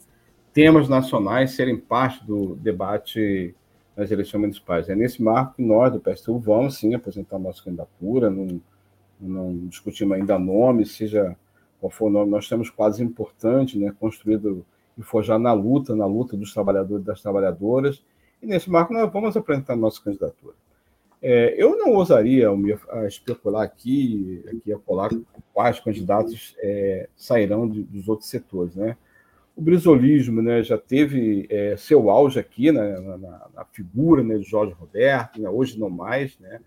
temas 0.53 0.88
nacionais 0.88 1.53
serem 1.53 1.78
parte 1.78 2.24
do 2.24 2.55
debate 2.57 3.55
nas 3.96 4.11
eleições 4.11 4.40
municipais. 4.40 4.88
É 4.88 4.94
nesse 4.94 5.22
marco 5.22 5.57
que 5.57 5.62
nós, 5.62 5.92
do 5.92 6.00
PSTU, 6.00 6.38
vamos 6.38 6.76
sim 6.76 6.94
apresentar 6.94 7.38
nossa 7.38 7.62
candidatura, 7.62 8.30
não, 8.30 8.61
não 9.20 9.66
discutimos 9.68 10.16
ainda 10.16 10.38
nome, 10.38 10.86
seja 10.86 11.36
qual 11.80 11.90
for 11.90 12.07
o 12.07 12.11
nome, 12.11 12.30
nós 12.30 12.48
temos 12.48 12.70
quase 12.70 13.03
importante, 13.03 13.78
né, 13.78 13.92
construído 13.98 14.64
e 14.96 15.03
forjar 15.03 15.38
na 15.38 15.53
luta, 15.53 15.96
na 15.96 16.07
luta 16.07 16.36
dos 16.36 16.53
trabalhadores 16.53 17.03
e 17.03 17.07
das 17.07 17.22
trabalhadoras, 17.22 18.03
e 18.42 18.46
nesse 18.46 18.70
marco 18.70 18.92
nós 18.92 19.11
vamos 19.11 19.36
apresentar 19.36 19.74
nossa 19.74 20.03
candidatura. 20.03 20.55
É, 21.20 21.55
eu 21.57 21.76
não 21.78 21.92
ousaria 21.92 22.48
a 22.90 23.07
especular 23.07 23.62
aqui, 23.62 24.44
aqui 24.48 24.72
a 24.72 24.78
colar 24.78 25.11
quais 25.53 25.78
candidatos 25.78 26.55
é, 26.59 27.09
sairão 27.16 27.68
de, 27.68 27.84
dos 27.84 28.09
outros 28.09 28.28
setores, 28.28 28.74
né? 28.74 28.96
O 29.55 29.61
brisolismo 29.61 30.40
né, 30.40 30.62
já 30.62 30.78
teve 30.78 31.46
é, 31.50 31.76
seu 31.76 32.09
auge 32.09 32.40
aqui 32.40 32.72
né, 32.72 32.98
na, 33.00 33.18
na, 33.55 33.64
figura 33.70 34.22
né, 34.22 34.38
de 34.38 34.44
Jorge 34.44 34.72
Roberto, 34.72 35.40
né, 35.40 35.48
hoje 35.48 35.78
não 35.78 35.90
mais. 35.90 36.38
Né, 36.38 36.61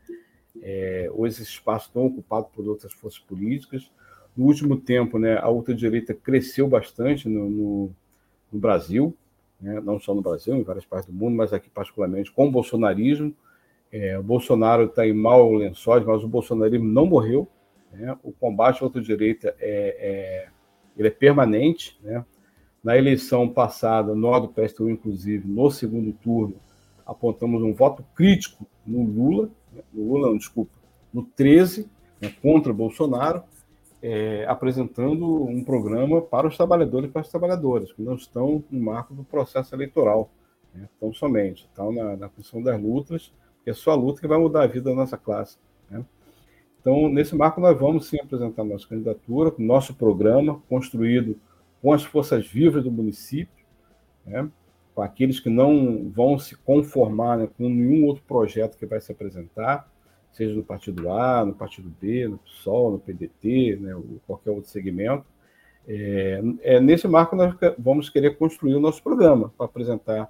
é, 0.61 1.09
hoje 1.11 1.41
esse 1.41 1.51
espaço 1.51 1.87
estão 1.87 2.05
ocupado 2.05 2.47
por 2.53 2.67
outras 2.67 2.93
forças 2.93 3.19
políticas. 3.19 3.91
No 4.37 4.45
último 4.45 4.77
tempo, 4.77 5.17
né, 5.17 5.37
a 5.37 5.49
ultradireita 5.49 6.13
cresceu 6.13 6.67
bastante 6.67 7.27
no, 7.27 7.49
no, 7.49 7.91
no 8.51 8.59
Brasil, 8.59 9.15
né, 9.59 9.81
não 9.81 9.99
só 9.99 10.13
no 10.13 10.21
Brasil, 10.21 10.55
em 10.55 10.63
várias 10.63 10.85
partes 10.85 11.09
do 11.09 11.17
mundo, 11.17 11.35
mas 11.35 11.53
aqui 11.53 11.69
particularmente 11.69 12.31
com 12.31 12.47
o 12.47 12.51
bolsonarismo. 12.51 13.33
É, 13.91 14.17
o 14.19 14.23
Bolsonaro 14.23 14.85
está 14.85 15.07
em 15.07 15.13
mau 15.13 15.53
lençóis, 15.53 16.05
mas 16.05 16.23
o 16.23 16.27
bolsonarismo 16.27 16.85
não 16.85 17.05
morreu. 17.05 17.47
Né, 17.91 18.15
o 18.23 18.31
combate 18.31 18.83
à 18.83 18.85
ultradireita 18.85 19.55
é, 19.59 19.97
é, 19.99 20.47
ele 20.97 21.07
é 21.07 21.11
permanente. 21.11 21.97
Né, 22.03 22.23
na 22.85 22.95
eleição 22.95 23.49
passada, 23.49 24.13
nós 24.13 24.43
do 24.43 24.47
PSTU, 24.47 24.91
inclusive, 24.91 25.47
no 25.47 25.71
segundo 25.71 26.13
turno, 26.13 26.53
apontamos 27.03 27.63
um 27.63 27.73
voto 27.73 28.05
crítico 28.13 28.63
no 28.85 29.03
Lula, 29.03 29.49
né, 29.73 29.81
no 29.91 30.03
Lula, 30.07 30.27
não, 30.29 30.37
desculpa, 30.37 30.71
no 31.11 31.23
13, 31.23 31.89
né, 32.21 32.31
contra 32.43 32.71
Bolsonaro, 32.71 33.41
é, 34.03 34.45
apresentando 34.47 35.25
um 35.45 35.63
programa 35.63 36.21
para 36.21 36.47
os 36.47 36.55
trabalhadores 36.55 37.09
e 37.09 37.11
para 37.11 37.21
as 37.21 37.27
trabalhadoras, 37.27 37.91
que 37.91 38.03
não 38.03 38.13
estão 38.13 38.63
no 38.69 38.79
marco 38.79 39.15
do 39.15 39.23
processo 39.23 39.73
eleitoral, 39.73 40.29
né, 40.71 40.87
tão 40.99 41.11
somente, 41.11 41.65
estão 41.65 41.91
na, 41.91 42.15
na 42.15 42.29
das 42.29 42.81
lutas, 42.83 43.33
que 43.63 43.71
é 43.71 43.73
só 43.73 43.93
a 43.93 43.95
luta 43.95 44.21
que 44.21 44.27
vai 44.27 44.37
mudar 44.37 44.61
a 44.61 44.67
vida 44.67 44.91
da 44.91 44.95
nossa 44.95 45.17
classe. 45.17 45.57
Né. 45.89 46.05
Então, 46.79 47.09
nesse 47.09 47.35
marco, 47.35 47.59
nós 47.59 47.75
vamos 47.79 48.05
sim 48.05 48.19
apresentar 48.19 48.63
nossa 48.63 48.87
candidatura, 48.87 49.51
nosso 49.57 49.95
programa, 49.95 50.61
construído 50.69 51.35
com 51.85 51.93
as 51.93 52.03
forças 52.03 52.47
vivas 52.47 52.83
do 52.83 52.91
município, 52.91 53.63
né, 54.25 54.49
com 54.95 55.03
aqueles 55.03 55.39
que 55.39 55.51
não 55.51 56.09
vão 56.09 56.39
se 56.39 56.55
conformar 56.55 57.37
né, 57.37 57.47
com 57.55 57.69
nenhum 57.69 58.07
outro 58.07 58.23
projeto 58.23 58.75
que 58.75 58.87
vai 58.87 58.99
se 58.99 59.11
apresentar, 59.11 59.87
seja 60.31 60.55
no 60.55 60.63
partido 60.63 61.11
A, 61.11 61.45
no 61.45 61.53
partido 61.53 61.87
B, 62.01 62.27
no 62.27 62.39
PSOL, 62.39 62.93
no 62.93 62.97
PDT, 62.97 63.77
né, 63.79 63.95
ou 63.95 64.19
qualquer 64.25 64.49
outro 64.49 64.71
segmento. 64.71 65.25
É, 65.87 66.41
é, 66.63 66.79
nesse 66.79 67.07
marco 67.07 67.35
nós 67.35 67.53
vamos 67.77 68.09
querer 68.09 68.35
construir 68.35 68.73
o 68.73 68.79
nosso 68.79 69.03
programa 69.03 69.53
para 69.55 69.67
apresentar 69.67 70.27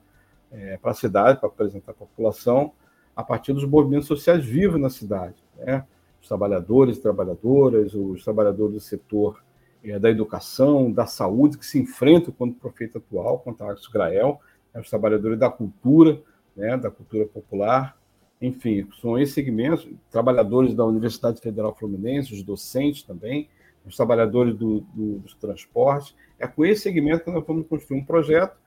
é, 0.51 0.75
para 0.75 0.91
a 0.91 0.93
cidade, 0.93 1.39
para 1.39 1.47
apresentar 1.47 1.93
a 1.93 1.95
população, 1.95 2.73
a 3.15 3.23
partir 3.23 3.53
dos 3.53 3.63
movimentos 3.63 4.09
sociais 4.09 4.43
vivos 4.43 4.77
na 4.77 4.89
cidade. 4.89 5.41
Né? 5.55 5.85
Os 6.21 6.27
trabalhadores 6.27 6.97
e 6.97 7.01
trabalhadoras, 7.01 7.93
os 7.93 8.25
trabalhadores 8.25 8.73
do 8.73 8.81
setor 8.81 9.44
é, 9.85 9.99
da 9.99 10.09
educação, 10.09 10.91
da 10.91 11.05
saúde, 11.05 11.57
que 11.57 11.65
se 11.65 11.79
enfrentam 11.79 12.33
contra 12.33 12.57
o 12.57 12.59
prefeito 12.59 12.97
atual, 12.97 13.39
contra 13.39 13.71
Axel 13.71 13.91
Grael, 13.91 14.41
né, 14.73 14.81
os 14.81 14.89
trabalhadores 14.89 15.39
da 15.39 15.49
cultura, 15.49 16.21
né, 16.55 16.77
da 16.77 16.89
cultura 16.89 17.25
popular, 17.25 17.97
enfim, 18.41 18.87
são 19.01 19.17
esses 19.17 19.33
segmentos, 19.33 19.87
trabalhadores 20.11 20.73
da 20.73 20.85
Universidade 20.85 21.39
Federal 21.39 21.73
Fluminense, 21.73 22.33
os 22.33 22.43
docentes 22.43 23.01
também, 23.03 23.49
os 23.85 23.95
trabalhadores 23.95 24.55
do, 24.55 24.81
do, 24.93 25.19
dos 25.19 25.35
transportes. 25.35 26.15
É 26.37 26.47
com 26.47 26.65
esse 26.65 26.81
segmento 26.81 27.23
que 27.23 27.31
nós 27.31 27.45
vamos 27.45 27.67
construir 27.67 27.99
um 27.99 28.05
projeto, 28.05 28.57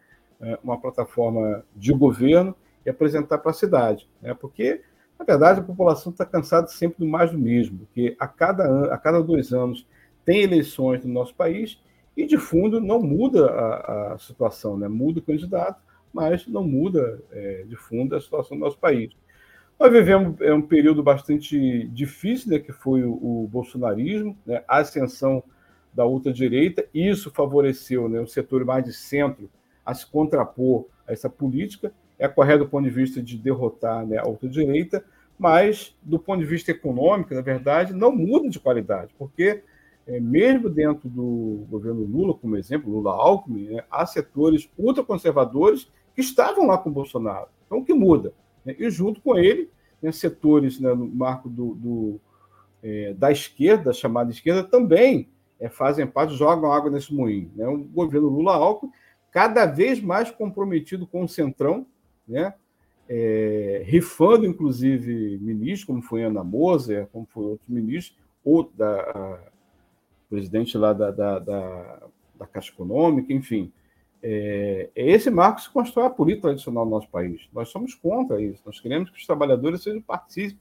é, 0.41 0.59
uma 0.63 0.81
plataforma 0.81 1.65
de 1.77 1.93
governo 1.93 2.55
e 2.85 2.91
apresentar 2.91 3.39
para 3.39 3.51
a 3.51 3.55
cidade. 3.55 4.09
Né? 4.23 4.35
Porque, 4.35 4.81
na 5.19 5.25
verdade, 5.25 5.61
a 5.61 5.65
população 5.65 6.13
está 6.13 6.25
cansada 6.25 6.69
sempre 6.69 7.05
do 7.05 7.07
mais 7.07 7.31
do 7.31 7.39
mesmo, 7.39 7.79
porque 7.79 8.17
a 8.19 8.27
cada, 8.27 8.65
an 8.65 8.93
a 8.93 8.97
cada 8.97 9.23
dois 9.23 9.53
anos 9.53 9.87
tem 10.29 10.43
eleições 10.43 11.03
no 11.03 11.11
nosso 11.11 11.35
país 11.35 11.81
e, 12.15 12.27
de 12.27 12.37
fundo, 12.37 12.83
não 12.83 13.01
muda 13.01 13.47
a, 13.47 14.13
a 14.13 14.19
situação, 14.19 14.77
né? 14.77 14.87
muda 14.87 15.21
o 15.21 15.23
candidato, 15.23 15.83
mas 16.13 16.47
não 16.47 16.63
muda, 16.63 17.19
é, 17.33 17.65
de 17.67 17.75
fundo, 17.77 18.15
a 18.15 18.21
situação 18.21 18.55
do 18.55 18.61
nosso 18.61 18.77
país. 18.77 19.11
Nós 19.81 19.91
vivemos 19.91 20.39
é, 20.43 20.53
um 20.53 20.61
período 20.61 21.03
bastante 21.03 21.89
difícil, 21.89 22.51
né, 22.51 22.59
que 22.59 22.73
foi 22.73 23.05
o, 23.05 23.13
o 23.13 23.49
bolsonarismo, 23.51 24.37
né, 24.45 24.63
a 24.69 24.81
ascensão 24.81 25.43
da 25.95 26.05
ultradireita, 26.05 26.85
isso 26.93 27.31
favoreceu 27.31 28.07
né, 28.07 28.21
o 28.21 28.27
setor 28.27 28.67
mais 28.67 28.85
de 28.85 28.93
centro 28.93 29.49
a 29.83 29.95
se 29.95 30.07
contrapor 30.07 30.85
a 31.07 31.13
essa 31.15 31.31
política, 31.31 31.91
é 32.19 32.29
correto 32.29 32.65
do 32.65 32.69
ponto 32.69 32.85
de 32.85 32.91
vista 32.91 33.23
de 33.23 33.39
derrotar 33.39 34.07
né, 34.07 34.19
a 34.19 34.29
ultradireita, 34.29 35.03
mas 35.39 35.97
do 36.03 36.19
ponto 36.19 36.41
de 36.41 36.45
vista 36.45 36.71
econômico, 36.71 37.33
na 37.33 37.41
verdade, 37.41 37.95
não 37.95 38.15
muda 38.15 38.51
de 38.51 38.61
qualidade, 38.61 39.15
porque 39.17 39.63
é, 40.09 40.19
mesmo 40.19 40.71
dentro 40.71 41.07
do 41.07 41.67
governo 41.69 42.03
Lula, 42.03 42.33
como 42.33 42.57
exemplo, 42.57 42.91
Lula-Alckmin, 42.91 43.69
né, 43.69 43.85
há 43.91 44.07
setores 44.07 44.69
ultraconservadores 44.79 45.93
que 46.15 46.23
estavam 46.23 46.67
lá 46.67 46.79
com 46.79 46.89
o 46.89 46.93
Bolsonaro. 46.93 47.49
Então, 47.67 47.79
o 47.79 47.85
que 47.85 47.93
muda? 47.93 48.33
Né? 48.65 48.75
E 48.79 48.91
junto 48.91 49.21
com 49.21 49.37
ele, 49.37 49.71
né, 50.01 50.11
setores 50.11 50.81
né, 50.81 50.95
no 50.95 51.07
marco 51.07 51.51
do, 51.51 51.75
do 51.75 52.21
é, 52.83 53.13
da 53.13 53.31
esquerda, 53.31 53.93
chamada 53.93 54.31
esquerda, 54.31 54.65
também 54.65 55.29
é, 55.61 55.69
fazem 55.69 56.07
parte, 56.07 56.35
jogam 56.35 56.73
água 56.73 56.91
nesse 56.91 57.15
moinho. 57.15 57.51
Né? 57.55 57.69
O 57.69 57.79
governo 57.79 58.29
Lula-Alckmin 58.29 58.91
cada 59.31 59.67
vez 59.67 60.01
mais 60.01 60.31
comprometido 60.31 61.07
com 61.07 61.23
o 61.23 61.29
Centrão, 61.29 61.87
né? 62.27 62.55
É, 63.11 63.83
rifando, 63.87 64.45
inclusive, 64.45 65.39
ministros, 65.39 65.85
como 65.85 66.03
foi 66.03 66.25
Ana 66.25 66.45
Moser, 66.45 67.07
como 67.11 67.27
foi 67.33 67.45
outros 67.45 67.69
ministros, 67.69 68.19
ou 68.45 68.71
da, 68.75 69.41
presidente 70.29 70.77
lá 70.77 70.93
da, 70.93 71.11
da, 71.11 71.39
da, 71.39 72.03
da 72.35 72.47
Caixa 72.47 72.73
Econômica, 72.73 73.33
enfim. 73.33 73.73
É, 74.23 74.91
é 74.95 75.11
esse 75.11 75.31
marco 75.31 75.57
que 75.57 75.63
se 75.63 75.71
constrói 75.71 76.07
a 76.07 76.11
política 76.11 76.49
tradicional 76.49 76.85
do 76.85 76.91
nosso 76.91 77.09
país. 77.09 77.49
Nós 77.53 77.69
somos 77.69 77.95
contra 77.95 78.41
isso. 78.43 78.63
Nós 78.67 78.81
queremos 78.81 79.11
que 79.11 79.19
os 79.19 79.27
trabalhadores 79.27 79.83
sejam 79.83 80.03
participem 80.03 80.59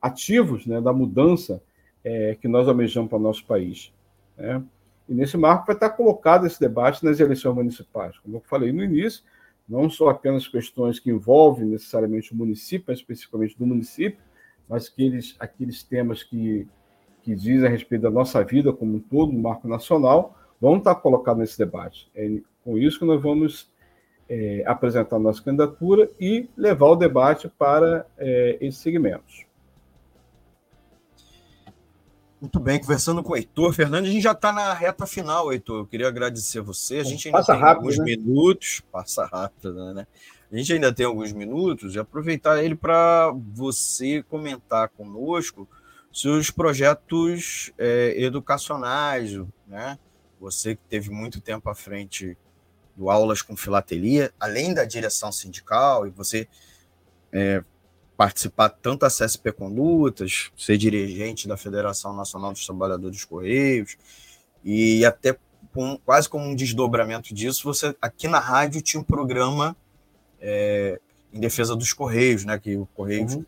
ativos 0.00 0.66
né, 0.66 0.80
da 0.80 0.92
mudança 0.92 1.62
é, 2.04 2.36
que 2.40 2.48
nós 2.48 2.68
almejamos 2.68 3.08
para 3.08 3.18
o 3.18 3.22
nosso 3.22 3.44
país. 3.44 3.92
Né? 4.36 4.62
E 5.08 5.14
nesse 5.14 5.36
marco 5.36 5.66
vai 5.66 5.76
estar 5.76 5.90
colocado 5.90 6.46
esse 6.46 6.58
debate 6.60 7.04
nas 7.04 7.20
eleições 7.20 7.54
municipais. 7.54 8.18
Como 8.18 8.36
eu 8.36 8.40
falei 8.40 8.72
no 8.72 8.82
início, 8.82 9.22
não 9.68 9.90
só 9.90 10.08
apenas 10.08 10.46
questões 10.46 10.98
que 10.98 11.10
envolvem 11.10 11.66
necessariamente 11.66 12.32
o 12.32 12.36
município, 12.36 12.92
especificamente 12.92 13.58
do 13.58 13.66
município, 13.66 14.18
mas 14.68 14.88
aqueles, 14.88 15.36
aqueles 15.38 15.82
temas 15.82 16.22
que, 16.22 16.66
que 17.26 17.34
dizem 17.34 17.66
a 17.66 17.68
respeito 17.68 18.02
da 18.02 18.10
nossa 18.10 18.44
vida 18.44 18.72
como 18.72 18.98
um 18.98 19.00
todo, 19.00 19.32
no 19.32 19.40
marco 19.40 19.66
nacional, 19.66 20.38
vão 20.60 20.76
estar 20.76 20.94
colocados 20.94 21.40
nesse 21.40 21.58
debate. 21.58 22.08
É 22.14 22.38
com 22.62 22.78
isso 22.78 23.00
que 23.00 23.04
nós 23.04 23.20
vamos 23.20 23.68
é, 24.28 24.62
apresentar 24.64 25.18
nossa 25.18 25.42
candidatura 25.42 26.08
e 26.20 26.48
levar 26.56 26.86
o 26.86 26.94
debate 26.94 27.48
para 27.48 28.06
é, 28.16 28.58
esses 28.60 28.80
segmentos. 28.80 29.44
Muito 32.40 32.60
bem, 32.60 32.78
conversando 32.78 33.24
com 33.24 33.32
o 33.32 33.36
Heitor 33.36 33.72
Fernandes, 33.72 34.08
a 34.08 34.12
gente 34.12 34.22
já 34.22 34.30
está 34.30 34.52
na 34.52 34.72
reta 34.72 35.04
final, 35.04 35.52
Heitor. 35.52 35.78
Eu 35.80 35.86
queria 35.86 36.06
agradecer 36.06 36.60
você. 36.60 36.98
A 36.98 37.02
gente 37.02 37.26
ainda 37.26 37.38
passa 37.38 37.54
tem 37.54 37.60
rápido, 37.60 37.78
alguns 37.78 37.98
né? 37.98 38.04
minutos, 38.04 38.82
passa 38.92 39.26
rápido, 39.26 39.94
né? 39.94 40.06
A 40.52 40.56
gente 40.56 40.72
ainda 40.72 40.92
tem 40.92 41.04
alguns 41.04 41.32
minutos 41.32 41.96
e 41.96 41.98
aproveitar 41.98 42.62
ele 42.62 42.76
para 42.76 43.34
você 43.52 44.22
comentar 44.22 44.88
conosco 44.90 45.68
seus 46.16 46.50
projetos 46.50 47.70
é, 47.76 48.14
educacionais, 48.16 49.32
né? 49.66 49.98
Você 50.40 50.74
que 50.74 50.80
teve 50.88 51.10
muito 51.10 51.42
tempo 51.42 51.68
à 51.68 51.74
frente 51.74 52.38
do 52.96 53.10
Aulas 53.10 53.42
com 53.42 53.54
Filatelia, 53.54 54.32
além 54.40 54.72
da 54.72 54.86
direção 54.86 55.30
sindical, 55.30 56.06
e 56.06 56.10
você 56.10 56.48
é, 57.30 57.62
participar 58.16 58.70
tanto 58.70 59.00
da 59.00 59.08
CSP 59.08 59.52
Condutas, 59.52 60.50
ser 60.56 60.78
dirigente 60.78 61.46
da 61.46 61.54
Federação 61.54 62.16
Nacional 62.16 62.50
dos 62.52 62.64
Trabalhadores 62.64 63.16
dos 63.16 63.24
Correios, 63.26 63.98
e 64.64 65.04
até 65.04 65.38
com, 65.74 65.98
quase 66.02 66.30
como 66.30 66.46
um 66.46 66.54
desdobramento 66.54 67.34
disso, 67.34 67.62
você 67.62 67.94
aqui 68.00 68.26
na 68.26 68.38
rádio 68.38 68.80
tinha 68.80 69.02
um 69.02 69.04
programa 69.04 69.76
é, 70.40 70.98
em 71.30 71.38
defesa 71.38 71.76
dos 71.76 71.92
Correios, 71.92 72.46
né? 72.46 72.58
Que 72.58 72.74
o 72.74 72.86
Correios 72.86 73.34
uhum. 73.34 73.44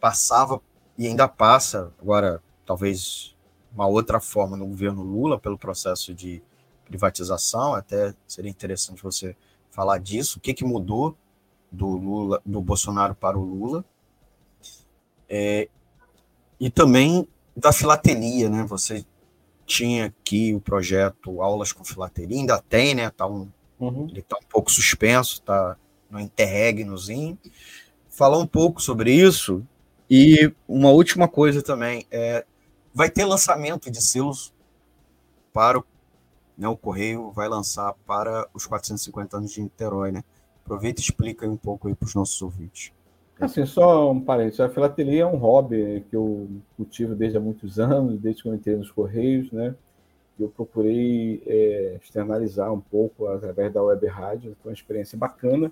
passava 0.00 0.62
e 0.98 1.06
ainda 1.06 1.28
passa, 1.28 1.92
agora 2.00 2.42
talvez 2.64 3.34
uma 3.72 3.86
outra 3.86 4.20
forma 4.20 4.56
no 4.56 4.66
governo 4.66 5.02
Lula, 5.02 5.38
pelo 5.38 5.58
processo 5.58 6.14
de 6.14 6.42
privatização, 6.84 7.74
até 7.74 8.14
seria 8.26 8.50
interessante 8.50 9.02
você 9.02 9.36
falar 9.70 9.98
disso, 9.98 10.38
o 10.38 10.40
que, 10.40 10.54
que 10.54 10.64
mudou 10.64 11.16
do 11.70 11.86
Lula, 11.86 12.40
do 12.44 12.60
Bolsonaro 12.62 13.14
para 13.14 13.38
o 13.38 13.44
Lula. 13.44 13.84
É, 15.28 15.68
e 16.58 16.70
também 16.70 17.28
da 17.54 17.72
filatelia, 17.72 18.48
né? 18.48 18.64
Você 18.64 19.04
tinha 19.66 20.06
aqui 20.06 20.54
o 20.54 20.60
projeto 20.60 21.42
Aulas 21.42 21.72
com 21.72 21.84
Filatelia, 21.84 22.38
ainda 22.38 22.58
tem, 22.58 22.94
né? 22.94 23.10
Tá 23.10 23.26
um, 23.26 23.48
uhum. 23.78 24.06
Ele 24.08 24.20
está 24.20 24.36
um 24.36 24.46
pouco 24.48 24.70
suspenso, 24.70 25.34
está 25.34 25.76
no 26.08 26.20
interregnozinho. 26.20 27.38
Falar 28.08 28.38
um 28.38 28.46
pouco 28.46 28.80
sobre 28.80 29.12
isso. 29.12 29.66
E 30.10 30.52
uma 30.68 30.90
última 30.90 31.28
coisa 31.28 31.62
também, 31.62 32.06
é, 32.10 32.44
vai 32.94 33.10
ter 33.10 33.24
lançamento 33.24 33.90
de 33.90 34.02
selos 34.02 34.54
para 35.52 35.78
o, 35.78 35.84
né, 36.56 36.68
o 36.68 36.76
Correio 36.76 37.30
vai 37.30 37.48
lançar 37.48 37.94
para 38.06 38.48
os 38.54 38.66
450 38.66 39.36
anos 39.36 39.52
de 39.52 39.62
Niterói, 39.62 40.12
né? 40.12 40.22
Aproveita 40.64 41.00
e 41.00 41.04
explica 41.04 41.46
um 41.46 41.56
pouco 41.56 41.88
aí 41.88 41.94
para 41.94 42.06
os 42.06 42.14
nossos 42.14 42.40
ouvintes. 42.40 42.92
Assim, 43.38 43.66
só 43.66 44.10
um 44.10 44.20
parênteses, 44.20 44.60
a 44.60 44.68
filatelia 44.68 45.22
é 45.22 45.26
um 45.26 45.36
hobby 45.36 46.04
que 46.08 46.16
eu 46.16 46.48
cultivo 46.76 47.14
desde 47.14 47.36
há 47.36 47.40
muitos 47.40 47.78
anos, 47.78 48.18
desde 48.18 48.42
que 48.42 48.48
eu 48.48 48.54
entrei 48.54 48.76
nos 48.76 48.90
Correios, 48.90 49.52
né? 49.52 49.74
Eu 50.38 50.48
procurei 50.48 51.42
é, 51.46 51.98
externalizar 52.02 52.72
um 52.72 52.80
pouco 52.80 53.26
através 53.26 53.72
da 53.72 53.82
web 53.82 54.06
rádio, 54.06 54.56
foi 54.62 54.70
uma 54.70 54.74
experiência 54.74 55.18
bacana, 55.18 55.70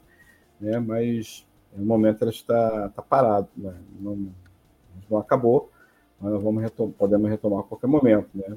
né? 0.61 0.79
Mas 0.79 1.47
no 1.75 1.85
momento 1.85 2.23
ela 2.23 2.31
está, 2.31 2.87
está 2.87 3.03
parado, 3.03 3.49
né? 3.57 3.75
não, 4.01 4.29
não 5.11 5.19
acabou, 5.19 5.71
mas 6.21 6.43
vamos 6.43 6.63
retom 6.63 6.91
podemos 6.91 7.29
retomar 7.29 7.61
a 7.61 7.63
qualquer 7.65 7.87
momento, 7.87 8.29
né? 8.35 8.57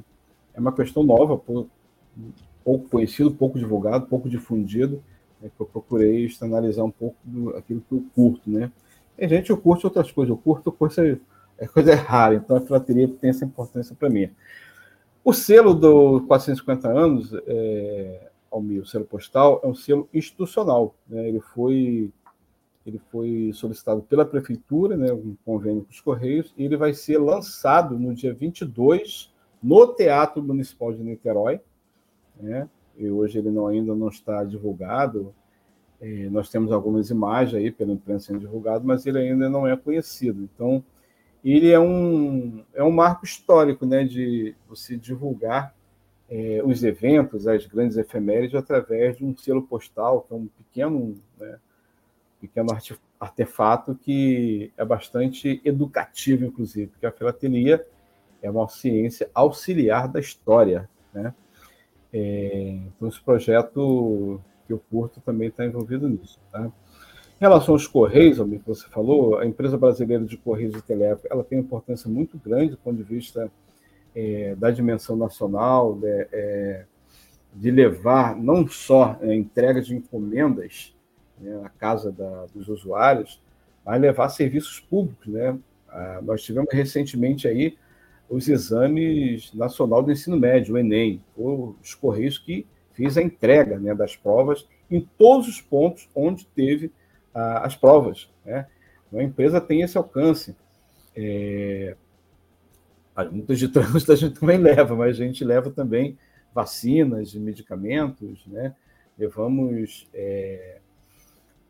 É 0.53 0.59
uma 0.59 0.72
questão 0.72 1.03
nova, 1.03 1.38
pouco 2.63 2.89
conhecido, 2.89 3.32
pouco 3.32 3.59
divulgado, 3.59 4.07
pouco 4.07 4.28
difundido, 4.28 5.03
né? 5.41 5.51
que 5.55 5.61
eu 5.61 5.65
procurei 5.65 6.26
externalizar 6.26 6.84
um 6.84 6.91
pouco 6.91 7.15
do, 7.24 7.55
aquilo 7.55 7.82
que 7.82 7.93
eu 7.93 8.03
curto, 8.15 8.49
né? 8.49 8.72
Tem 9.15 9.28
gente 9.28 9.53
que 9.53 9.61
curte 9.61 9.86
outras 9.86 10.11
coisas, 10.11 10.30
eu 10.30 10.38
curto 10.38 10.72
coisa, 10.72 11.20
é 11.57 11.68
coisa 11.68 11.95
rara, 11.95 12.36
então 12.36 12.57
a 12.57 12.61
filatelia 12.61 13.07
tem 13.07 13.32
essa 13.32 13.45
importância 13.45 13.95
para 13.95 14.09
mim. 14.09 14.30
O 15.24 15.34
selo 15.34 15.74
do 15.74 16.22
450 16.22 16.88
anos, 16.88 17.34
é, 17.47 18.30
ao 18.49 18.61
meu 18.61 18.86
selo 18.86 19.03
postal, 19.03 19.59
é 19.63 19.68
um 19.68 19.76
selo 19.76 20.07
institucional. 20.13 20.95
Né? 21.07 21.28
Ele, 21.28 21.41
foi, 21.41 22.11
ele 22.89 23.01
foi 23.11 23.51
solicitado 23.53 24.01
pela 24.01 24.25
prefeitura, 24.25 24.95
né, 24.95 25.11
um 25.11 25.35
convênio 25.45 25.83
com 25.83 25.91
os 25.91 26.01
Correios, 26.01 26.53
e 26.57 26.63
ele 26.63 26.77
vai 26.77 26.93
ser 26.93 27.17
lançado 27.17 27.97
no 27.99 28.13
dia 28.13 28.33
22 28.33 29.33
no 29.61 29.88
Teatro 29.93 30.41
Municipal 30.41 30.93
de 30.93 31.03
Niterói. 31.03 31.59
Né? 32.39 32.69
E 32.97 33.09
hoje 33.09 33.39
ele 33.39 33.51
não, 33.51 33.67
ainda 33.67 33.93
não 33.93 34.07
está 34.07 34.43
divulgado, 34.43 35.33
é, 35.99 36.29
nós 36.29 36.49
temos 36.49 36.71
algumas 36.71 37.09
imagens 37.09 37.55
aí 37.55 37.71
pela 37.71 37.91
imprensa 37.91 38.27
sendo 38.27 38.39
divulgado, 38.39 38.85
mas 38.85 39.05
ele 39.05 39.17
ainda 39.17 39.49
não 39.49 39.67
é 39.67 39.75
conhecido. 39.75 40.43
Então, 40.43 40.83
ele 41.43 41.71
é 41.71 41.79
um, 41.79 42.63
é 42.73 42.83
um 42.83 42.91
marco 42.91 43.25
histórico 43.25 43.85
né, 43.85 44.03
de 44.03 44.55
você 44.67 44.95
divulgar 44.95 45.75
é, 46.29 46.61
os 46.63 46.83
eventos, 46.83 47.47
as 47.47 47.65
grandes 47.65 47.97
efemérides, 47.97 48.55
através 48.55 49.17
de 49.17 49.25
um 49.25 49.35
selo 49.35 49.63
postal, 49.63 50.21
que 50.21 50.33
é 50.33 50.38
um 50.38 50.47
pequeno, 50.47 51.15
né, 51.39 51.57
pequeno 52.39 52.69
artefato 53.19 53.95
que 53.95 54.71
é 54.77 54.85
bastante 54.85 55.61
educativo, 55.65 56.45
inclusive, 56.45 56.88
porque 56.88 57.05
a 57.05 57.11
filatelia 57.11 57.85
é 58.41 58.49
uma 58.49 58.67
ciência 58.67 59.29
auxiliar 59.33 60.07
da 60.07 60.19
história. 60.19 60.89
Né? 61.13 61.33
É, 62.13 62.79
então, 62.88 63.07
esse 63.07 63.21
projeto 63.21 64.39
que 64.65 64.73
o 64.73 64.77
Porto 64.77 65.21
também 65.21 65.47
está 65.47 65.65
envolvido 65.65 66.07
nisso. 66.07 66.39
Tá? 66.51 66.65
Em 66.65 67.39
relação 67.39 67.75
aos 67.75 67.88
Correios, 67.88 68.39
amigo, 68.39 68.63
que 68.63 68.69
você 68.69 68.88
falou, 68.88 69.38
a 69.38 69.45
empresa 69.45 69.77
brasileira 69.77 70.25
de 70.25 70.38
Correios 70.38 70.75
e 70.75 70.81
Telégrafo 70.81 71.27
ela 71.29 71.43
tem 71.43 71.57
uma 71.59 71.63
importância 71.63 72.09
muito 72.09 72.38
grande 72.38 72.71
do 72.71 72.77
ponto 72.77 72.97
de 72.97 73.03
vista 73.03 73.51
é, 74.15 74.55
da 74.55 74.71
dimensão 74.71 75.15
nacional, 75.15 75.95
de, 75.95 76.27
é, 76.31 76.85
de, 77.53 77.69
levar 77.69 78.35
não 78.35 78.67
só 78.67 79.17
a 79.21 79.35
entrega 79.35 79.81
de 79.81 79.95
encomendas 79.95 80.96
né, 81.39 81.61
à 81.63 81.69
casa 81.69 82.11
da, 82.11 82.45
dos 82.53 82.67
usuários, 82.67 83.41
mas 83.85 84.01
levar 84.01 84.29
serviços 84.29 84.79
públicos. 84.79 85.27
Né? 85.27 85.57
Ah, 85.89 86.19
nós 86.21 86.43
tivemos 86.43 86.73
recentemente 86.73 87.47
aí 87.47 87.77
os 88.29 88.47
exames 88.47 89.53
nacional 89.53 90.03
do 90.03 90.11
ensino 90.11 90.38
médio, 90.38 90.75
o 90.75 90.77
Enem, 90.77 91.21
os 91.35 91.95
Correios 91.95 92.38
que 92.38 92.65
fiz 92.93 93.17
a 93.17 93.21
entrega 93.21 93.79
né, 93.79 93.95
das 93.95 94.15
provas 94.15 94.67
em 94.89 95.01
todos 95.17 95.47
os 95.47 95.61
pontos 95.61 96.09
onde 96.13 96.45
teve 96.47 96.91
ah, 97.33 97.65
as 97.65 97.75
provas. 97.75 98.29
Né? 98.45 98.67
Então, 99.07 99.19
a 99.19 99.23
empresa 99.23 99.61
tem 99.61 99.81
esse 99.81 99.97
alcance. 99.97 100.55
É... 101.15 101.95
As 103.15 103.31
multas 103.31 103.57
de 103.57 103.67
trânsito 103.69 104.11
a 104.11 104.15
gente 104.15 104.39
também 104.39 104.57
leva, 104.57 104.95
mas 104.95 105.19
a 105.19 105.23
gente 105.23 105.43
leva 105.43 105.71
também 105.71 106.17
vacinas 106.53 107.33
e 107.33 107.39
medicamentos, 107.39 108.45
né? 108.47 108.75
levamos, 109.17 110.07
é... 110.13 110.79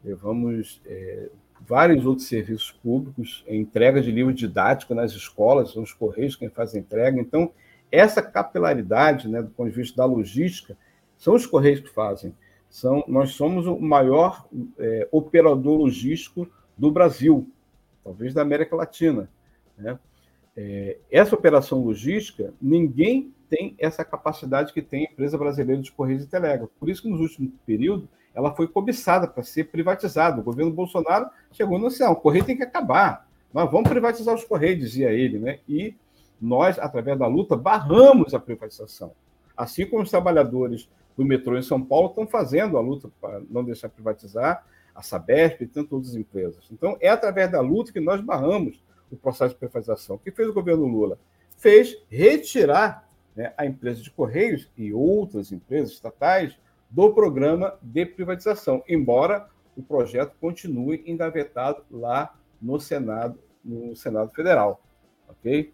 levamos 0.04 0.82
é... 0.86 1.30
vários 1.62 2.06
outros 2.06 2.28
serviços 2.28 2.72
públicos, 2.72 3.44
entrega 3.48 4.02
de 4.02 4.12
livro 4.12 4.34
didático 4.34 4.94
nas 4.94 5.12
escolas, 5.12 5.72
são 5.72 5.84
os 5.84 5.94
Correios 5.94 6.36
quem 6.36 6.50
faz 6.50 6.74
a 6.76 6.80
entrega. 6.80 7.20
Então, 7.20 7.52
essa 7.92 8.22
capilaridade, 8.22 9.28
né, 9.28 9.42
do 9.42 9.50
ponto 9.50 9.70
de 9.70 9.76
vista 9.76 9.98
da 9.98 10.06
logística, 10.06 10.78
são 11.18 11.36
os 11.36 11.46
Correios 11.46 11.80
que 11.80 11.90
fazem. 11.90 12.34
São, 12.70 13.04
nós 13.08 13.32
somos 13.32 13.66
o 13.66 13.80
maior 13.80 14.46
é, 14.78 15.08
operador 15.12 15.80
logístico 15.80 16.48
do 16.78 16.92
Brasil, 16.92 17.50
talvez 18.04 18.34
da 18.34 18.42
América 18.42 18.76
Latina. 18.76 19.30
Né? 19.78 19.98
É, 20.56 20.98
essa 21.10 21.36
operação 21.36 21.84
logística, 21.84 22.54
ninguém 22.62 23.34
tem 23.50 23.76
essa 23.80 24.04
capacidade 24.04 24.74
que 24.74 24.82
tem 24.82 25.08
a 25.08 25.12
empresa 25.12 25.38
brasileira 25.38 25.82
de 25.82 25.92
Correios 25.92 26.24
e 26.24 26.28
Telégrafo. 26.28 26.72
Por 26.80 26.90
isso 26.90 27.02
que 27.02 27.10
nos 27.10 27.22
últimos 27.22 27.52
períodos 27.66 28.08
ela 28.38 28.54
foi 28.54 28.68
cobiçada 28.68 29.28
para 29.28 29.42
ser 29.42 29.64
privatizada. 29.64 30.40
O 30.40 30.44
governo 30.44 30.72
Bolsonaro 30.72 31.28
chegou 31.52 31.80
no 31.80 31.90
céu, 31.90 32.12
o 32.12 32.16
Correio 32.16 32.46
tem 32.46 32.56
que 32.56 32.62
acabar. 32.62 33.28
Nós 33.52 33.72
vamos 33.72 33.90
privatizar 33.90 34.36
os 34.36 34.44
Correios, 34.44 34.80
dizia 34.80 35.10
ele, 35.10 35.40
né? 35.40 35.58
E 35.68 35.96
nós, 36.40 36.78
através 36.78 37.18
da 37.18 37.26
luta, 37.26 37.56
barramos 37.56 38.36
a 38.36 38.40
privatização. 38.40 39.12
Assim 39.58 39.88
como 39.88 40.04
os 40.04 40.12
trabalhadores 40.12 40.88
do 41.18 41.26
metrô 41.26 41.58
em 41.58 41.64
São 41.64 41.84
Paulo 41.84 42.10
estão 42.10 42.28
fazendo 42.28 42.78
a 42.78 42.80
luta 42.80 43.10
para 43.20 43.42
não 43.50 43.64
deixar 43.64 43.90
privatizar 43.90 44.64
a 44.94 45.02
Sabesp 45.02 45.64
e 45.64 45.68
tantas 45.68 45.94
outras 45.94 46.16
empresas. 46.16 46.64
Então, 46.72 46.96
é 47.02 47.10
através 47.10 47.52
da 47.52 47.60
luta 47.60 47.92
que 47.92 48.00
nós 48.00 48.22
barramos 48.22 48.80
o 49.12 49.16
processo 49.16 49.56
de 49.56 49.60
privatização. 49.60 50.18
O 50.18 50.20
que 50.20 50.30
fez 50.30 50.48
o 50.48 50.54
governo 50.54 50.86
Lula? 50.86 51.18
Fez 51.58 51.98
retirar 52.08 53.10
né, 53.36 53.52
a 53.58 53.66
empresa 53.66 54.04
de 54.04 54.12
Correios 54.12 54.70
e 54.78 54.94
outras 54.94 55.52
empresas 55.52 55.94
estatais 55.94 56.56
do 56.90 57.14
programa 57.14 57.78
de 57.82 58.06
privatização, 58.06 58.84
embora 58.88 59.48
o 59.76 59.84
projeto 59.84 60.36
continue 60.40 61.04
engavetado 61.06 61.84
lá 61.92 62.36
no 62.62 62.80
Senado, 62.80 63.38
no 63.64 63.96
Senado 63.96 64.32
Federal, 64.32 64.82
ok? 65.28 65.74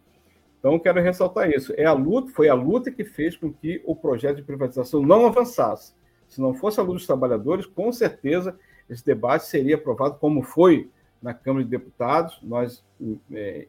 Então 0.60 0.80
quero 0.80 1.02
ressaltar 1.02 1.50
isso. 1.50 1.74
É 1.76 1.86
a 1.86 1.94
luta, 1.94 2.32
foi 2.32 2.50
a 2.50 2.54
luta 2.54 2.92
que 2.92 3.04
fez 3.04 3.36
com 3.36 3.52
que 3.52 3.82
o 3.86 3.96
projeto 3.96 4.38
de 4.38 4.44
privatização 4.44 5.02
não 5.02 5.26
avançasse. 5.26 5.94
Se 6.28 6.42
não 6.42 6.54
fosse 6.54 6.80
a 6.80 6.84
luta 6.84 6.96
dos 6.96 7.06
trabalhadores, 7.06 7.66
com 7.66 7.92
certeza 7.92 8.58
esse 8.90 9.06
debate 9.06 9.46
seria 9.46 9.76
aprovado 9.76 10.16
como 10.16 10.42
foi 10.42 10.90
na 11.22 11.34
Câmara 11.34 11.64
de 11.64 11.70
Deputados. 11.70 12.40
Nós 12.42 12.84
é, 13.32 13.68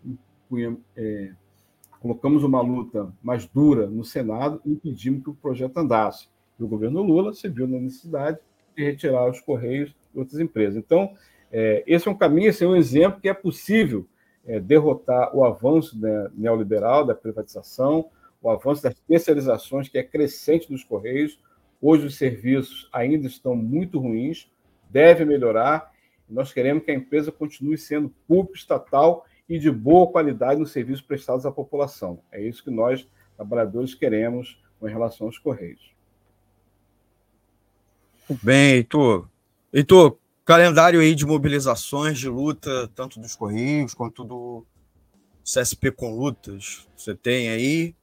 é, 0.97 1.33
colocamos 2.01 2.43
uma 2.43 2.61
luta 2.61 3.13
mais 3.23 3.47
dura 3.47 3.87
no 3.87 4.05
Senado 4.05 4.61
e 4.65 4.73
impedimos 4.73 5.23
que 5.23 5.31
o 5.31 5.35
projeto 5.35 5.79
andasse. 5.79 6.29
E 6.59 6.63
o 6.63 6.69
governo 6.69 7.03
Lula 7.03 7.33
se 7.33 7.49
viu 7.49 7.67
na 7.67 7.79
necessidade 7.79 8.39
de 8.77 8.85
retirar 8.85 9.29
os 9.29 9.41
Correios 9.41 9.95
de 10.13 10.19
outras 10.19 10.41
empresas. 10.41 10.77
Então, 10.77 11.15
é, 11.51 11.85
esse 11.87 12.09
é 12.09 12.11
um 12.11 12.17
caminho, 12.17 12.49
esse 12.49 12.65
é 12.65 12.67
um 12.67 12.77
exemplo 12.77 13.21
que 13.21 13.29
é 13.29 13.35
possível 13.35 14.07
é, 14.47 14.61
derrotar 14.61 15.35
o 15.35 15.45
avanço 15.45 15.99
né, 15.99 16.29
neoliberal 16.35 17.05
da 17.05 17.15
privatização, 17.15 18.11
o 18.43 18.51
avanço 18.51 18.83
das 18.83 18.93
especializações, 18.93 19.89
que 19.89 19.97
é 19.97 20.03
crescente 20.03 20.69
dos 20.69 20.85
Correios. 20.85 21.41
Hoje 21.81 22.07
os 22.07 22.17
serviços 22.17 22.89
ainda 22.93 23.27
estão 23.27 23.55
muito 23.55 23.99
ruins, 23.99 24.51
deve 24.91 25.25
melhorar. 25.25 25.93
Nós 26.29 26.53
queremos 26.53 26.85
que 26.85 26.91
a 26.91 26.95
empresa 26.95 27.31
continue 27.31 27.79
sendo 27.79 28.13
pública, 28.27 28.59
estatal 28.59 29.25
e 29.49 29.59
de 29.59 29.71
boa 29.71 30.11
qualidade 30.11 30.61
nos 30.61 30.73
serviços 30.73 31.03
prestados 31.03 31.47
à 31.47 31.53
população. 31.53 32.21
É 32.33 32.43
isso 32.43 32.65
que 32.65 32.71
nós, 32.71 33.09
trabalhadores, 33.37 33.95
queremos 33.95 34.63
com 34.81 34.87
relação 34.87 35.27
aos 35.27 35.39
Correios. 35.39 35.94
Bem, 38.43 38.75
Heitor. 38.77 39.29
Heitor, 39.73 40.19
calendário 40.45 41.01
aí 41.01 41.15
de 41.15 41.27
mobilizações, 41.27 42.19
de 42.19 42.29
luta, 42.29 42.89
tanto 42.95 43.21
dos 43.21 43.35
Correios 43.35 43.95
quanto 43.95 44.25
do 44.25 44.65
CSP 45.43 45.91
com 45.91 46.17
lutas. 46.17 46.89
Você 46.97 47.15
tem 47.15 47.51
aí. 47.51 47.95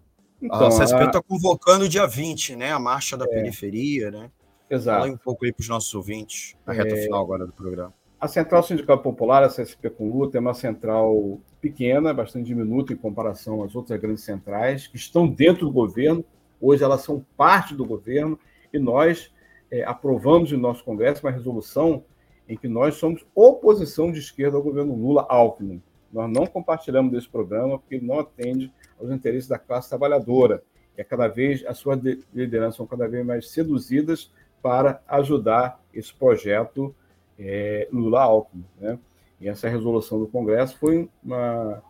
Então, 0.41 0.67
a 0.67 0.69
CSP 0.69 1.03
está 1.03 1.19
a... 1.19 1.23
convocando 1.23 1.85
o 1.85 1.89
dia 1.89 2.07
20, 2.07 2.55
né? 2.55 2.71
A 2.71 2.79
marcha 2.79 3.17
da 3.17 3.25
é. 3.25 3.27
periferia, 3.27 4.11
né? 4.11 4.31
Exato. 4.69 5.01
Fala 5.01 5.13
um 5.13 5.17
pouco 5.17 5.45
aí 5.45 5.51
para 5.51 5.61
os 5.61 5.67
nossos 5.67 5.93
ouvintes, 5.93 6.55
na 6.65 6.73
reta 6.73 6.95
é... 6.95 7.03
final 7.03 7.21
agora 7.21 7.45
do 7.45 7.51
programa. 7.51 7.93
A 8.19 8.27
Central 8.27 8.61
Sindical 8.61 8.99
Popular, 8.99 9.43
a 9.43 9.49
CSP 9.49 9.89
com 9.89 10.07
luta, 10.07 10.37
é 10.37 10.39
uma 10.39 10.53
central 10.53 11.39
pequena, 11.59 12.13
bastante 12.13 12.45
diminuta 12.45 12.93
em 12.93 12.95
comparação 12.95 13.63
às 13.63 13.75
outras 13.75 13.99
grandes 13.99 14.23
centrais, 14.23 14.85
que 14.85 14.95
estão 14.95 15.27
dentro 15.27 15.65
do 15.65 15.71
governo. 15.71 16.23
Hoje 16.59 16.83
elas 16.83 17.01
são 17.01 17.25
parte 17.35 17.73
do 17.73 17.83
governo 17.83 18.39
e 18.71 18.77
nós 18.77 19.31
é, 19.71 19.83
aprovamos 19.83 20.51
no 20.51 20.59
nosso 20.59 20.83
Congresso 20.83 21.25
uma 21.25 21.31
resolução 21.31 22.03
em 22.47 22.57
que 22.57 22.67
nós 22.67 22.95
somos 22.95 23.25
oposição 23.33 24.11
de 24.11 24.19
esquerda 24.19 24.57
ao 24.57 24.63
governo 24.63 24.93
Lula-Alckmin. 24.93 25.81
Nós 26.11 26.29
não 26.29 26.45
compartilhamos 26.45 27.11
desse 27.11 27.29
programa 27.29 27.79
porque 27.79 27.99
não 27.99 28.19
atende 28.19 28.71
aos 28.99 29.09
interesses 29.09 29.47
da 29.47 29.57
classe 29.57 29.87
trabalhadora. 29.87 30.61
E 30.97 31.01
é 31.01 31.03
cada 31.03 31.29
vez 31.29 31.65
as 31.65 31.77
suas 31.77 31.99
lideranças 32.33 32.75
são 32.75 32.85
cada 32.85 33.07
vez 33.07 33.25
mais 33.25 33.49
seduzidas 33.49 34.29
para 34.61 35.01
ajudar 35.07 35.81
esse 35.93 36.13
projeto 36.13 36.93
é, 37.39 37.87
Lula-Alckmin. 37.91 38.65
Né? 38.79 38.99
E 39.39 39.47
essa 39.47 39.69
resolução 39.69 40.19
do 40.19 40.27
Congresso 40.27 40.77
foi 40.77 41.09
uma 41.23 41.81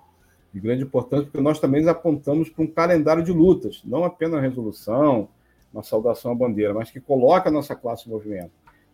de 0.54 0.60
grande 0.60 0.84
importância, 0.84 1.26
porque 1.26 1.42
nós 1.42 1.60
também 1.60 1.88
apontamos 1.88 2.50
para 2.50 2.64
um 2.64 2.68
calendário 2.68 3.24
de 3.24 3.32
lutas, 3.32 3.82
não 3.86 4.04
apenas 4.04 4.36
a 4.36 4.42
resolução, 4.42 5.30
uma 5.74 5.84
saudação 5.84 6.32
à 6.32 6.36
bandeira, 6.36 6.74
mas 6.74 6.92
que 6.92 7.00
coloca 7.00 7.50
a 7.50 7.52
nossa 7.52 7.76
classe 7.76 8.08
em 8.08 8.12
movimento. 8.12 8.52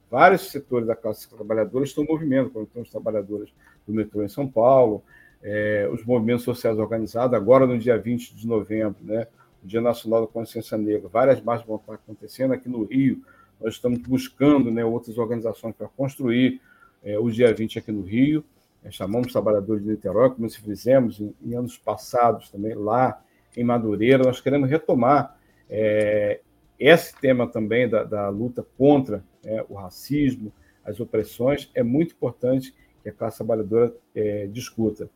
Vários 0.09 0.49
setores 0.51 0.87
da 0.87 0.95
classe 0.95 1.29
trabalhadora 1.29 1.83
estão 1.83 2.03
em 2.03 2.07
movimento, 2.07 2.49
como 2.49 2.65
estão 2.65 2.81
os 2.81 2.89
trabalhadores 2.89 3.49
do 3.85 3.93
metrô 3.93 4.23
em 4.23 4.29
São 4.29 4.47
Paulo, 4.47 5.03
é, 5.43 5.87
os 5.91 6.03
movimentos 6.05 6.43
sociais 6.43 6.77
organizados, 6.77 7.35
agora 7.35 7.67
no 7.67 7.77
dia 7.77 7.97
20 7.97 8.35
de 8.35 8.47
novembro, 8.47 8.97
né, 9.03 9.27
o 9.63 9.67
Dia 9.67 9.81
Nacional 9.81 10.21
da 10.21 10.27
Consciência 10.27 10.77
Negra, 10.77 11.09
várias 11.09 11.41
marchas 11.41 11.67
vão 11.67 11.77
estar 11.77 11.93
acontecendo 11.95 12.53
aqui 12.53 12.69
no 12.69 12.83
Rio, 12.83 13.21
nós 13.59 13.73
estamos 13.73 13.99
buscando 13.99 14.71
né, 14.71 14.85
outras 14.85 15.17
organizações 15.17 15.75
para 15.75 15.87
construir 15.87 16.61
é, 17.03 17.17
o 17.17 17.29
dia 17.29 17.53
20 17.53 17.79
aqui 17.79 17.91
no 17.91 18.03
Rio, 18.03 18.43
é, 18.83 18.91
chamamos 18.91 19.31
trabalhadores 19.31 19.83
de 19.83 19.89
Niterói, 19.89 20.29
como 20.29 20.49
se 20.49 20.61
fizemos 20.61 21.19
em, 21.19 21.33
em, 21.43 21.55
anos 21.55 21.77
passados 21.77 22.49
também, 22.49 22.73
lá 22.73 23.21
em 23.55 23.63
Madureira, 23.63 24.23
nós 24.23 24.39
queremos 24.39 24.69
retomar 24.69 25.37
é, 25.69 26.39
esse 26.79 27.15
tema 27.19 27.47
também 27.47 27.89
da, 27.89 28.03
da 28.03 28.29
luta 28.29 28.65
contra 28.77 29.23
né, 29.43 29.63
o 29.67 29.75
racismo, 29.75 30.51
as 30.85 30.99
opressões, 30.99 31.69
é 31.73 31.83
muito 31.83 32.13
importante 32.13 32.73
que 33.03 33.09
a 33.09 33.13
classe 33.13 33.37
trabalhadora 33.37 33.93
é, 34.15 34.47
discuta. 34.47 35.09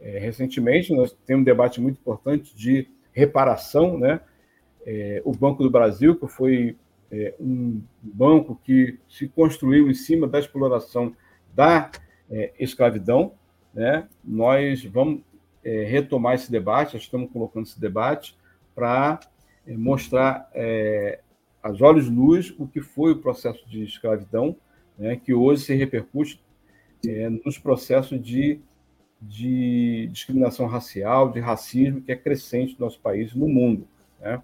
É, 0.00 0.18
recentemente, 0.18 0.92
nós 0.92 1.16
temos 1.24 1.42
um 1.42 1.44
debate 1.44 1.80
muito 1.80 1.98
importante 1.98 2.54
de 2.54 2.88
reparação, 3.12 3.98
né? 3.98 4.20
É, 4.84 5.22
o 5.24 5.32
Banco 5.32 5.62
do 5.62 5.70
Brasil, 5.70 6.14
que 6.16 6.28
foi 6.28 6.76
é, 7.10 7.34
um 7.40 7.80
banco 8.02 8.60
que 8.62 8.98
se 9.08 9.26
construiu 9.28 9.90
em 9.90 9.94
cima 9.94 10.28
da 10.28 10.38
exploração 10.38 11.14
da 11.54 11.90
é, 12.30 12.52
escravidão, 12.58 13.32
né? 13.72 14.06
Nós 14.22 14.84
vamos 14.84 15.22
é, 15.64 15.84
retomar 15.84 16.34
esse 16.34 16.50
debate, 16.50 16.96
estamos 16.96 17.30
colocando 17.32 17.66
esse 17.66 17.80
debate 17.80 18.36
para 18.74 19.18
mostrar 19.74 20.48
é, 20.54 21.20
aos 21.62 21.80
olhos 21.80 22.08
luz 22.08 22.54
o 22.58 22.66
que 22.66 22.80
foi 22.80 23.12
o 23.12 23.18
processo 23.18 23.66
de 23.68 23.82
escravidão, 23.82 24.56
né, 24.96 25.16
que 25.16 25.34
hoje 25.34 25.62
se 25.62 25.74
repercute 25.74 26.40
é, 27.06 27.28
nos 27.28 27.58
processos 27.58 28.20
de, 28.22 28.60
de 29.20 30.08
discriminação 30.12 30.66
racial, 30.66 31.30
de 31.30 31.40
racismo, 31.40 32.00
que 32.00 32.12
é 32.12 32.16
crescente 32.16 32.76
no 32.78 32.86
nosso 32.86 33.00
país 33.00 33.32
e 33.32 33.38
no 33.38 33.48
mundo. 33.48 33.86
Né? 34.20 34.40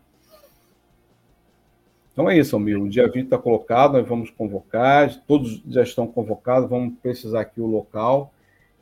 Então 2.13 2.29
é 2.29 2.37
isso, 2.37 2.55
Almir. 2.55 2.81
O 2.81 2.89
dia 2.89 3.09
20 3.09 3.25
está 3.25 3.39
colocado, 3.39 3.95
nós 3.95 4.07
vamos 4.07 4.31
convocar, 4.31 5.23
todos 5.27 5.63
já 5.67 5.83
estão 5.83 6.07
convocados, 6.07 6.69
vamos 6.69 6.95
precisar 7.01 7.41
aqui 7.41 7.61
o 7.61 7.67
local, 7.67 8.33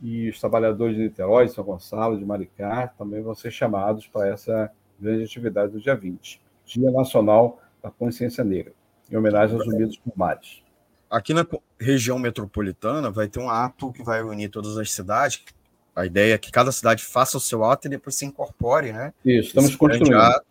e 0.03 0.31
os 0.31 0.41
trabalhadores 0.41 0.97
de 0.97 1.03
Niterói, 1.03 1.47
de 1.47 1.53
São 1.53 1.63
Gonçalo, 1.63 2.19
de 2.19 2.25
Maricá, 2.25 2.89
também 2.99 3.23
vão 3.23 3.35
ser 3.35 3.51
chamados 3.51 4.07
para 4.07 4.29
essa 4.29 4.73
grande 5.01 5.25
atividade 5.25 5.73
do 5.73 5.81
dia 5.81 5.95
20, 5.95 6.41
Dia 6.67 6.91
Nacional 6.91 7.61
da 7.83 7.91
Consciência 7.91 8.45
Negra, 8.45 8.73
em 9.11 9.17
homenagem 9.17 9.57
aos 9.57 9.67
Unidos 9.67 9.97
por 9.97 10.17
Mares. 10.17 10.63
Aqui 11.11 11.35
na 11.35 11.45
região 11.79 12.19
metropolitana 12.19 13.11
vai 13.11 13.27
ter 13.27 13.41
um 13.41 13.51
ato 13.51 13.93
que 13.93 14.03
vai 14.03 14.23
unir 14.23 14.49
todas 14.49 14.79
as 14.79 14.93
cidades. 14.93 15.43
A 15.97 16.07
ideia 16.07 16.35
é 16.35 16.39
que 16.39 16.53
cada 16.53 16.71
cidade 16.71 17.03
faça 17.03 17.37
o 17.37 17.41
seu 17.41 17.65
ato 17.65 17.89
e 17.89 17.91
depois 17.91 18.15
se 18.15 18.25
incorpore, 18.25 18.93
né? 18.93 19.13
Isso, 19.25 19.49
estamos 19.49 19.75
construindo. 19.75 20.15
Ato, 20.17 20.47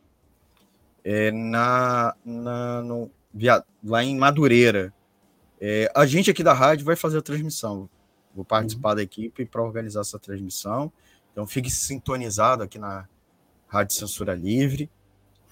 é, 1.04 1.32
na, 1.32 2.14
na, 2.26 2.82
no, 2.82 3.10
via, 3.34 3.64
lá 3.84 4.04
em 4.04 4.18
Madureira. 4.18 4.93
É, 5.62 5.91
a 5.95 6.06
gente 6.06 6.30
aqui 6.30 6.43
da 6.43 6.54
rádio 6.54 6.86
vai 6.86 6.95
fazer 6.95 7.20
a 7.20 7.22
transmissão. 7.22 7.89
Vou 8.36 8.43
participar 8.43 8.89
uhum. 8.89 8.95
da 8.95 9.04
equipe 9.04 9.45
para 9.45 9.62
organizar 9.62 10.02
essa 10.02 10.20
transmissão. 10.20 10.91
Então 11.32 11.47
fique 11.47 11.70
sintonizado 11.70 12.64
aqui 12.64 12.78
na, 12.78 13.08
Rádio 13.70 13.96
Censura 13.96 14.34
Livre. 14.34 14.90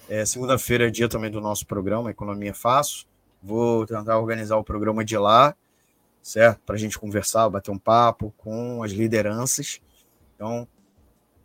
É, 0.10 0.26
Segunda-feira 0.26 0.88
é 0.88 0.90
dia 0.90 1.08
também 1.08 1.30
do 1.30 1.40
nosso 1.40 1.66
programa, 1.66 2.10
Economia 2.10 2.54
Fácil. 2.54 3.06
Vou 3.42 3.86
tentar 3.86 4.18
organizar 4.18 4.58
o 4.58 4.64
programa 4.64 5.06
de 5.06 5.18
lá, 5.18 5.56
certo? 6.22 6.60
Para 6.66 6.76
a 6.76 6.80
gente 6.80 6.98
conversar, 6.98 7.48
bater 7.50 7.72
um 7.72 7.78
papo 7.78 8.34
com 8.38 8.82
as 8.82 8.92
lideranças. 8.92 9.80
Então, 10.36 10.68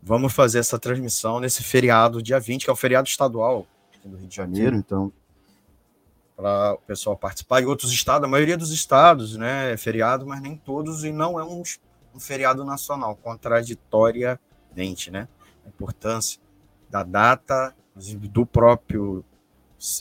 vamos 0.03 0.33
fazer 0.33 0.59
essa 0.59 0.79
transmissão 0.79 1.39
nesse 1.39 1.63
feriado, 1.63 2.23
dia 2.23 2.41
20, 2.41 2.65
que 2.65 2.71
é 2.71 2.73
o 2.73 2.77
feriado 2.77 3.07
estadual 3.07 3.67
do 4.05 4.17
Rio 4.17 4.27
de 4.27 4.35
Janeiro. 4.35 4.75
Então, 4.75 5.13
para 6.35 6.75
o 6.75 6.79
pessoal 6.79 7.17
participar. 7.17 7.61
E 7.61 7.67
outros 7.67 7.93
estados, 7.93 8.25
a 8.25 8.31
maioria 8.31 8.57
dos 8.57 8.73
estados, 8.73 9.37
né, 9.37 9.73
é 9.73 9.77
feriado, 9.77 10.27
mas 10.27 10.41
nem 10.41 10.57
todos, 10.57 11.05
e 11.05 11.13
não 11.13 11.39
é 11.39 11.45
um, 11.45 11.63
um 12.15 12.19
feriado 12.19 12.65
nacional, 12.65 13.15
contraditoriamente, 13.17 15.11
né? 15.11 15.29
A 15.65 15.69
importância 15.69 16.42
da 16.93 17.03
data, 17.03 17.75
do 18.31 18.45
próprio 18.45 19.25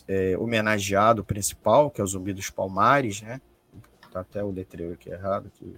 é, 0.09 0.37
homenageado 0.37 1.23
principal, 1.23 1.89
que 1.89 2.01
é 2.01 2.03
o 2.03 2.07
Zumbi 2.07 2.33
dos 2.33 2.49
Palmares, 2.49 3.21
né? 3.21 3.39
Tá 4.11 4.19
até 4.19 4.43
o 4.43 4.51
letreiro 4.51 4.93
aqui 4.93 5.09
errado. 5.09 5.47
Aqui. 5.47 5.73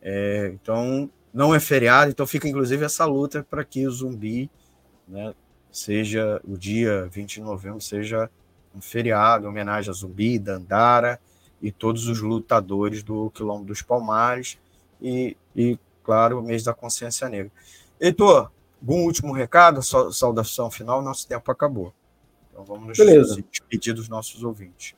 É, 0.00 0.52
então, 0.54 1.10
não 1.34 1.52
é 1.52 1.58
feriado, 1.58 2.12
então 2.12 2.24
fica 2.24 2.48
inclusive 2.48 2.84
essa 2.84 3.04
luta 3.04 3.44
para 3.50 3.64
que 3.64 3.84
o 3.84 3.90
Zumbi, 3.90 4.48
né, 5.08 5.34
seja 5.72 6.40
o 6.44 6.56
dia 6.56 7.08
20 7.10 7.34
de 7.34 7.40
novembro, 7.40 7.80
seja 7.80 8.30
um 8.72 8.80
feriado, 8.80 9.44
em 9.44 9.48
homenagem 9.48 9.90
a 9.90 9.92
Zumbi, 9.92 10.38
Dandara 10.38 11.20
e 11.60 11.72
todos 11.72 12.06
os 12.06 12.20
lutadores 12.20 13.02
do 13.02 13.28
Quilombo 13.30 13.64
dos 13.64 13.82
Palmares 13.82 14.56
e, 15.00 15.36
e 15.54 15.76
claro, 16.04 16.38
o 16.38 16.42
mês 16.42 16.62
da 16.62 16.72
consciência 16.72 17.28
negra. 17.28 17.50
Heitor, 18.00 18.50
algum 18.82 19.04
último 19.04 19.32
recado, 19.32 19.80
saudação 20.12 20.70
final, 20.70 21.00
nosso 21.00 21.26
tempo 21.26 21.50
acabou. 21.50 21.94
Então 22.50 22.64
vamos 22.64 22.88
nos 22.88 22.98
Beleza. 22.98 23.42
despedir 23.50 23.94
dos 23.94 24.08
nossos 24.08 24.42
ouvintes. 24.42 24.94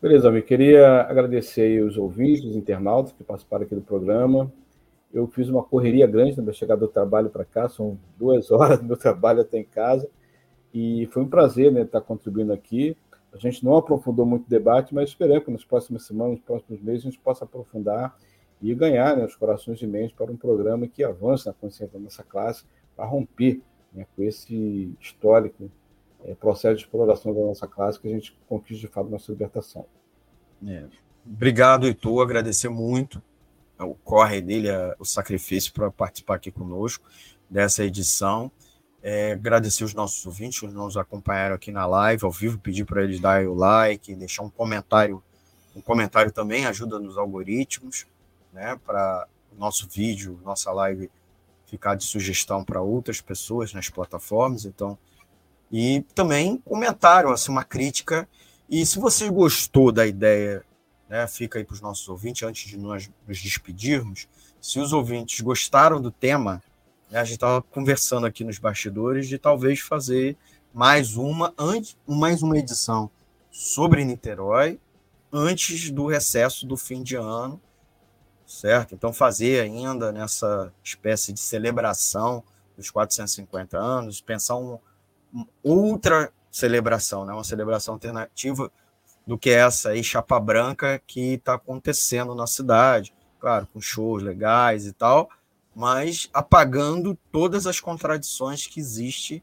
Beleza, 0.00 0.28
amigo. 0.28 0.46
Queria 0.46 1.02
agradecer 1.02 1.82
os 1.82 1.96
ouvintes, 1.96 2.44
os 2.44 2.54
internautas 2.54 3.12
que 3.12 3.24
participaram 3.24 3.64
aqui 3.64 3.74
do 3.74 3.80
programa. 3.80 4.52
Eu 5.12 5.26
fiz 5.26 5.48
uma 5.48 5.64
correria 5.64 6.06
grande 6.06 6.36
na 6.36 6.42
minha 6.42 6.52
chegada 6.52 6.82
do 6.82 6.88
trabalho 6.88 7.30
para 7.30 7.44
cá, 7.44 7.68
são 7.68 7.98
duas 8.16 8.50
horas 8.52 8.78
do 8.78 8.84
meu 8.84 8.96
trabalho 8.96 9.40
até 9.40 9.58
em 9.58 9.64
casa, 9.64 10.08
e 10.72 11.08
foi 11.10 11.22
um 11.22 11.28
prazer 11.28 11.72
né, 11.72 11.82
estar 11.82 12.02
contribuindo 12.02 12.52
aqui. 12.52 12.96
A 13.32 13.38
gente 13.38 13.64
não 13.64 13.76
aprofundou 13.76 14.24
muito 14.24 14.46
o 14.46 14.50
debate, 14.50 14.94
mas 14.94 15.08
esperamos 15.08 15.44
que 15.44 15.50
nas 15.50 15.64
próximas 15.64 16.04
semanas, 16.04 16.34
nos 16.34 16.42
próximos 16.42 16.80
meses, 16.80 17.06
a 17.06 17.10
gente 17.10 17.18
possa 17.18 17.44
aprofundar 17.44 18.14
e 18.60 18.74
ganhar 18.74 19.16
né, 19.16 19.24
os 19.24 19.34
corações 19.34 19.78
de 19.78 19.86
mente 19.86 20.14
para 20.14 20.30
um 20.30 20.36
programa 20.36 20.86
que 20.86 21.02
avance 21.02 21.46
na 21.46 21.52
consciência 21.52 21.98
da 21.98 21.98
nossa 21.98 22.22
classe 22.22 22.64
para 22.98 23.06
romper 23.06 23.60
né, 23.92 24.04
com 24.16 24.24
esse 24.24 24.92
histórico 25.00 25.70
é, 26.24 26.34
processo 26.34 26.74
de 26.74 26.82
exploração 26.82 27.32
da 27.32 27.40
nossa 27.40 27.68
classe 27.68 28.00
que 28.00 28.08
a 28.08 28.10
gente 28.10 28.36
conquiste 28.48 28.84
de 28.84 28.92
fato 28.92 29.08
nossa 29.08 29.30
libertação. 29.30 29.86
É. 30.66 30.84
Obrigado, 31.24 31.86
Heitor, 31.86 32.20
agradecer 32.20 32.68
muito 32.68 33.22
o 33.78 33.94
corre 33.94 34.40
dele, 34.40 34.68
o 34.98 35.04
sacrifício 35.04 35.72
para 35.72 35.88
participar 35.88 36.34
aqui 36.34 36.50
conosco 36.50 37.08
dessa 37.48 37.84
edição. 37.84 38.50
É, 39.00 39.32
agradecer 39.32 39.84
os 39.84 39.94
nossos 39.94 40.26
ouvintes 40.26 40.58
que 40.58 40.66
nos 40.66 40.96
acompanharam 40.96 41.54
aqui 41.54 41.70
na 41.70 41.86
live, 41.86 42.24
ao 42.24 42.32
vivo, 42.32 42.58
pedir 42.58 42.84
para 42.84 43.04
eles 43.04 43.20
darem 43.20 43.46
o 43.46 43.54
like, 43.54 44.12
deixar 44.16 44.42
um 44.42 44.50
comentário. 44.50 45.22
Um 45.76 45.80
comentário 45.80 46.32
também 46.32 46.66
ajuda 46.66 46.98
nos 46.98 47.16
algoritmos, 47.16 48.06
né, 48.52 48.76
para 48.84 49.28
nosso 49.56 49.88
vídeo, 49.88 50.40
nossa 50.44 50.72
live 50.72 51.08
ficar 51.68 51.94
de 51.94 52.04
sugestão 52.04 52.64
para 52.64 52.80
outras 52.80 53.20
pessoas 53.20 53.72
nas 53.72 53.88
plataformas. 53.88 54.64
Então, 54.64 54.98
e 55.70 56.02
também 56.14 56.56
comentário, 56.58 57.30
assim, 57.30 57.52
uma 57.52 57.64
crítica. 57.64 58.28
E 58.68 58.84
se 58.86 58.98
você 58.98 59.28
gostou 59.28 59.92
da 59.92 60.06
ideia, 60.06 60.64
né, 61.08 61.26
fica 61.26 61.58
aí 61.58 61.64
para 61.64 61.74
os 61.74 61.80
nossos 61.80 62.08
ouvintes, 62.08 62.42
antes 62.42 62.68
de 62.68 62.78
nós 62.78 63.10
nos 63.26 63.40
despedirmos, 63.40 64.26
se 64.60 64.80
os 64.80 64.92
ouvintes 64.92 65.40
gostaram 65.40 66.00
do 66.00 66.10
tema, 66.10 66.62
né, 67.10 67.20
a 67.20 67.24
gente 67.24 67.34
estava 67.34 67.62
conversando 67.62 68.26
aqui 68.26 68.44
nos 68.44 68.58
bastidores 68.58 69.28
de 69.28 69.38
talvez 69.38 69.80
fazer 69.80 70.36
mais 70.72 71.16
uma, 71.16 71.52
antes, 71.58 71.96
mais 72.06 72.42
uma 72.42 72.58
edição 72.58 73.10
sobre 73.50 74.04
Niterói 74.04 74.78
antes 75.32 75.90
do 75.90 76.06
recesso 76.06 76.66
do 76.66 76.76
fim 76.76 77.02
de 77.02 77.16
ano, 77.16 77.60
certo? 78.48 78.94
Então 78.94 79.12
fazer 79.12 79.60
ainda 79.60 80.10
nessa 80.10 80.72
espécie 80.82 81.32
de 81.32 81.38
celebração 81.38 82.42
dos 82.76 82.90
450 82.90 83.76
anos, 83.76 84.20
pensar 84.22 84.56
um, 84.56 84.78
outra 85.62 86.32
celebração, 86.50 87.26
né? 87.26 87.32
uma 87.32 87.44
celebração 87.44 87.94
alternativa 87.94 88.72
do 89.26 89.36
que 89.36 89.50
essa 89.50 89.90
aí, 89.90 90.02
chapa 90.02 90.40
branca, 90.40 91.00
que 91.06 91.34
está 91.34 91.54
acontecendo 91.54 92.34
na 92.34 92.46
cidade. 92.46 93.12
Claro, 93.38 93.68
com 93.72 93.80
shows 93.80 94.22
legais 94.22 94.86
e 94.86 94.92
tal, 94.92 95.30
mas 95.76 96.28
apagando 96.32 97.16
todas 97.30 97.68
as 97.68 97.78
contradições 97.78 98.66
que 98.66 98.80
existem 98.80 99.40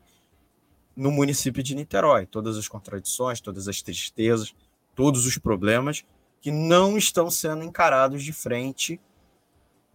no 0.94 1.12
município 1.12 1.64
de 1.64 1.76
Niterói. 1.76 2.26
Todas 2.26 2.58
as 2.58 2.68
contradições, 2.68 3.40
todas 3.40 3.70
as 3.70 3.82
tristezas, 3.82 4.54
todos 4.96 5.26
os 5.26 5.38
problemas 5.38 6.04
que 6.46 6.52
não 6.52 6.96
estão 6.96 7.32
sendo 7.32 7.64
encarados 7.64 8.24
de 8.24 8.32
frente 8.32 9.02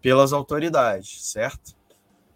pelas 0.03 0.33
autoridades, 0.33 1.25
certo? 1.25 1.77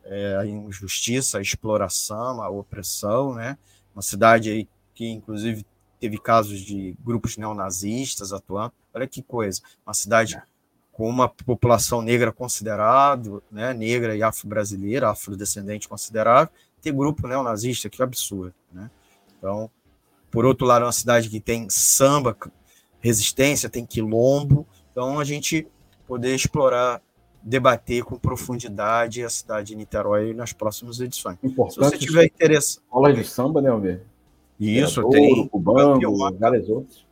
é, 0.05 0.37
a 0.37 0.47
injustiça, 0.47 1.39
a 1.39 1.41
exploração, 1.41 2.43
a 2.43 2.49
opressão, 2.49 3.35
né? 3.35 3.57
Uma 3.95 4.03
cidade 4.03 4.51
aí 4.51 4.69
que, 4.95 5.09
inclusive, 5.09 5.65
teve 5.99 6.19
casos 6.19 6.61
de 6.61 6.97
grupos 7.03 7.37
neonazistas 7.37 8.33
atuando. 8.33 8.73
Olha 8.93 9.07
que 9.07 9.23
coisa, 9.23 9.61
uma 9.87 9.95
cidade 9.95 10.41
com 10.93 11.09
uma 11.09 11.29
população 11.29 12.01
negra 12.01 12.33
considerável, 12.33 13.43
né? 13.51 13.73
Negra 13.73 14.17
e 14.17 14.23
afro-brasileira, 14.23 15.11
afrodescendente 15.11 15.89
considerável, 15.89 16.53
ter 16.81 16.93
grupo 16.93 17.27
neonazista, 17.27 17.89
que 17.89 18.03
absurdo, 18.03 18.55
né? 18.73 18.91
Então, 19.39 19.71
por 20.31 20.45
outro 20.45 20.67
lado, 20.67 20.83
é 20.83 20.87
uma 20.87 20.93
cidade 20.93 21.29
que 21.29 21.41
tem 21.41 21.69
samba, 21.71 22.37
resistência, 23.05 23.69
tem 23.69 23.85
quilombo, 23.85 24.67
então 24.91 25.21
a 25.21 25.25
gente 25.25 25.69
poder 26.07 26.35
explorar 26.35 27.03
debater 27.43 28.03
com 28.03 28.19
profundidade 28.19 29.23
a 29.23 29.29
cidade 29.29 29.69
de 29.69 29.77
Niterói 29.77 30.33
nas 30.33 30.55
próximas 30.55 31.01
edições. 31.01 31.37
Importante 31.43 31.75
Se 31.75 31.81
você 31.81 31.99
tiver 31.99 32.25
interesse. 32.25 32.79
Escola 32.79 33.13
de 33.13 33.23
samba, 33.23 33.61
né, 33.61 33.69
Almir? 33.69 34.01
Isso, 34.59 35.07
tem. 35.11 35.47
Cubango, 35.49 36.17
várias 36.39 36.67
outras. 36.71 37.05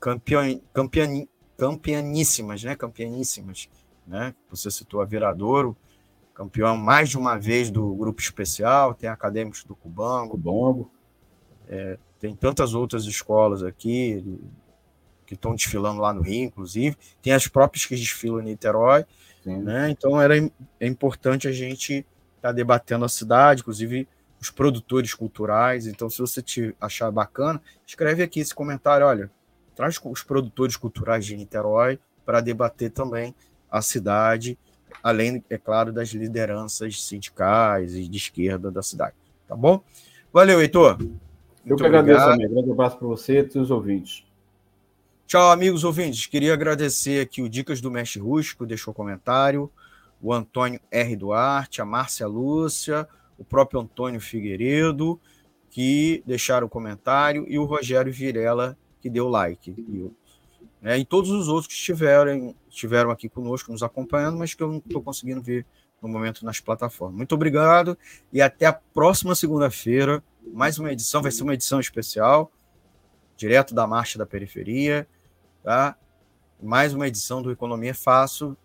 Campeão, 0.00 0.60
campean, 0.72 1.28
campeaníssimas, 1.56 2.64
né? 2.64 2.74
Campeaníssimas. 2.74 3.68
Né? 4.04 4.34
Você 4.50 4.72
citou 4.72 5.00
a 5.00 5.04
Viradouro, 5.04 5.76
campeão 6.34 6.76
mais 6.76 7.10
de 7.10 7.16
uma 7.16 7.38
vez 7.38 7.70
do 7.70 7.94
grupo 7.94 8.20
especial, 8.20 8.92
tem 8.92 9.08
acadêmicos 9.08 9.62
do 9.62 9.76
Cubango. 9.76 10.30
Cubango. 10.30 10.90
É, 11.68 11.96
tem 12.18 12.34
tantas 12.34 12.74
outras 12.74 13.04
escolas 13.04 13.62
aqui 13.62 14.24
que 15.28 15.34
estão 15.34 15.54
desfilando 15.54 16.00
lá 16.00 16.10
no 16.10 16.22
Rio, 16.22 16.44
inclusive. 16.44 16.96
Tem 17.20 17.34
as 17.34 17.46
próprias 17.46 17.84
que 17.84 17.94
desfilam 17.94 18.40
em 18.40 18.46
Niterói. 18.46 19.04
Né? 19.44 19.90
Então 19.90 20.20
era 20.20 20.34
é 20.80 20.86
importante 20.86 21.46
a 21.46 21.52
gente 21.52 21.98
estar 22.36 22.48
tá 22.48 22.52
debatendo 22.52 23.04
a 23.04 23.08
cidade, 23.08 23.60
inclusive 23.60 24.08
os 24.40 24.50
produtores 24.50 25.12
culturais. 25.12 25.86
Então, 25.86 26.08
se 26.08 26.18
você 26.18 26.40
te 26.40 26.74
achar 26.80 27.10
bacana, 27.10 27.60
escreve 27.86 28.22
aqui 28.22 28.40
esse 28.40 28.54
comentário. 28.54 29.06
Olha, 29.06 29.30
traz 29.76 30.00
os 30.02 30.22
produtores 30.22 30.76
culturais 30.76 31.26
de 31.26 31.36
Niterói 31.36 31.98
para 32.24 32.40
debater 32.40 32.90
também 32.90 33.34
a 33.70 33.82
cidade, 33.82 34.58
além, 35.02 35.44
é 35.50 35.58
claro, 35.58 35.92
das 35.92 36.08
lideranças 36.08 37.02
sindicais 37.02 37.94
e 37.94 38.08
de 38.08 38.16
esquerda 38.16 38.70
da 38.70 38.82
cidade. 38.82 39.14
Tá 39.46 39.54
bom? 39.54 39.82
Valeu, 40.32 40.62
Heitor. 40.62 40.98
Eu 41.66 41.76
que 41.76 41.84
agradeço, 41.84 42.24
amigo. 42.24 42.54
Grande 42.54 42.70
abraço 42.70 42.96
para 42.96 43.08
você 43.08 43.40
e 43.40 43.50
seus 43.50 43.70
ouvintes. 43.70 44.27
Tchau, 45.28 45.50
amigos 45.50 45.84
ouvintes. 45.84 46.24
Queria 46.24 46.54
agradecer 46.54 47.20
aqui 47.20 47.42
o 47.42 47.50
Dicas 47.50 47.82
do 47.82 47.90
Mestre 47.90 48.18
Rústico, 48.18 48.64
deixou 48.64 48.94
comentário, 48.94 49.70
o 50.22 50.32
Antônio 50.32 50.80
R. 50.90 51.16
Duarte, 51.16 51.82
a 51.82 51.84
Márcia 51.84 52.26
Lúcia, 52.26 53.06
o 53.36 53.44
próprio 53.44 53.78
Antônio 53.78 54.22
Figueiredo, 54.22 55.20
que 55.68 56.22
deixaram 56.26 56.66
o 56.66 56.70
comentário, 56.70 57.44
e 57.46 57.58
o 57.58 57.66
Rogério 57.66 58.10
Virela, 58.10 58.74
que 59.02 59.10
deu 59.10 59.28
like. 59.28 59.70
E, 59.70 60.10
né, 60.80 60.96
e 60.96 61.04
todos 61.04 61.28
os 61.28 61.46
outros 61.46 61.66
que 61.66 61.74
estiveram, 61.74 62.54
estiveram 62.66 63.10
aqui 63.10 63.28
conosco, 63.28 63.70
nos 63.70 63.82
acompanhando, 63.82 64.38
mas 64.38 64.54
que 64.54 64.62
eu 64.62 64.68
não 64.68 64.78
estou 64.78 65.02
conseguindo 65.02 65.42
ver 65.42 65.66
no 66.00 66.08
momento 66.08 66.42
nas 66.42 66.58
plataformas. 66.58 67.18
Muito 67.18 67.34
obrigado 67.34 67.98
e 68.32 68.40
até 68.40 68.64
a 68.64 68.72
próxima 68.72 69.34
segunda-feira. 69.34 70.24
Mais 70.54 70.78
uma 70.78 70.90
edição, 70.90 71.20
vai 71.20 71.30
ser 71.30 71.42
uma 71.42 71.52
edição 71.52 71.78
especial, 71.80 72.50
direto 73.36 73.74
da 73.74 73.86
Marcha 73.86 74.18
da 74.18 74.24
Periferia 74.24 75.06
tá? 75.62 75.96
Mais 76.62 76.92
uma 76.92 77.06
edição 77.06 77.40
do 77.40 77.50
Economia 77.50 77.94
Fácil, 77.94 78.56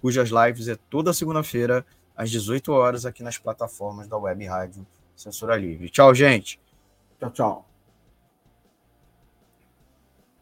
cujas 0.00 0.30
lives 0.30 0.68
é 0.68 0.76
toda 0.76 1.12
segunda-feira, 1.12 1.84
às 2.16 2.30
18 2.30 2.72
horas, 2.72 3.06
aqui 3.06 3.22
nas 3.22 3.38
plataformas 3.38 4.06
da 4.06 4.16
Web 4.16 4.44
Rádio 4.44 4.86
Censura 5.16 5.56
Livre. 5.56 5.88
Tchau, 5.88 6.14
gente. 6.14 6.60
Tchau, 7.18 7.30
tchau. 7.30 7.68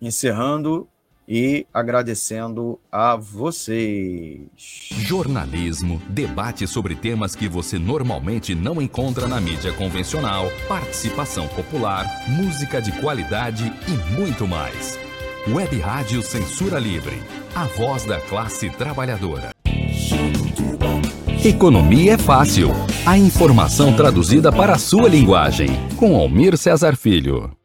Encerrando 0.00 0.88
e 1.28 1.66
agradecendo 1.72 2.78
a 2.90 3.16
vocês. 3.16 4.48
Jornalismo, 4.90 6.00
debate 6.08 6.66
sobre 6.66 6.94
temas 6.94 7.34
que 7.34 7.48
você 7.48 7.78
normalmente 7.78 8.54
não 8.54 8.80
encontra 8.80 9.26
na 9.26 9.40
mídia 9.40 9.72
convencional, 9.72 10.46
participação 10.68 11.48
popular, 11.48 12.06
música 12.28 12.80
de 12.80 12.92
qualidade 13.00 13.72
e 13.88 14.14
muito 14.14 14.46
mais. 14.46 15.05
Web 15.48 15.78
Rádio 15.78 16.22
Censura 16.22 16.76
Livre, 16.76 17.22
a 17.54 17.66
voz 17.66 18.04
da 18.04 18.18
classe 18.18 18.68
trabalhadora. 18.68 19.50
Economia 21.44 22.14
é 22.14 22.18
fácil. 22.18 22.70
A 23.06 23.16
informação 23.16 23.92
traduzida 23.92 24.50
para 24.50 24.72
a 24.72 24.78
sua 24.78 25.08
linguagem. 25.08 25.68
Com 25.96 26.16
Almir 26.16 26.56
Cesar 26.58 26.96
Filho. 26.96 27.55